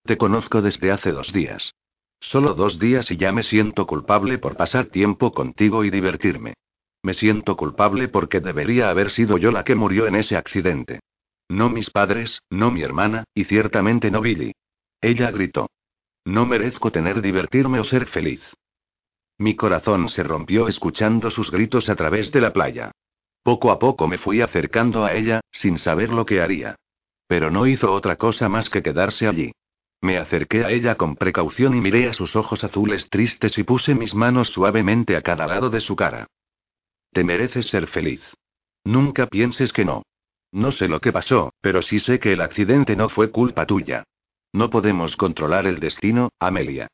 [0.04, 1.74] Te conozco desde hace dos días.
[2.20, 6.54] Solo dos días y ya me siento culpable por pasar tiempo contigo y divertirme.
[7.02, 11.00] Me siento culpable porque debería haber sido yo la que murió en ese accidente.
[11.48, 14.52] No mis padres, no mi hermana, y ciertamente no Billy.
[15.00, 15.68] Ella gritó.
[16.24, 18.42] No merezco tener divertirme o ser feliz.
[19.38, 22.92] Mi corazón se rompió escuchando sus gritos a través de la playa.
[23.42, 26.76] Poco a poco me fui acercando a ella, sin saber lo que haría.
[27.26, 29.52] Pero no hizo otra cosa más que quedarse allí.
[30.02, 33.94] Me acerqué a ella con precaución y miré a sus ojos azules tristes y puse
[33.94, 36.26] mis manos suavemente a cada lado de su cara.
[37.12, 38.22] Te mereces ser feliz.
[38.84, 40.02] Nunca pienses que no.
[40.52, 44.04] No sé lo que pasó, pero sí sé que el accidente no fue culpa tuya.
[44.52, 46.88] No podemos controlar el destino, Amelia.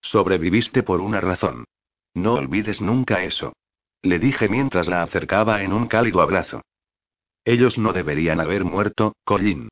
[0.00, 1.64] Sobreviviste por una razón.
[2.14, 3.52] No olvides nunca eso.
[4.02, 6.62] Le dije mientras la acercaba en un cálido abrazo.
[7.44, 9.68] Ellos no deberían haber muerto, Colin.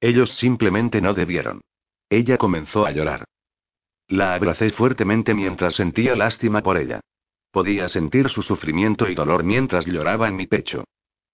[0.00, 1.60] Ellos simplemente no debieron.
[2.10, 3.24] Ella comenzó a llorar.
[4.08, 7.00] La abracé fuertemente mientras sentía lástima por ella.
[7.52, 10.84] Podía sentir su sufrimiento y dolor mientras lloraba en mi pecho.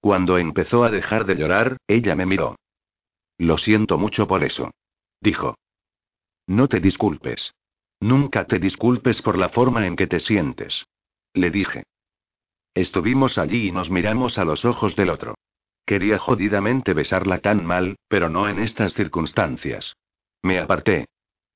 [0.01, 2.57] Cuando empezó a dejar de llorar, ella me miró.
[3.39, 4.71] Lo siento mucho por eso.
[5.21, 5.57] Dijo.
[6.47, 7.55] No te disculpes.
[8.01, 10.87] Nunca te disculpes por la forma en que te sientes.
[11.33, 11.85] Le dije.
[12.75, 15.35] Estuvimos allí y nos miramos a los ojos del otro.
[15.87, 19.97] Quería jodidamente besarla tan mal, pero no en estas circunstancias.
[20.47, 21.07] Me aparté.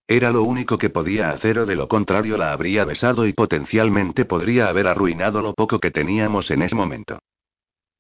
[0.08, 4.24] Era lo único que podía hacer o de lo contrario la habría besado y potencialmente
[4.24, 7.20] podría haber arruinado lo poco que teníamos en ese momento.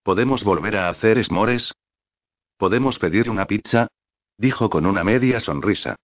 [0.02, 1.72] ¿Podemos volver a hacer esmores?
[2.56, 3.86] ¿Podemos pedir una pizza?
[4.36, 5.94] Dijo con una media sonrisa.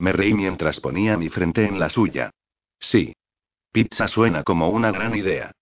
[0.00, 2.32] Me reí mientras ponía mi frente en la suya.
[2.80, 3.12] Sí.
[3.70, 5.52] Pizza suena como una gran idea.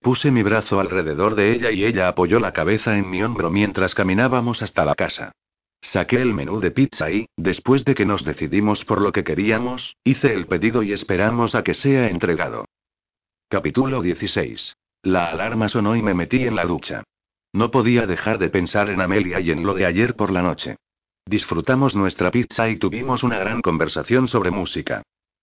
[0.00, 3.96] Puse mi brazo alrededor de ella y ella apoyó la cabeza en mi hombro mientras
[3.96, 5.32] caminábamos hasta la casa.
[5.90, 9.96] Saqué el menú de pizza y, después de que nos decidimos por lo que queríamos,
[10.02, 12.64] hice el pedido y esperamos a que sea entregado.
[13.48, 14.76] Capítulo 16.
[15.02, 17.04] La alarma sonó y me metí en la ducha.
[17.52, 20.76] No podía dejar de pensar en Amelia y en lo de ayer por la noche.
[21.26, 25.02] Disfrutamos nuestra pizza y tuvimos una gran conversación sobre música.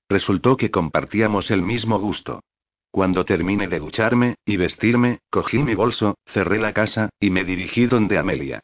[0.09, 2.41] Resultó que compartíamos el mismo gusto.
[2.89, 7.85] Cuando terminé de ducharme y vestirme, cogí mi bolso, cerré la casa, y me dirigí
[7.85, 8.61] donde Amelia.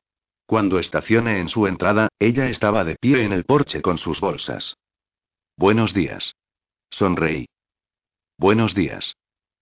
[0.47, 4.77] Cuando estacioné en su entrada, ella estaba de pie en el porche con sus bolsas.
[5.57, 6.35] Buenos días.
[6.89, 7.47] Sonreí.
[8.37, 9.17] Buenos días.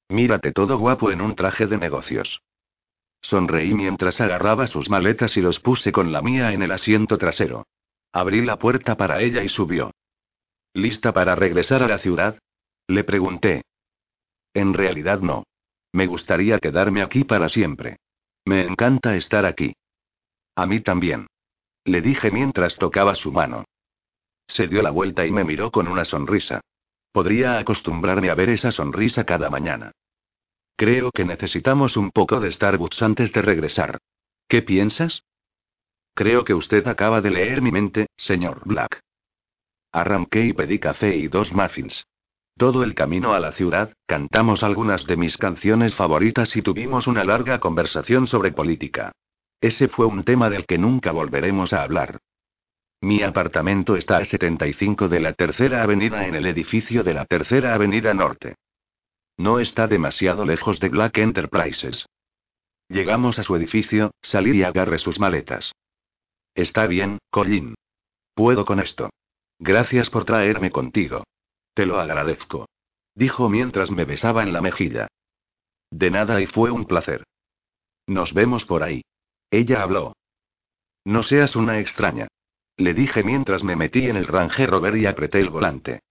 [0.09, 2.39] Mírate todo guapo en un traje de negocios.
[3.19, 7.65] Sonreí mientras agarraba sus maletas y los puse con la mía en el asiento trasero.
[8.13, 9.89] Abrí la puerta para ella y subió.
[10.75, 12.37] ¿Lista para regresar a la ciudad?
[12.87, 13.63] Le pregunté.
[14.53, 15.45] En realidad no.
[15.93, 17.97] Me gustaría quedarme aquí para siempre.
[18.45, 19.73] Me encanta estar aquí.
[20.55, 21.27] A mí también.
[21.83, 23.65] Le dije mientras tocaba su mano.
[24.47, 26.61] Se dio la vuelta y me miró con una sonrisa.
[27.11, 29.91] Podría acostumbrarme a ver esa sonrisa cada mañana.
[30.75, 33.99] Creo que necesitamos un poco de Starbucks antes de regresar.
[34.47, 35.23] ¿Qué piensas?
[36.13, 39.01] Creo que usted acaba de leer mi mente, señor Black.
[39.91, 42.05] Arranqué y pedí café y dos muffins.
[42.57, 47.23] Todo el camino a la ciudad, cantamos algunas de mis canciones favoritas y tuvimos una
[47.23, 49.11] larga conversación sobre política.
[49.61, 52.19] Ese fue un tema del que nunca volveremos a hablar.
[53.01, 57.73] Mi apartamento está a 75 de la Tercera Avenida en el edificio de la Tercera
[57.73, 58.55] Avenida Norte.
[59.37, 62.05] No está demasiado lejos de Black Enterprises.
[62.87, 65.73] Llegamos a su edificio, salí y agarré sus maletas.
[66.53, 67.75] Está bien, Colin.
[68.33, 69.09] Puedo con esto.
[69.59, 71.23] Gracias por traerme contigo.
[71.73, 72.67] Te lo agradezco.
[73.13, 75.07] Dijo mientras me besaba en la mejilla.
[75.91, 77.23] De nada y fue un placer.
[78.07, 79.01] Nos vemos por ahí.
[79.55, 80.17] Ella habló.
[81.05, 82.27] No seas una extraña.
[82.75, 86.01] Le dije mientras me metí en el Range Rover y apreté el volante.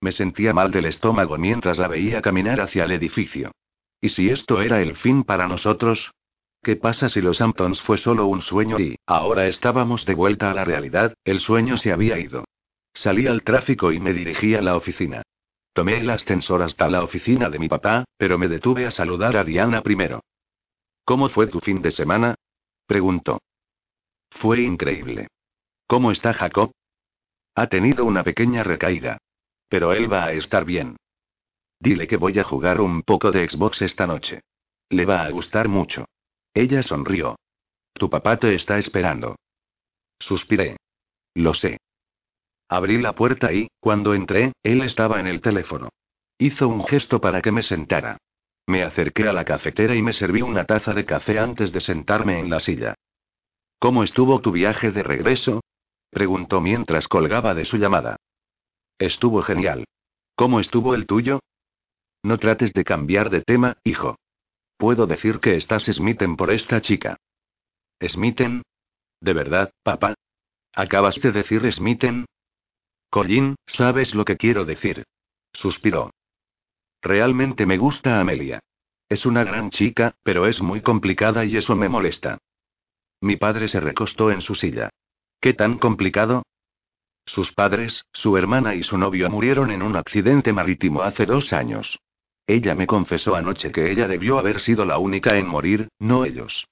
[0.00, 3.52] Me sentía mal del estómago mientras la veía caminar hacia el edificio.
[4.00, 6.10] ¿Y si esto era el fin para nosotros?
[6.64, 10.54] ¿Qué pasa si los Hamptons fue solo un sueño y, ahora estábamos de vuelta a
[10.54, 12.44] la realidad, el sueño se había ido?
[12.92, 15.22] Salí al tráfico y me dirigí a la oficina.
[15.74, 19.44] Tomé el ascensor hasta la oficina de mi papá, pero me detuve a saludar a
[19.44, 20.24] Diana primero.
[21.04, 22.34] ¿Cómo fue tu fin de semana?
[22.86, 23.40] Preguntó.
[24.30, 25.28] Fue increíble.
[25.86, 26.72] ¿Cómo está Jacob?
[27.54, 29.18] Ha tenido una pequeña recaída.
[29.68, 30.96] Pero él va a estar bien.
[31.80, 34.42] Dile que voy a jugar un poco de Xbox esta noche.
[34.88, 36.06] Le va a gustar mucho.
[36.52, 37.36] Ella sonrió.
[37.92, 39.36] Tu papá te está esperando.
[40.18, 40.76] Suspiré.
[41.34, 41.78] Lo sé.
[42.68, 45.90] Abrí la puerta y, cuando entré, él estaba en el teléfono.
[46.38, 48.18] Hizo un gesto para que me sentara.
[48.66, 52.38] Me acerqué a la cafetera y me serví una taza de café antes de sentarme
[52.40, 52.94] en la silla.
[53.78, 55.62] ¿Cómo estuvo tu viaje de regreso?
[56.10, 58.16] preguntó mientras colgaba de su llamada.
[58.98, 59.84] Estuvo genial.
[60.36, 61.40] ¿Cómo estuvo el tuyo?
[62.22, 64.16] No trates de cambiar de tema, hijo.
[64.78, 67.16] puedo decir que estás Smithen por esta chica.
[68.00, 68.62] ¿Smithen?
[69.20, 70.14] ¿De verdad, papá?
[70.72, 72.26] ¿Acabas de decir Smithen?
[73.10, 75.04] Colin, ¿sabes lo que quiero decir?
[75.52, 76.10] Suspiró.
[77.04, 78.60] Realmente me gusta Amelia.
[79.10, 82.38] Es una gran chica, pero es muy complicada y eso me molesta.
[83.20, 84.88] Mi padre se recostó en su silla.
[85.38, 86.44] ¿Qué tan complicado?
[87.26, 91.98] Sus padres, su hermana y su novio murieron en un accidente marítimo hace dos años.
[92.46, 96.66] Ella me confesó anoche que ella debió haber sido la única en morir, no ellos.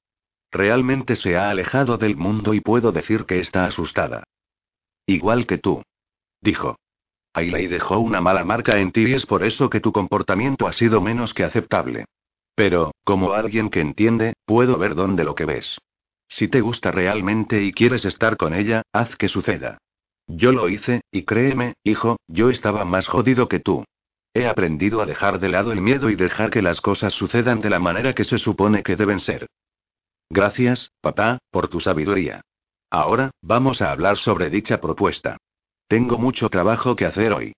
[0.50, 4.24] Realmente se ha alejado del mundo y puedo decir que está asustada.
[5.04, 5.82] Igual que tú.
[6.40, 6.78] Dijo.
[7.34, 10.72] Ailey dejó una mala marca en ti y es por eso que tu comportamiento ha
[10.72, 12.04] sido menos que aceptable.
[12.54, 15.78] Pero, como alguien que entiende, puedo ver dónde lo que ves.
[16.28, 19.78] Si te gusta realmente y quieres estar con ella, haz que suceda.
[20.26, 23.84] Yo lo hice, y créeme, hijo, yo estaba más jodido que tú.
[24.34, 27.70] He aprendido a dejar de lado el miedo y dejar que las cosas sucedan de
[27.70, 29.46] la manera que se supone que deben ser.
[30.30, 32.40] Gracias, papá, por tu sabiduría.
[32.90, 35.36] Ahora, vamos a hablar sobre dicha propuesta.
[35.92, 37.52] Tengo mucho trabajo que hacer hoy.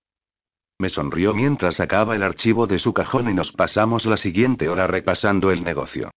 [0.77, 4.87] Me sonrió mientras sacaba el archivo de su cajón y nos pasamos la siguiente hora
[4.87, 6.11] repasando el negocio.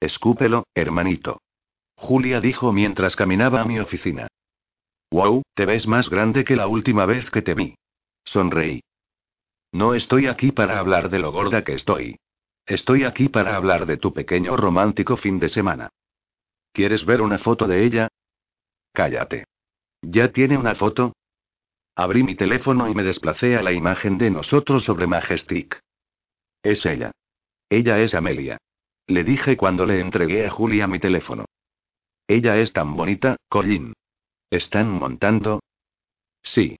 [0.00, 1.40] Escúpelo, hermanito.
[1.96, 4.28] Julia dijo mientras caminaba a mi oficina.
[5.10, 7.74] Wow, te ves más grande que la última vez que te vi.
[8.26, 8.82] Sonreí.
[9.72, 12.18] No estoy aquí para hablar de lo gorda que estoy.
[12.66, 15.88] Estoy aquí para hablar de tu pequeño romántico fin de semana.
[16.74, 18.08] ¿Quieres ver una foto de ella?
[18.92, 19.46] Cállate.
[20.02, 21.14] ¿Ya tiene una foto?
[21.94, 25.80] Abrí mi teléfono y me desplacé a la imagen de nosotros sobre Majestic.
[26.62, 27.10] Es ella.
[27.68, 28.58] Ella es Amelia.
[29.06, 31.46] Le dije cuando le entregué a Julia mi teléfono.
[32.26, 33.94] Ella es tan bonita, Colin.
[34.50, 35.60] ¿Están montando?
[36.42, 36.78] Sí.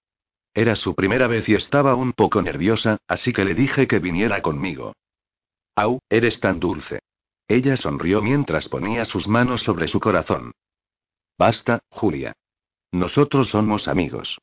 [0.54, 4.42] Era su primera vez y estaba un poco nerviosa, así que le dije que viniera
[4.42, 4.92] conmigo.
[5.74, 7.00] Au, eres tan dulce.
[7.46, 10.52] Ella sonrió mientras ponía sus manos sobre su corazón.
[11.38, 12.34] Basta, Julia.
[12.92, 14.38] Nosotros somos amigos.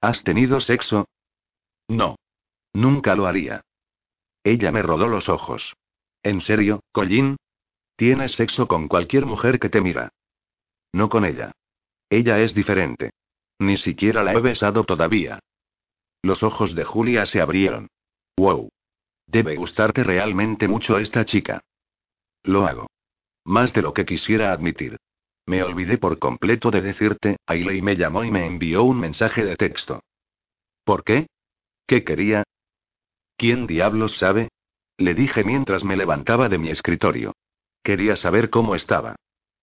[0.00, 1.06] ¿Has tenido sexo?
[1.88, 2.16] No.
[2.72, 3.62] Nunca lo haría.
[4.44, 5.74] Ella me rodó los ojos.
[6.22, 7.36] ¿En serio, Collín?
[7.96, 10.10] Tienes sexo con cualquier mujer que te mira.
[10.92, 11.52] No con ella.
[12.08, 13.10] Ella es diferente.
[13.58, 15.40] Ni siquiera la he besado todavía.
[16.22, 17.88] Los ojos de Julia se abrieron.
[18.36, 18.70] Wow.
[19.26, 21.60] Debe gustarte realmente mucho esta chica.
[22.44, 22.86] Lo hago.
[23.44, 24.96] Más de lo que quisiera admitir.
[25.48, 29.56] Me olvidé por completo de decirte, Ailey me llamó y me envió un mensaje de
[29.56, 30.02] texto.
[30.84, 31.28] ¿Por qué?
[31.86, 32.44] ¿Qué quería?
[33.38, 34.50] ¿Quién diablos sabe?
[34.98, 37.32] Le dije mientras me levantaba de mi escritorio.
[37.82, 39.16] Quería saber cómo estaba.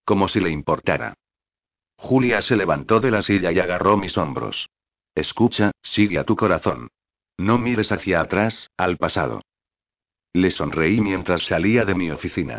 [0.04, 1.14] Como si le importara.
[1.96, 4.68] Julia se levantó de la silla y agarró mis hombros.
[5.14, 6.88] Escucha, sigue a tu corazón.
[7.38, 9.40] No mires hacia atrás, al pasado.
[10.32, 12.58] Le sonreí mientras salía de mi oficina.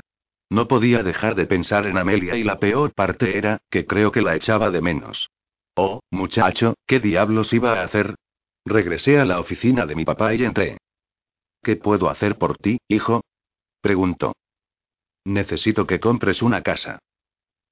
[0.50, 4.22] No podía dejar de pensar en Amelia y la peor parte era, que creo que
[4.22, 5.30] la echaba de menos.
[5.76, 8.16] Oh, muchacho, ¿qué diablos iba a hacer?
[8.66, 10.78] Regresé a la oficina de mi papá y entré.
[11.62, 13.24] ¿Qué puedo hacer por ti, hijo?
[13.82, 14.34] preguntó.
[15.26, 17.00] Necesito que compres una casa.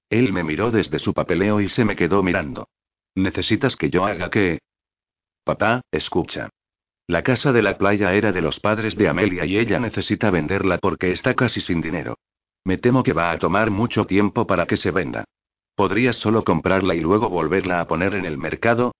[0.09, 2.67] Él me miró desde su papeleo y se me quedó mirando.
[3.15, 4.59] ¿Necesitas que yo haga qué?
[5.43, 6.49] Papá, escucha.
[7.07, 10.77] La casa de la playa era de los padres de Amelia y ella necesita venderla
[10.79, 12.17] porque está casi sin dinero.
[12.65, 15.23] Me temo que va a tomar mucho tiempo para que se venda.
[15.75, 18.93] ¿Podrías solo comprarla y luego volverla a poner en el mercado?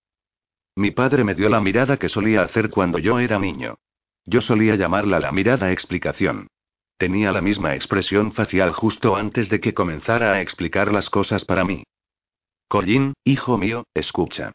[0.76, 3.76] Mi padre me dio la mirada que solía hacer cuando yo era niño.
[4.24, 6.48] Yo solía llamarla la mirada explicación.
[6.96, 11.64] Tenía la misma expresión facial justo antes de que comenzara a explicar las cosas para
[11.64, 11.84] mí.
[12.68, 14.52] Collín, hijo mío, escucha.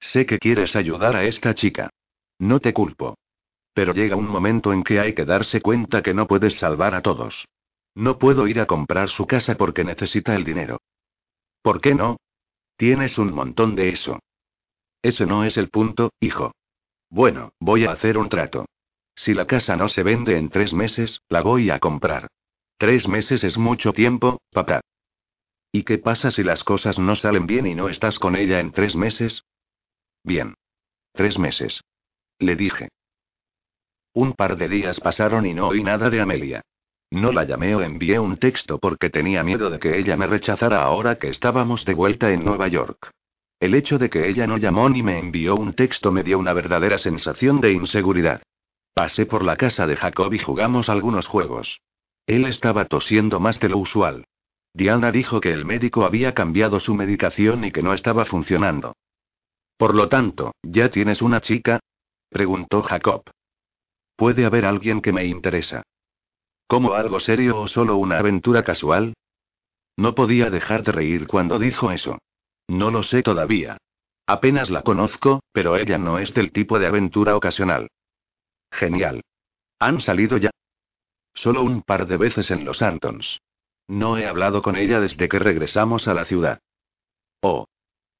[0.00, 1.90] Sé que quieres ayudar a esta chica.
[2.38, 3.16] No te culpo.
[3.74, 7.02] Pero llega un momento en que hay que darse cuenta que no puedes salvar a
[7.02, 7.44] todos.
[7.96, 10.82] No puedo ir a comprar su casa porque necesita el dinero.
[11.62, 12.18] ¿Por qué no?
[12.76, 14.20] Tienes un montón de eso.
[15.00, 16.52] Ese no es el punto, hijo.
[17.08, 18.66] Bueno, voy a hacer un trato.
[19.14, 22.28] Si la casa no se vende en tres meses, la voy a comprar.
[22.76, 24.82] Tres meses es mucho tiempo, papá.
[25.72, 28.72] ¿Y qué pasa si las cosas no salen bien y no estás con ella en
[28.72, 29.42] tres meses?
[30.22, 30.54] Bien.
[31.12, 31.80] Tres meses.
[32.38, 32.90] Le dije.
[34.12, 36.62] Un par de días pasaron y no oí nada de Amelia.
[37.10, 40.82] No la llamé o envié un texto porque tenía miedo de que ella me rechazara
[40.82, 43.10] ahora que estábamos de vuelta en Nueva York.
[43.60, 46.52] El hecho de que ella no llamó ni me envió un texto me dio una
[46.52, 48.42] verdadera sensación de inseguridad.
[48.92, 51.80] Pasé por la casa de Jacob y jugamos algunos juegos.
[52.26, 54.24] Él estaba tosiendo más de lo usual.
[54.74, 58.94] Diana dijo que el médico había cambiado su medicación y que no estaba funcionando.
[59.78, 61.80] Por lo tanto, ¿ya tienes una chica?
[62.28, 63.22] preguntó Jacob.
[64.16, 65.82] Puede haber alguien que me interesa.
[66.66, 69.14] ¿Como algo serio o solo una aventura casual?
[69.96, 72.18] No podía dejar de reír cuando dijo eso.
[72.68, 73.78] No lo sé todavía.
[74.26, 77.88] Apenas la conozco, pero ella no es del tipo de aventura ocasional.
[78.72, 79.22] Genial.
[79.78, 80.50] ¿Han salido ya?
[81.34, 83.40] Solo un par de veces en los Antons.
[83.86, 86.60] No he hablado con ella desde que regresamos a la ciudad.
[87.40, 87.66] Oh.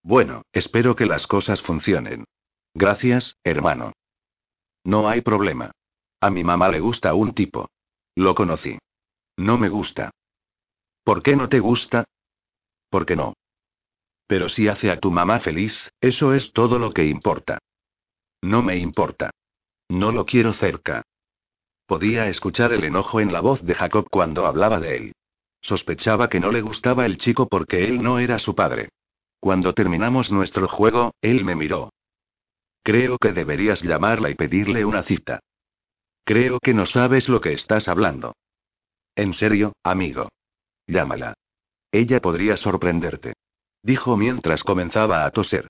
[0.03, 2.25] Bueno, espero que las cosas funcionen.
[2.75, 3.93] Gracias, hermano.
[4.85, 5.73] No hay problema.
[6.21, 7.69] A mi mamá le gusta un tipo.
[8.17, 8.79] Lo conocí.
[9.37, 10.11] No me gusta.
[11.05, 12.05] ¿Por qué no te gusta?
[12.91, 13.35] ¿Por qué no?
[14.27, 17.59] Pero si hace a tu mamá feliz, eso es todo lo que importa.
[18.43, 19.31] No me importa.
[19.89, 21.03] No lo quiero cerca.
[21.87, 25.13] Podía escuchar el enojo en la voz de Jacob cuando hablaba de él.
[25.61, 28.89] Sospechaba que no le gustaba el chico porque él no era su padre.
[29.41, 31.93] Cuando terminamos nuestro juego, él me miró.
[32.83, 35.41] Creo que deberías llamarla y pedirle una cita.
[36.27, 38.35] Creo que no sabes lo que estás hablando.
[39.15, 40.29] En serio, amigo.
[40.89, 41.35] Llámala.
[41.93, 43.35] Ella podría sorprenderte.
[43.81, 45.69] Dijo mientras comenzaba a toser.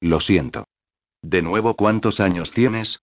[0.00, 0.64] Lo siento.
[1.20, 3.00] ¿De nuevo cuántos años tienes?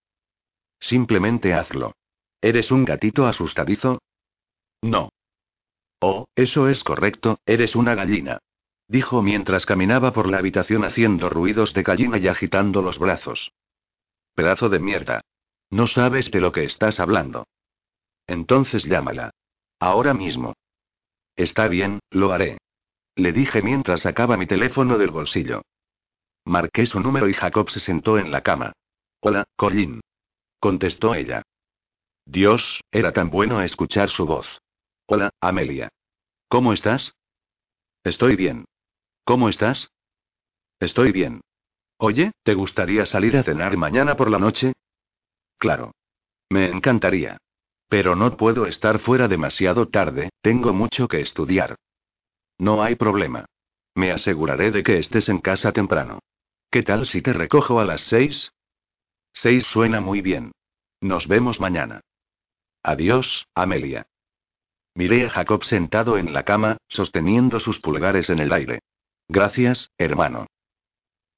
[0.80, 1.92] Simplemente hazlo.
[2.40, 4.02] ¿Eres un gatito asustadizo?
[4.82, 5.10] No.
[6.00, 8.40] Oh, eso es correcto, eres una gallina.
[8.88, 13.52] Dijo mientras caminaba por la habitación haciendo ruidos de gallina y agitando los brazos.
[14.34, 15.20] Pedazo de mierda.
[15.74, 17.48] No sabes de lo que estás hablando.
[18.28, 19.30] Entonces llámala.
[19.80, 20.54] Ahora mismo.
[21.34, 22.58] Está bien, lo haré.
[23.16, 25.62] Le dije mientras sacaba mi teléfono del bolsillo.
[26.44, 28.72] Marqué su número y Jacob se sentó en la cama.
[29.18, 30.00] Hola, Colin.
[30.60, 31.42] Contestó ella.
[32.24, 34.60] Dios, era tan bueno escuchar su voz.
[35.06, 35.88] Hola, Amelia.
[36.46, 37.16] ¿Cómo estás?
[38.04, 38.64] Estoy bien.
[39.24, 39.88] ¿Cómo estás?
[40.78, 41.40] Estoy bien.
[41.98, 44.72] Oye, ¿te gustaría salir a cenar mañana por la noche?
[45.64, 45.94] Claro.
[46.50, 47.38] Me encantaría.
[47.88, 51.76] Pero no puedo estar fuera demasiado tarde, tengo mucho que estudiar.
[52.58, 53.46] No hay problema.
[53.94, 56.18] Me aseguraré de que estés en casa temprano.
[56.70, 58.52] ¿Qué tal si te recojo a las seis?
[59.32, 60.52] Seis suena muy bien.
[61.00, 62.02] Nos vemos mañana.
[62.82, 64.06] Adiós, Amelia.
[64.94, 68.80] Miré a Jacob sentado en la cama, sosteniendo sus pulgares en el aire.
[69.28, 70.46] Gracias, hermano.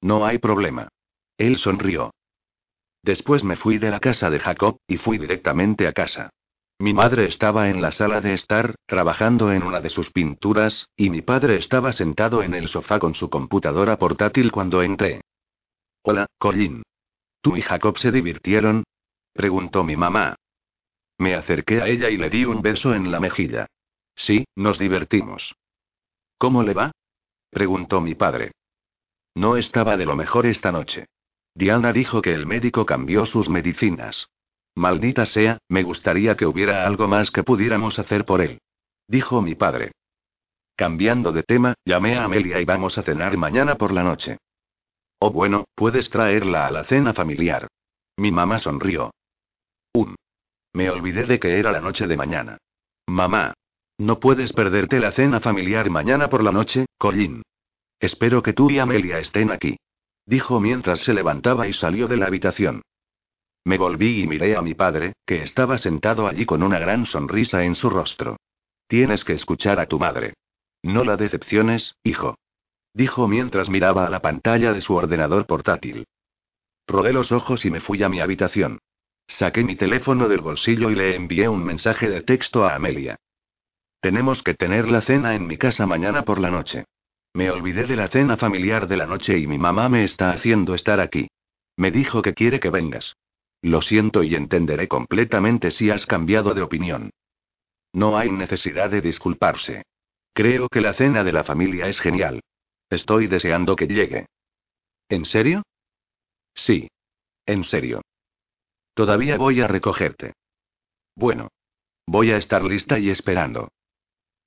[0.01, 0.89] No hay problema.
[1.37, 2.11] Él sonrió.
[3.07, 6.29] Después me fui de la casa de Jacob, y fui directamente a casa.
[6.77, 11.09] Mi madre estaba en la sala de estar, trabajando en una de sus pinturas, y
[11.09, 15.21] mi padre estaba sentado en el sofá con su computadora portátil cuando entré.
[16.01, 16.83] Hola, Colin.
[17.39, 18.83] ¿Tú y Jacob se divirtieron?
[19.31, 20.35] preguntó mi mamá.
[21.17, 23.67] Me acerqué a ella y le di un beso en la mejilla.
[24.17, 25.55] Sí, nos divertimos.
[26.37, 26.91] ¿Cómo le va?
[27.51, 28.51] preguntó mi padre.
[29.33, 31.05] No estaba de lo mejor esta noche.
[31.57, 34.29] Diana dijo que el médico cambió sus medicinas.
[34.75, 38.61] Maldita sea, me gustaría que hubiera algo más que pudiéramos hacer por él.
[39.07, 39.91] Dijo mi padre.
[40.75, 44.37] Cambiando de tema, llamé a Amelia y vamos a cenar mañana por la noche.
[45.17, 47.67] Oh bueno, puedes traerla a la cena familiar.
[48.17, 49.09] Mi mamá sonrió.
[49.93, 50.15] Un.
[50.73, 52.59] Me olvidé de que era la noche de mañana.
[53.07, 53.55] Mamá.
[53.97, 57.41] No puedes perderte la cena familiar mañana por la noche, Colin.
[57.99, 59.75] Espero que tú y Amelia estén aquí.
[60.27, 62.81] Dijo mientras se levantaba y salió de la habitación.
[63.63, 67.63] Me volví y miré a mi padre, que estaba sentado allí con una gran sonrisa
[67.63, 68.35] en su rostro.
[68.87, 70.33] Tienes que escuchar a tu madre.
[70.83, 72.37] No la decepciones, hijo.
[72.93, 76.05] Dijo mientras miraba a la pantalla de su ordenador portátil.
[76.87, 78.79] Rodé los ojos y me fui a mi habitación.
[79.27, 83.15] Saqué mi teléfono del bolsillo y le envié un mensaje de texto a Amelia.
[84.01, 86.85] Tenemos que tener la cena en mi casa mañana por la noche.
[87.37, 90.73] Me olvidé de la cena familiar de la noche y mi mamá me está haciendo
[90.73, 91.27] estar aquí.
[91.75, 93.15] Me dijo que quiere que vengas.
[93.61, 97.11] Lo siento y entenderé completamente si has cambiado de opinión.
[97.93, 99.83] No hay necesidad de disculparse.
[100.33, 102.41] Creo que la cena de la familia es genial.
[102.89, 104.25] Estoy deseando que llegue.
[105.07, 105.61] ¿En serio?
[106.55, 106.89] Sí.
[107.45, 108.01] En serio.
[108.95, 110.33] Todavía voy a recogerte.
[111.15, 111.49] Bueno.
[112.07, 113.69] Voy a estar lista y esperando.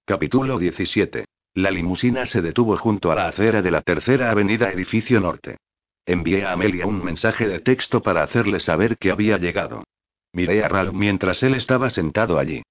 [0.04, 1.26] Capítulo 17.
[1.54, 5.56] La limusina se detuvo junto a la acera de la tercera avenida Edificio Norte.
[6.06, 9.84] Envié a Amelia un mensaje de texto para hacerle saber que había llegado.
[10.32, 12.62] Miré a Ralph mientras él estaba sentado allí.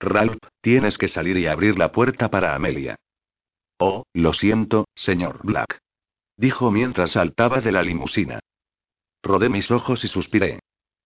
[0.00, 2.96] Ralph, tienes que salir y abrir la puerta para Amelia.
[3.78, 5.78] Oh, lo siento, señor Black.
[6.36, 8.40] Dijo mientras saltaba de la limusina.
[9.22, 10.60] Rodé mis ojos y suspiré.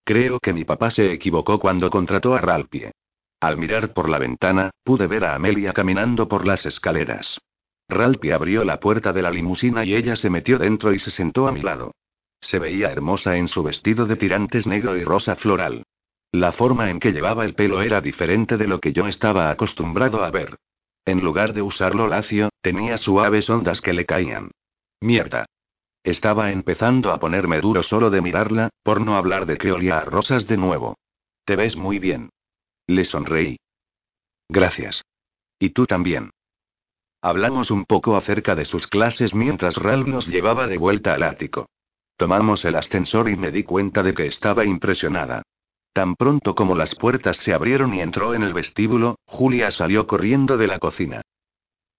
[0.05, 2.91] Creo que mi papá se equivocó cuando contrató a Ralphie.
[3.40, 7.39] Al mirar por la ventana, pude ver a Amelia caminando por las escaleras.
[7.89, 11.47] Ralphie abrió la puerta de la limusina y ella se metió dentro y se sentó
[11.47, 11.93] a mi lado.
[12.40, 15.85] Se veía hermosa en su vestido de tirantes negro y rosa floral.
[16.32, 20.23] La forma en que llevaba el pelo era diferente de lo que yo estaba acostumbrado
[20.24, 20.56] a ver.
[21.06, 24.51] En lugar de usarlo lacio, tenía suaves ondas que le caían.
[25.01, 25.47] Mierda.
[26.05, 30.05] Estaba empezando a ponerme duro solo de mirarla, por no hablar de que olía a
[30.05, 30.97] rosas de nuevo.
[31.44, 32.31] Te ves muy bien.
[32.89, 33.59] Le sonreí.
[34.48, 35.05] Gracias.
[35.59, 36.31] Y tú también.
[37.20, 41.69] Hablamos un poco acerca de sus clases mientras Ralph nos llevaba de vuelta al ático.
[42.16, 45.43] Tomamos el ascensor y me di cuenta de que estaba impresionada.
[45.93, 50.56] Tan pronto como las puertas se abrieron y entró en el vestíbulo, Julia salió corriendo
[50.56, 51.20] de la cocina.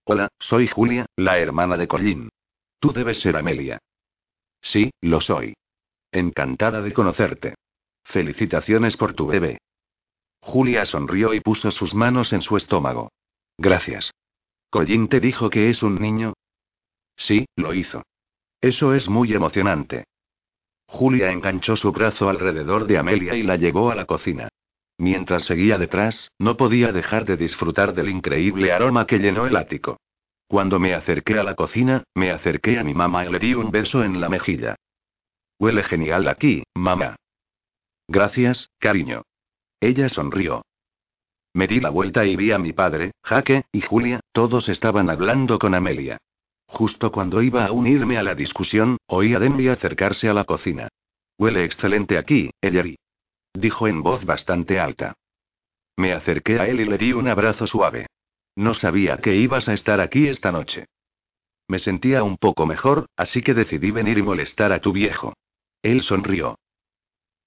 [0.05, 2.29] Hola, soy Julia, la hermana de Collín.
[2.79, 3.77] Tú debes ser Amelia.
[4.59, 5.53] Sí, lo soy.
[6.11, 7.55] Encantada de conocerte.
[8.05, 9.59] Felicitaciones por tu bebé.
[10.41, 13.11] Julia sonrió y puso sus manos en su estómago.
[13.57, 14.11] Gracias.
[14.69, 16.33] ¿Collín te dijo que es un niño?
[17.15, 18.03] Sí, lo hizo.
[18.61, 20.05] Eso es muy emocionante.
[20.87, 24.49] Julia enganchó su brazo alrededor de Amelia y la llevó a la cocina.
[24.97, 29.97] Mientras seguía detrás, no podía dejar de disfrutar del increíble aroma que llenó el ático.
[30.47, 33.71] Cuando me acerqué a la cocina, me acerqué a mi mamá y le di un
[33.71, 34.75] beso en la mejilla.
[35.59, 37.15] Huele genial aquí, mamá.
[38.07, 39.21] Gracias, cariño.
[39.79, 40.63] Ella sonrió.
[41.53, 45.57] Me di la vuelta y vi a mi padre, Jaque, y Julia, todos estaban hablando
[45.57, 46.17] con Amelia.
[46.67, 50.89] Justo cuando iba a unirme a la discusión, oí a Denby acercarse a la cocina.
[51.37, 52.97] Huele excelente aquí, Ellery.
[53.53, 55.15] Dijo en voz bastante alta.
[55.97, 58.05] Me acerqué a él y le di un abrazo suave.
[58.55, 60.85] No sabía que ibas a estar aquí esta noche.
[61.67, 65.33] Me sentía un poco mejor, así que decidí venir y molestar a tu viejo.
[65.81, 66.59] Él sonrió.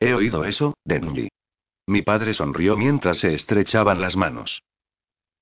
[0.01, 1.29] He oído eso, Denby.
[1.87, 4.63] Mi padre sonrió mientras se estrechaban las manos.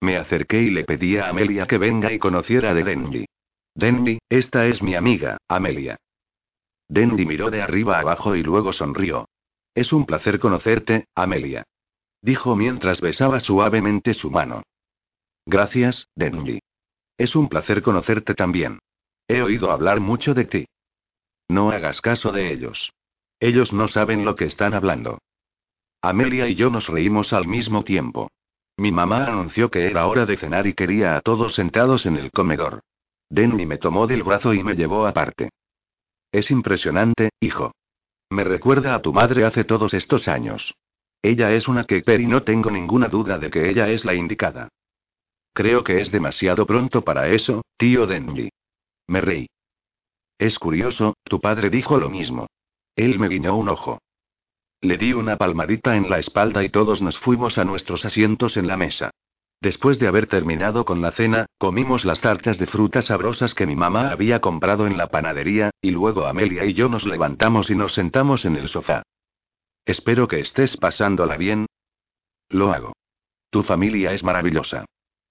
[0.01, 3.27] Me acerqué y le pedí a Amelia que venga y conociera de Denby.
[3.75, 5.97] Denby, esta es mi amiga, Amelia.
[6.89, 9.29] Denby miró de arriba abajo y luego sonrió.
[9.75, 11.65] Es un placer conocerte, Amelia.
[12.23, 14.63] Dijo mientras besaba suavemente su mano.
[15.47, 16.61] Gracias, Denby.
[17.17, 18.79] Es un placer conocerte también.
[19.29, 20.67] He oído hablar mucho de ti.
[21.49, 22.93] No hagas caso de ellos.
[23.39, 25.19] Ellos no saben lo que están hablando.
[26.03, 28.31] Amelia y yo nos reímos al mismo tiempo.
[28.77, 32.31] Mi mamá anunció que era hora de cenar y quería a todos sentados en el
[32.31, 32.81] comedor.
[33.29, 35.51] Denny me tomó del brazo y me llevó aparte.
[36.33, 37.73] Es impresionante, hijo.
[38.31, 40.75] Me recuerda a tu madre hace todos estos años.
[41.23, 44.69] Ella es una Keper y no tengo ninguna duda de que ella es la indicada.
[45.53, 48.49] Creo que es demasiado pronto para eso, tío Denny.
[49.09, 49.49] Me reí.
[50.39, 52.47] Es curioso, tu padre dijo lo mismo.
[52.97, 53.99] Él me guiñó un ojo.
[54.83, 58.67] Le di una palmadita en la espalda y todos nos fuimos a nuestros asientos en
[58.67, 59.11] la mesa.
[59.61, 63.77] Después de haber terminado con la cena, comimos las tartas de frutas sabrosas que mi
[63.77, 67.93] mamá había comprado en la panadería, y luego Amelia y yo nos levantamos y nos
[67.93, 69.03] sentamos en el sofá.
[69.85, 71.67] Espero que estés pasándola bien.
[72.49, 72.95] Lo hago.
[73.51, 74.87] Tu familia es maravillosa.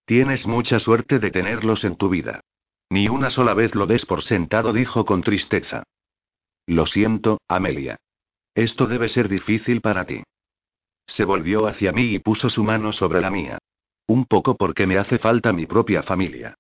[0.06, 2.42] Tienes mucha suerte de tenerlos en tu vida.
[2.90, 5.84] Ni una sola vez lo des por sentado, dijo con tristeza.
[6.68, 7.98] Lo siento, Amelia.
[8.60, 10.22] Esto debe ser difícil para ti.
[11.08, 13.58] Se volvió hacia mí y puso su mano sobre la mía.
[14.06, 16.56] Un poco porque me hace falta mi propia familia.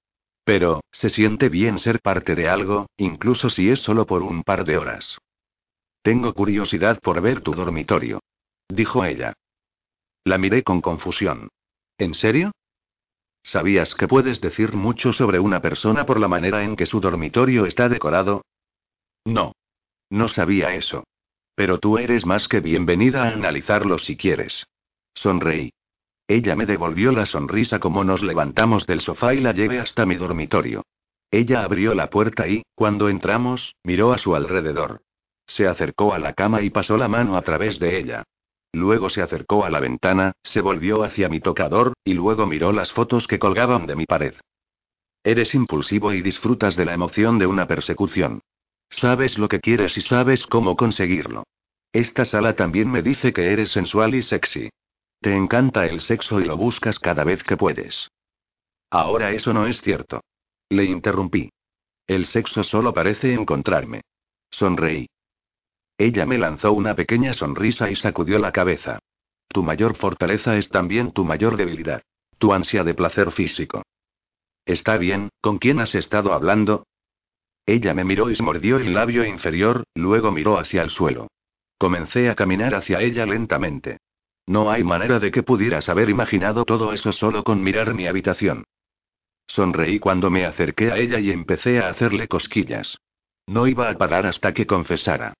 [0.45, 4.63] Pero, se siente bien ser parte de algo, incluso si es solo por un par
[4.63, 5.17] de horas.
[6.01, 8.21] Tengo curiosidad por ver tu dormitorio.
[8.69, 9.33] Dijo ella.
[10.23, 11.49] La miré con confusión.
[11.97, 12.53] ¿En serio?
[13.43, 17.65] ¿Sabías que puedes decir mucho sobre una persona por la manera en que su dormitorio
[17.65, 18.45] está decorado?
[19.25, 19.51] No.
[20.09, 21.03] No sabía eso.
[21.59, 24.65] Pero tú eres más que bienvenida a analizarlo si quieres.
[25.13, 25.73] Sonreí.
[26.25, 30.15] Ella me devolvió la sonrisa como nos levantamos del sofá y la llevé hasta mi
[30.15, 30.85] dormitorio.
[31.29, 35.01] Ella abrió la puerta y, cuando entramos, miró a su alrededor.
[35.47, 38.23] Se acercó a la cama y pasó la mano a través de ella.
[38.71, 42.93] Luego se acercó a la ventana, se volvió hacia mi tocador, y luego miró las
[42.93, 44.35] fotos que colgaban de mi pared.
[45.25, 48.43] Eres impulsivo y disfrutas de la emoción de una persecución.
[48.89, 51.43] Sabes lo que quieres y sabes cómo conseguirlo.
[51.93, 54.69] Esta sala también me dice que eres sensual y sexy.
[55.21, 58.09] Te encanta el sexo y lo buscas cada vez que puedes.
[58.89, 60.21] Ahora eso no es cierto.
[60.69, 61.49] Le interrumpí.
[62.07, 64.01] El sexo solo parece encontrarme.
[64.49, 65.07] Sonreí.
[65.97, 68.99] Ella me lanzó una pequeña sonrisa y sacudió la cabeza.
[69.47, 72.01] Tu mayor fortaleza es también tu mayor debilidad.
[72.37, 73.83] Tu ansia de placer físico.
[74.65, 76.85] Está bien, ¿con quién has estado hablando?
[77.65, 81.27] Ella me miró y se mordió el labio inferior, luego miró hacia el suelo.
[81.77, 83.99] Comencé a caminar hacia ella lentamente.
[84.47, 88.63] No hay manera de que pudieras haber imaginado todo eso solo con mirar mi habitación.
[89.47, 92.97] Sonreí cuando me acerqué a ella y empecé a hacerle cosquillas.
[93.47, 95.33] No iba a parar hasta que confesara.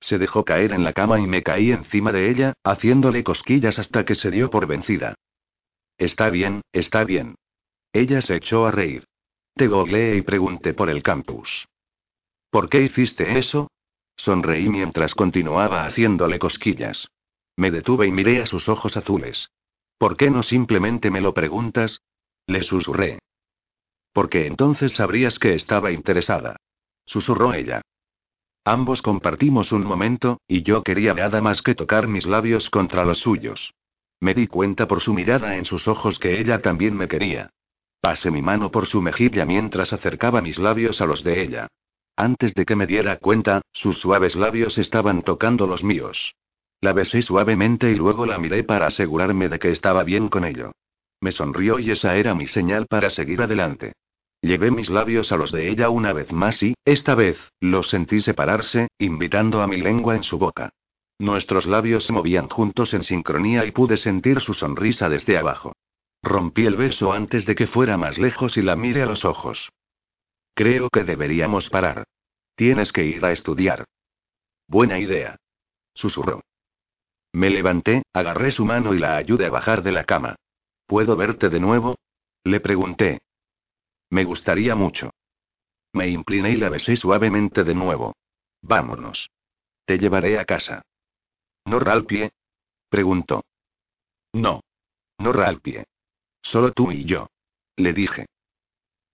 [0.00, 4.04] Se dejó caer en la cama y me caí encima de ella, haciéndole cosquillas hasta
[4.04, 5.14] que se dio por vencida.
[5.98, 7.36] Está bien, está bien.
[7.92, 9.04] Ella se echó a reír.
[9.56, 11.66] Te googleé y pregunté por el campus.
[12.50, 13.70] ¿Por qué hiciste eso?
[14.14, 17.08] Sonreí mientras continuaba haciéndole cosquillas.
[17.56, 19.48] Me detuve y miré a sus ojos azules.
[19.96, 22.02] ¿Por qué no simplemente me lo preguntas?
[22.46, 23.18] Le susurré.
[24.12, 26.56] Porque entonces sabrías que estaba interesada.
[27.06, 27.80] Susurró ella.
[28.62, 33.20] Ambos compartimos un momento, y yo quería nada más que tocar mis labios contra los
[33.20, 33.72] suyos.
[34.20, 37.50] Me di cuenta por su mirada en sus ojos que ella también me quería.
[38.00, 41.68] Pasé mi mano por su mejilla mientras acercaba mis labios a los de ella.
[42.16, 46.34] Antes de que me diera cuenta, sus suaves labios estaban tocando los míos.
[46.80, 50.72] La besé suavemente y luego la miré para asegurarme de que estaba bien con ello.
[51.20, 53.92] Me sonrió y esa era mi señal para seguir adelante.
[54.42, 58.20] Llevé mis labios a los de ella una vez más y, esta vez, los sentí
[58.20, 60.70] separarse, invitando a mi lengua en su boca.
[61.18, 65.72] Nuestros labios se movían juntos en sincronía y pude sentir su sonrisa desde abajo.
[66.26, 69.70] Rompí el beso antes de que fuera más lejos y la miré a los ojos.
[70.54, 72.08] Creo que deberíamos parar.
[72.56, 73.84] Tienes que ir a estudiar.
[74.66, 75.36] Buena idea.
[75.94, 76.42] Susurró.
[77.32, 80.34] Me levanté, agarré su mano y la ayudé a bajar de la cama.
[80.86, 81.94] ¿Puedo verte de nuevo?
[82.42, 83.20] Le pregunté.
[84.10, 85.12] Me gustaría mucho.
[85.92, 88.16] Me incliné y la besé suavemente de nuevo.
[88.62, 89.30] Vámonos.
[89.84, 90.82] Te llevaré a casa.
[91.66, 92.32] ¿No Ralpie?
[92.88, 93.44] preguntó.
[94.32, 94.60] No.
[95.18, 95.84] No Ralpie.
[96.50, 97.28] Solo tú y yo.
[97.76, 98.26] Le dije.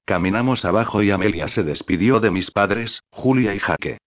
[0.04, 3.98] Caminamos abajo y Amelia se despidió de mis padres, Julia y Jaque.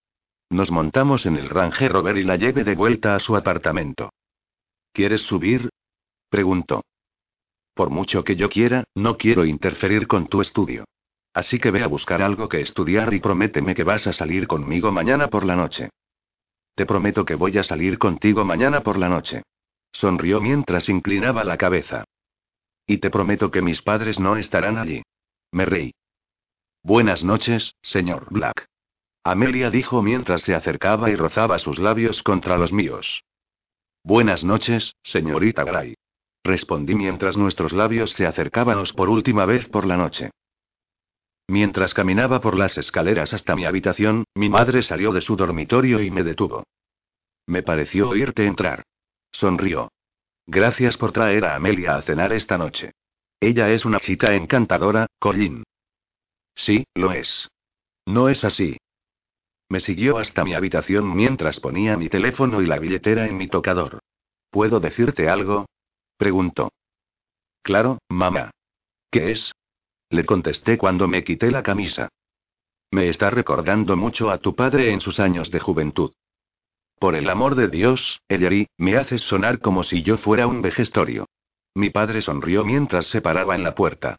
[0.48, 4.10] Nos montamos en el Range Rover y la llevé de vuelta a su apartamento.
[4.92, 5.70] ¿Quieres subir?
[6.30, 6.84] preguntó.
[7.74, 10.84] Por mucho que yo quiera, no quiero interferir con tu estudio.
[11.34, 14.92] Así que ve a buscar algo que estudiar y prométeme que vas a salir conmigo
[14.92, 15.90] mañana por la noche.
[16.76, 19.42] Te prometo que voy a salir contigo mañana por la noche.
[19.92, 22.04] Sonrió mientras inclinaba la cabeza.
[22.86, 25.02] Y te prometo que mis padres no estarán allí.
[25.52, 25.92] Me reí.
[26.82, 28.66] Buenas noches, señor Black.
[29.24, 33.24] Amelia dijo mientras se acercaba y rozaba sus labios contra los míos.
[34.04, 35.96] Buenas noches, señorita Gray.
[36.44, 40.30] Respondí mientras nuestros labios se acercábamos por última vez por la noche.
[41.48, 46.12] Mientras caminaba por las escaleras hasta mi habitación, mi madre salió de su dormitorio y
[46.12, 46.62] me detuvo.
[47.46, 48.84] Me pareció oírte entrar.
[49.32, 49.90] Sonrió.
[50.46, 52.92] Gracias por traer a Amelia a cenar esta noche.
[53.40, 55.64] Ella es una chica encantadora, Colin.
[56.54, 57.48] Sí, lo es.
[58.06, 58.78] No es así.
[59.68, 63.98] Me siguió hasta mi habitación mientras ponía mi teléfono y la billetera en mi tocador.
[64.50, 65.66] ¿Puedo decirte algo?
[66.16, 66.70] Preguntó.
[67.62, 68.52] Claro, mamá.
[69.10, 69.52] ¿Qué es?
[70.08, 72.08] Le contesté cuando me quité la camisa.
[72.92, 76.12] Me está recordando mucho a tu padre en sus años de juventud.
[76.98, 81.26] Por el amor de Dios, Ellery, me haces sonar como si yo fuera un vejestorio.
[81.74, 84.16] Mi padre sonrió mientras se paraba en la puerta.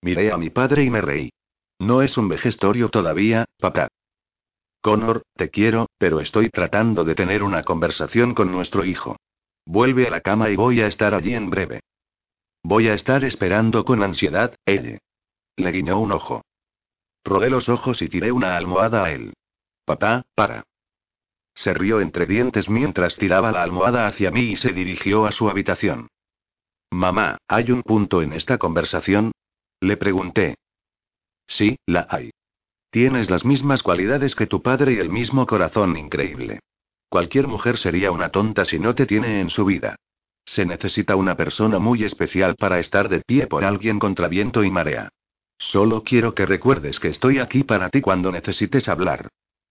[0.00, 1.30] Miré a mi padre y me reí.
[1.80, 3.88] No es un vejestorio todavía, papá.
[4.80, 9.16] Connor, te quiero, pero estoy tratando de tener una conversación con nuestro hijo.
[9.66, 11.80] Vuelve a la cama y voy a estar allí en breve.
[12.62, 14.98] Voy a estar esperando con ansiedad, ella.
[15.56, 16.42] Le guiñó un ojo.
[17.24, 19.34] Rodé los ojos y tiré una almohada a él.
[19.84, 20.64] Papá, para.
[21.58, 25.50] Se rió entre dientes mientras tiraba la almohada hacia mí y se dirigió a su
[25.50, 26.06] habitación.
[26.92, 29.32] Mamá, ¿hay un punto en esta conversación?
[29.80, 30.54] Le pregunté.
[31.48, 32.30] Sí, la hay.
[32.92, 36.60] Tienes las mismas cualidades que tu padre y el mismo corazón increíble.
[37.08, 39.96] Cualquier mujer sería una tonta si no te tiene en su vida.
[40.44, 44.70] Se necesita una persona muy especial para estar de pie por alguien contra viento y
[44.70, 45.08] marea.
[45.58, 49.28] Solo quiero que recuerdes que estoy aquí para ti cuando necesites hablar.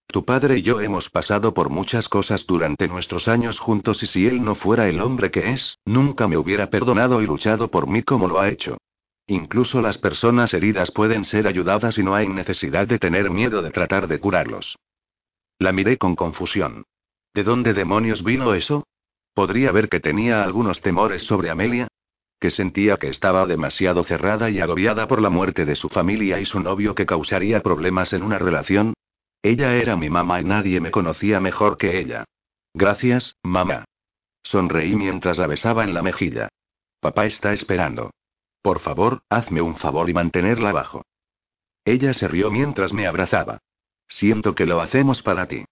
[0.09, 4.25] Tu padre y yo hemos pasado por muchas cosas durante nuestros años juntos y si
[4.25, 8.03] él no fuera el hombre que es, nunca me hubiera perdonado y luchado por mí
[8.03, 8.77] como lo ha hecho.
[9.27, 13.71] Incluso las personas heridas pueden ser ayudadas y no hay necesidad de tener miedo de
[13.71, 14.77] tratar de curarlos.
[15.59, 16.85] La miré con confusión.
[17.34, 18.88] ¿De dónde demonios vino eso?
[19.34, 21.89] ¿Podría ver que tenía algunos temores sobre Amelia?
[22.39, 26.45] ¿Que sentía que estaba demasiado cerrada y agobiada por la muerte de su familia y
[26.45, 28.93] su novio que causaría problemas en una relación?
[29.48, 32.26] Ella era mi mamá y nadie me conocía mejor que ella.
[32.74, 33.86] Gracias, mamá.
[34.44, 36.49] Sonreí mientras la besaba en la mejilla.
[36.99, 38.11] Papá está esperando.
[38.61, 41.06] Por favor, hazme un favor y mantenerla abajo.
[41.86, 43.60] Ella se rió mientras me abrazaba.
[44.10, 45.64] Siento que lo hacemos para ti.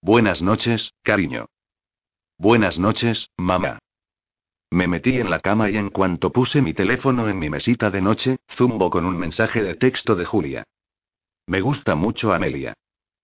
[0.00, 1.46] Buenas noches, cariño.
[2.38, 3.80] Buenas noches, mamá.
[4.70, 8.00] Me metí en la cama y en cuanto puse mi teléfono en mi mesita de
[8.00, 10.62] noche, zumbo con un mensaje de texto de Julia.
[11.48, 12.74] Me gusta mucho Amelia.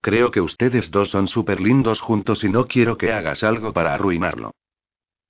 [0.01, 3.95] Creo que ustedes dos son súper lindos juntos y no quiero que hagas algo para
[3.95, 4.53] arruinarlo.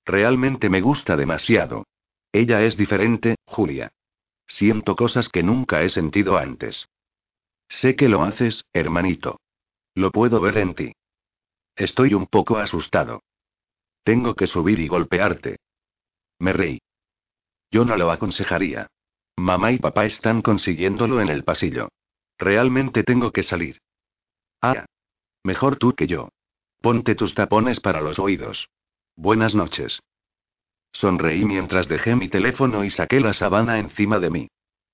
[0.05, 1.85] Realmente me gusta demasiado.
[2.31, 3.91] Ella es diferente, Julia.
[4.47, 6.87] Siento cosas que nunca he sentido antes.
[7.67, 9.39] Sé que lo haces, hermanito.
[9.93, 10.93] Lo puedo ver en ti.
[11.75, 13.21] Estoy un poco asustado.
[14.03, 15.57] Tengo que subir y golpearte.
[16.39, 16.81] Me reí.
[17.71, 18.87] Yo no lo aconsejaría.
[19.37, 21.89] Mamá y papá están consiguiéndolo en el pasillo.
[22.37, 23.79] Realmente tengo que salir.
[24.61, 24.85] Ah.
[25.43, 26.29] Mejor tú que yo.
[26.81, 28.69] Ponte tus tapones para los oídos.
[29.15, 29.99] Buenas noches.
[30.93, 34.47] Sonreí mientras dejé mi teléfono y saqué la sabana encima de mí.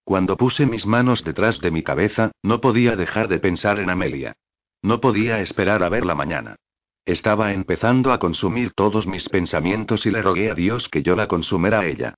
[0.04, 4.38] Cuando puse mis manos detrás de mi cabeza, no podía dejar de pensar en Amelia.
[4.82, 6.56] No podía esperar a verla mañana.
[7.04, 11.28] Estaba empezando a consumir todos mis pensamientos y le rogué a Dios que yo la
[11.28, 12.16] consumera a ella.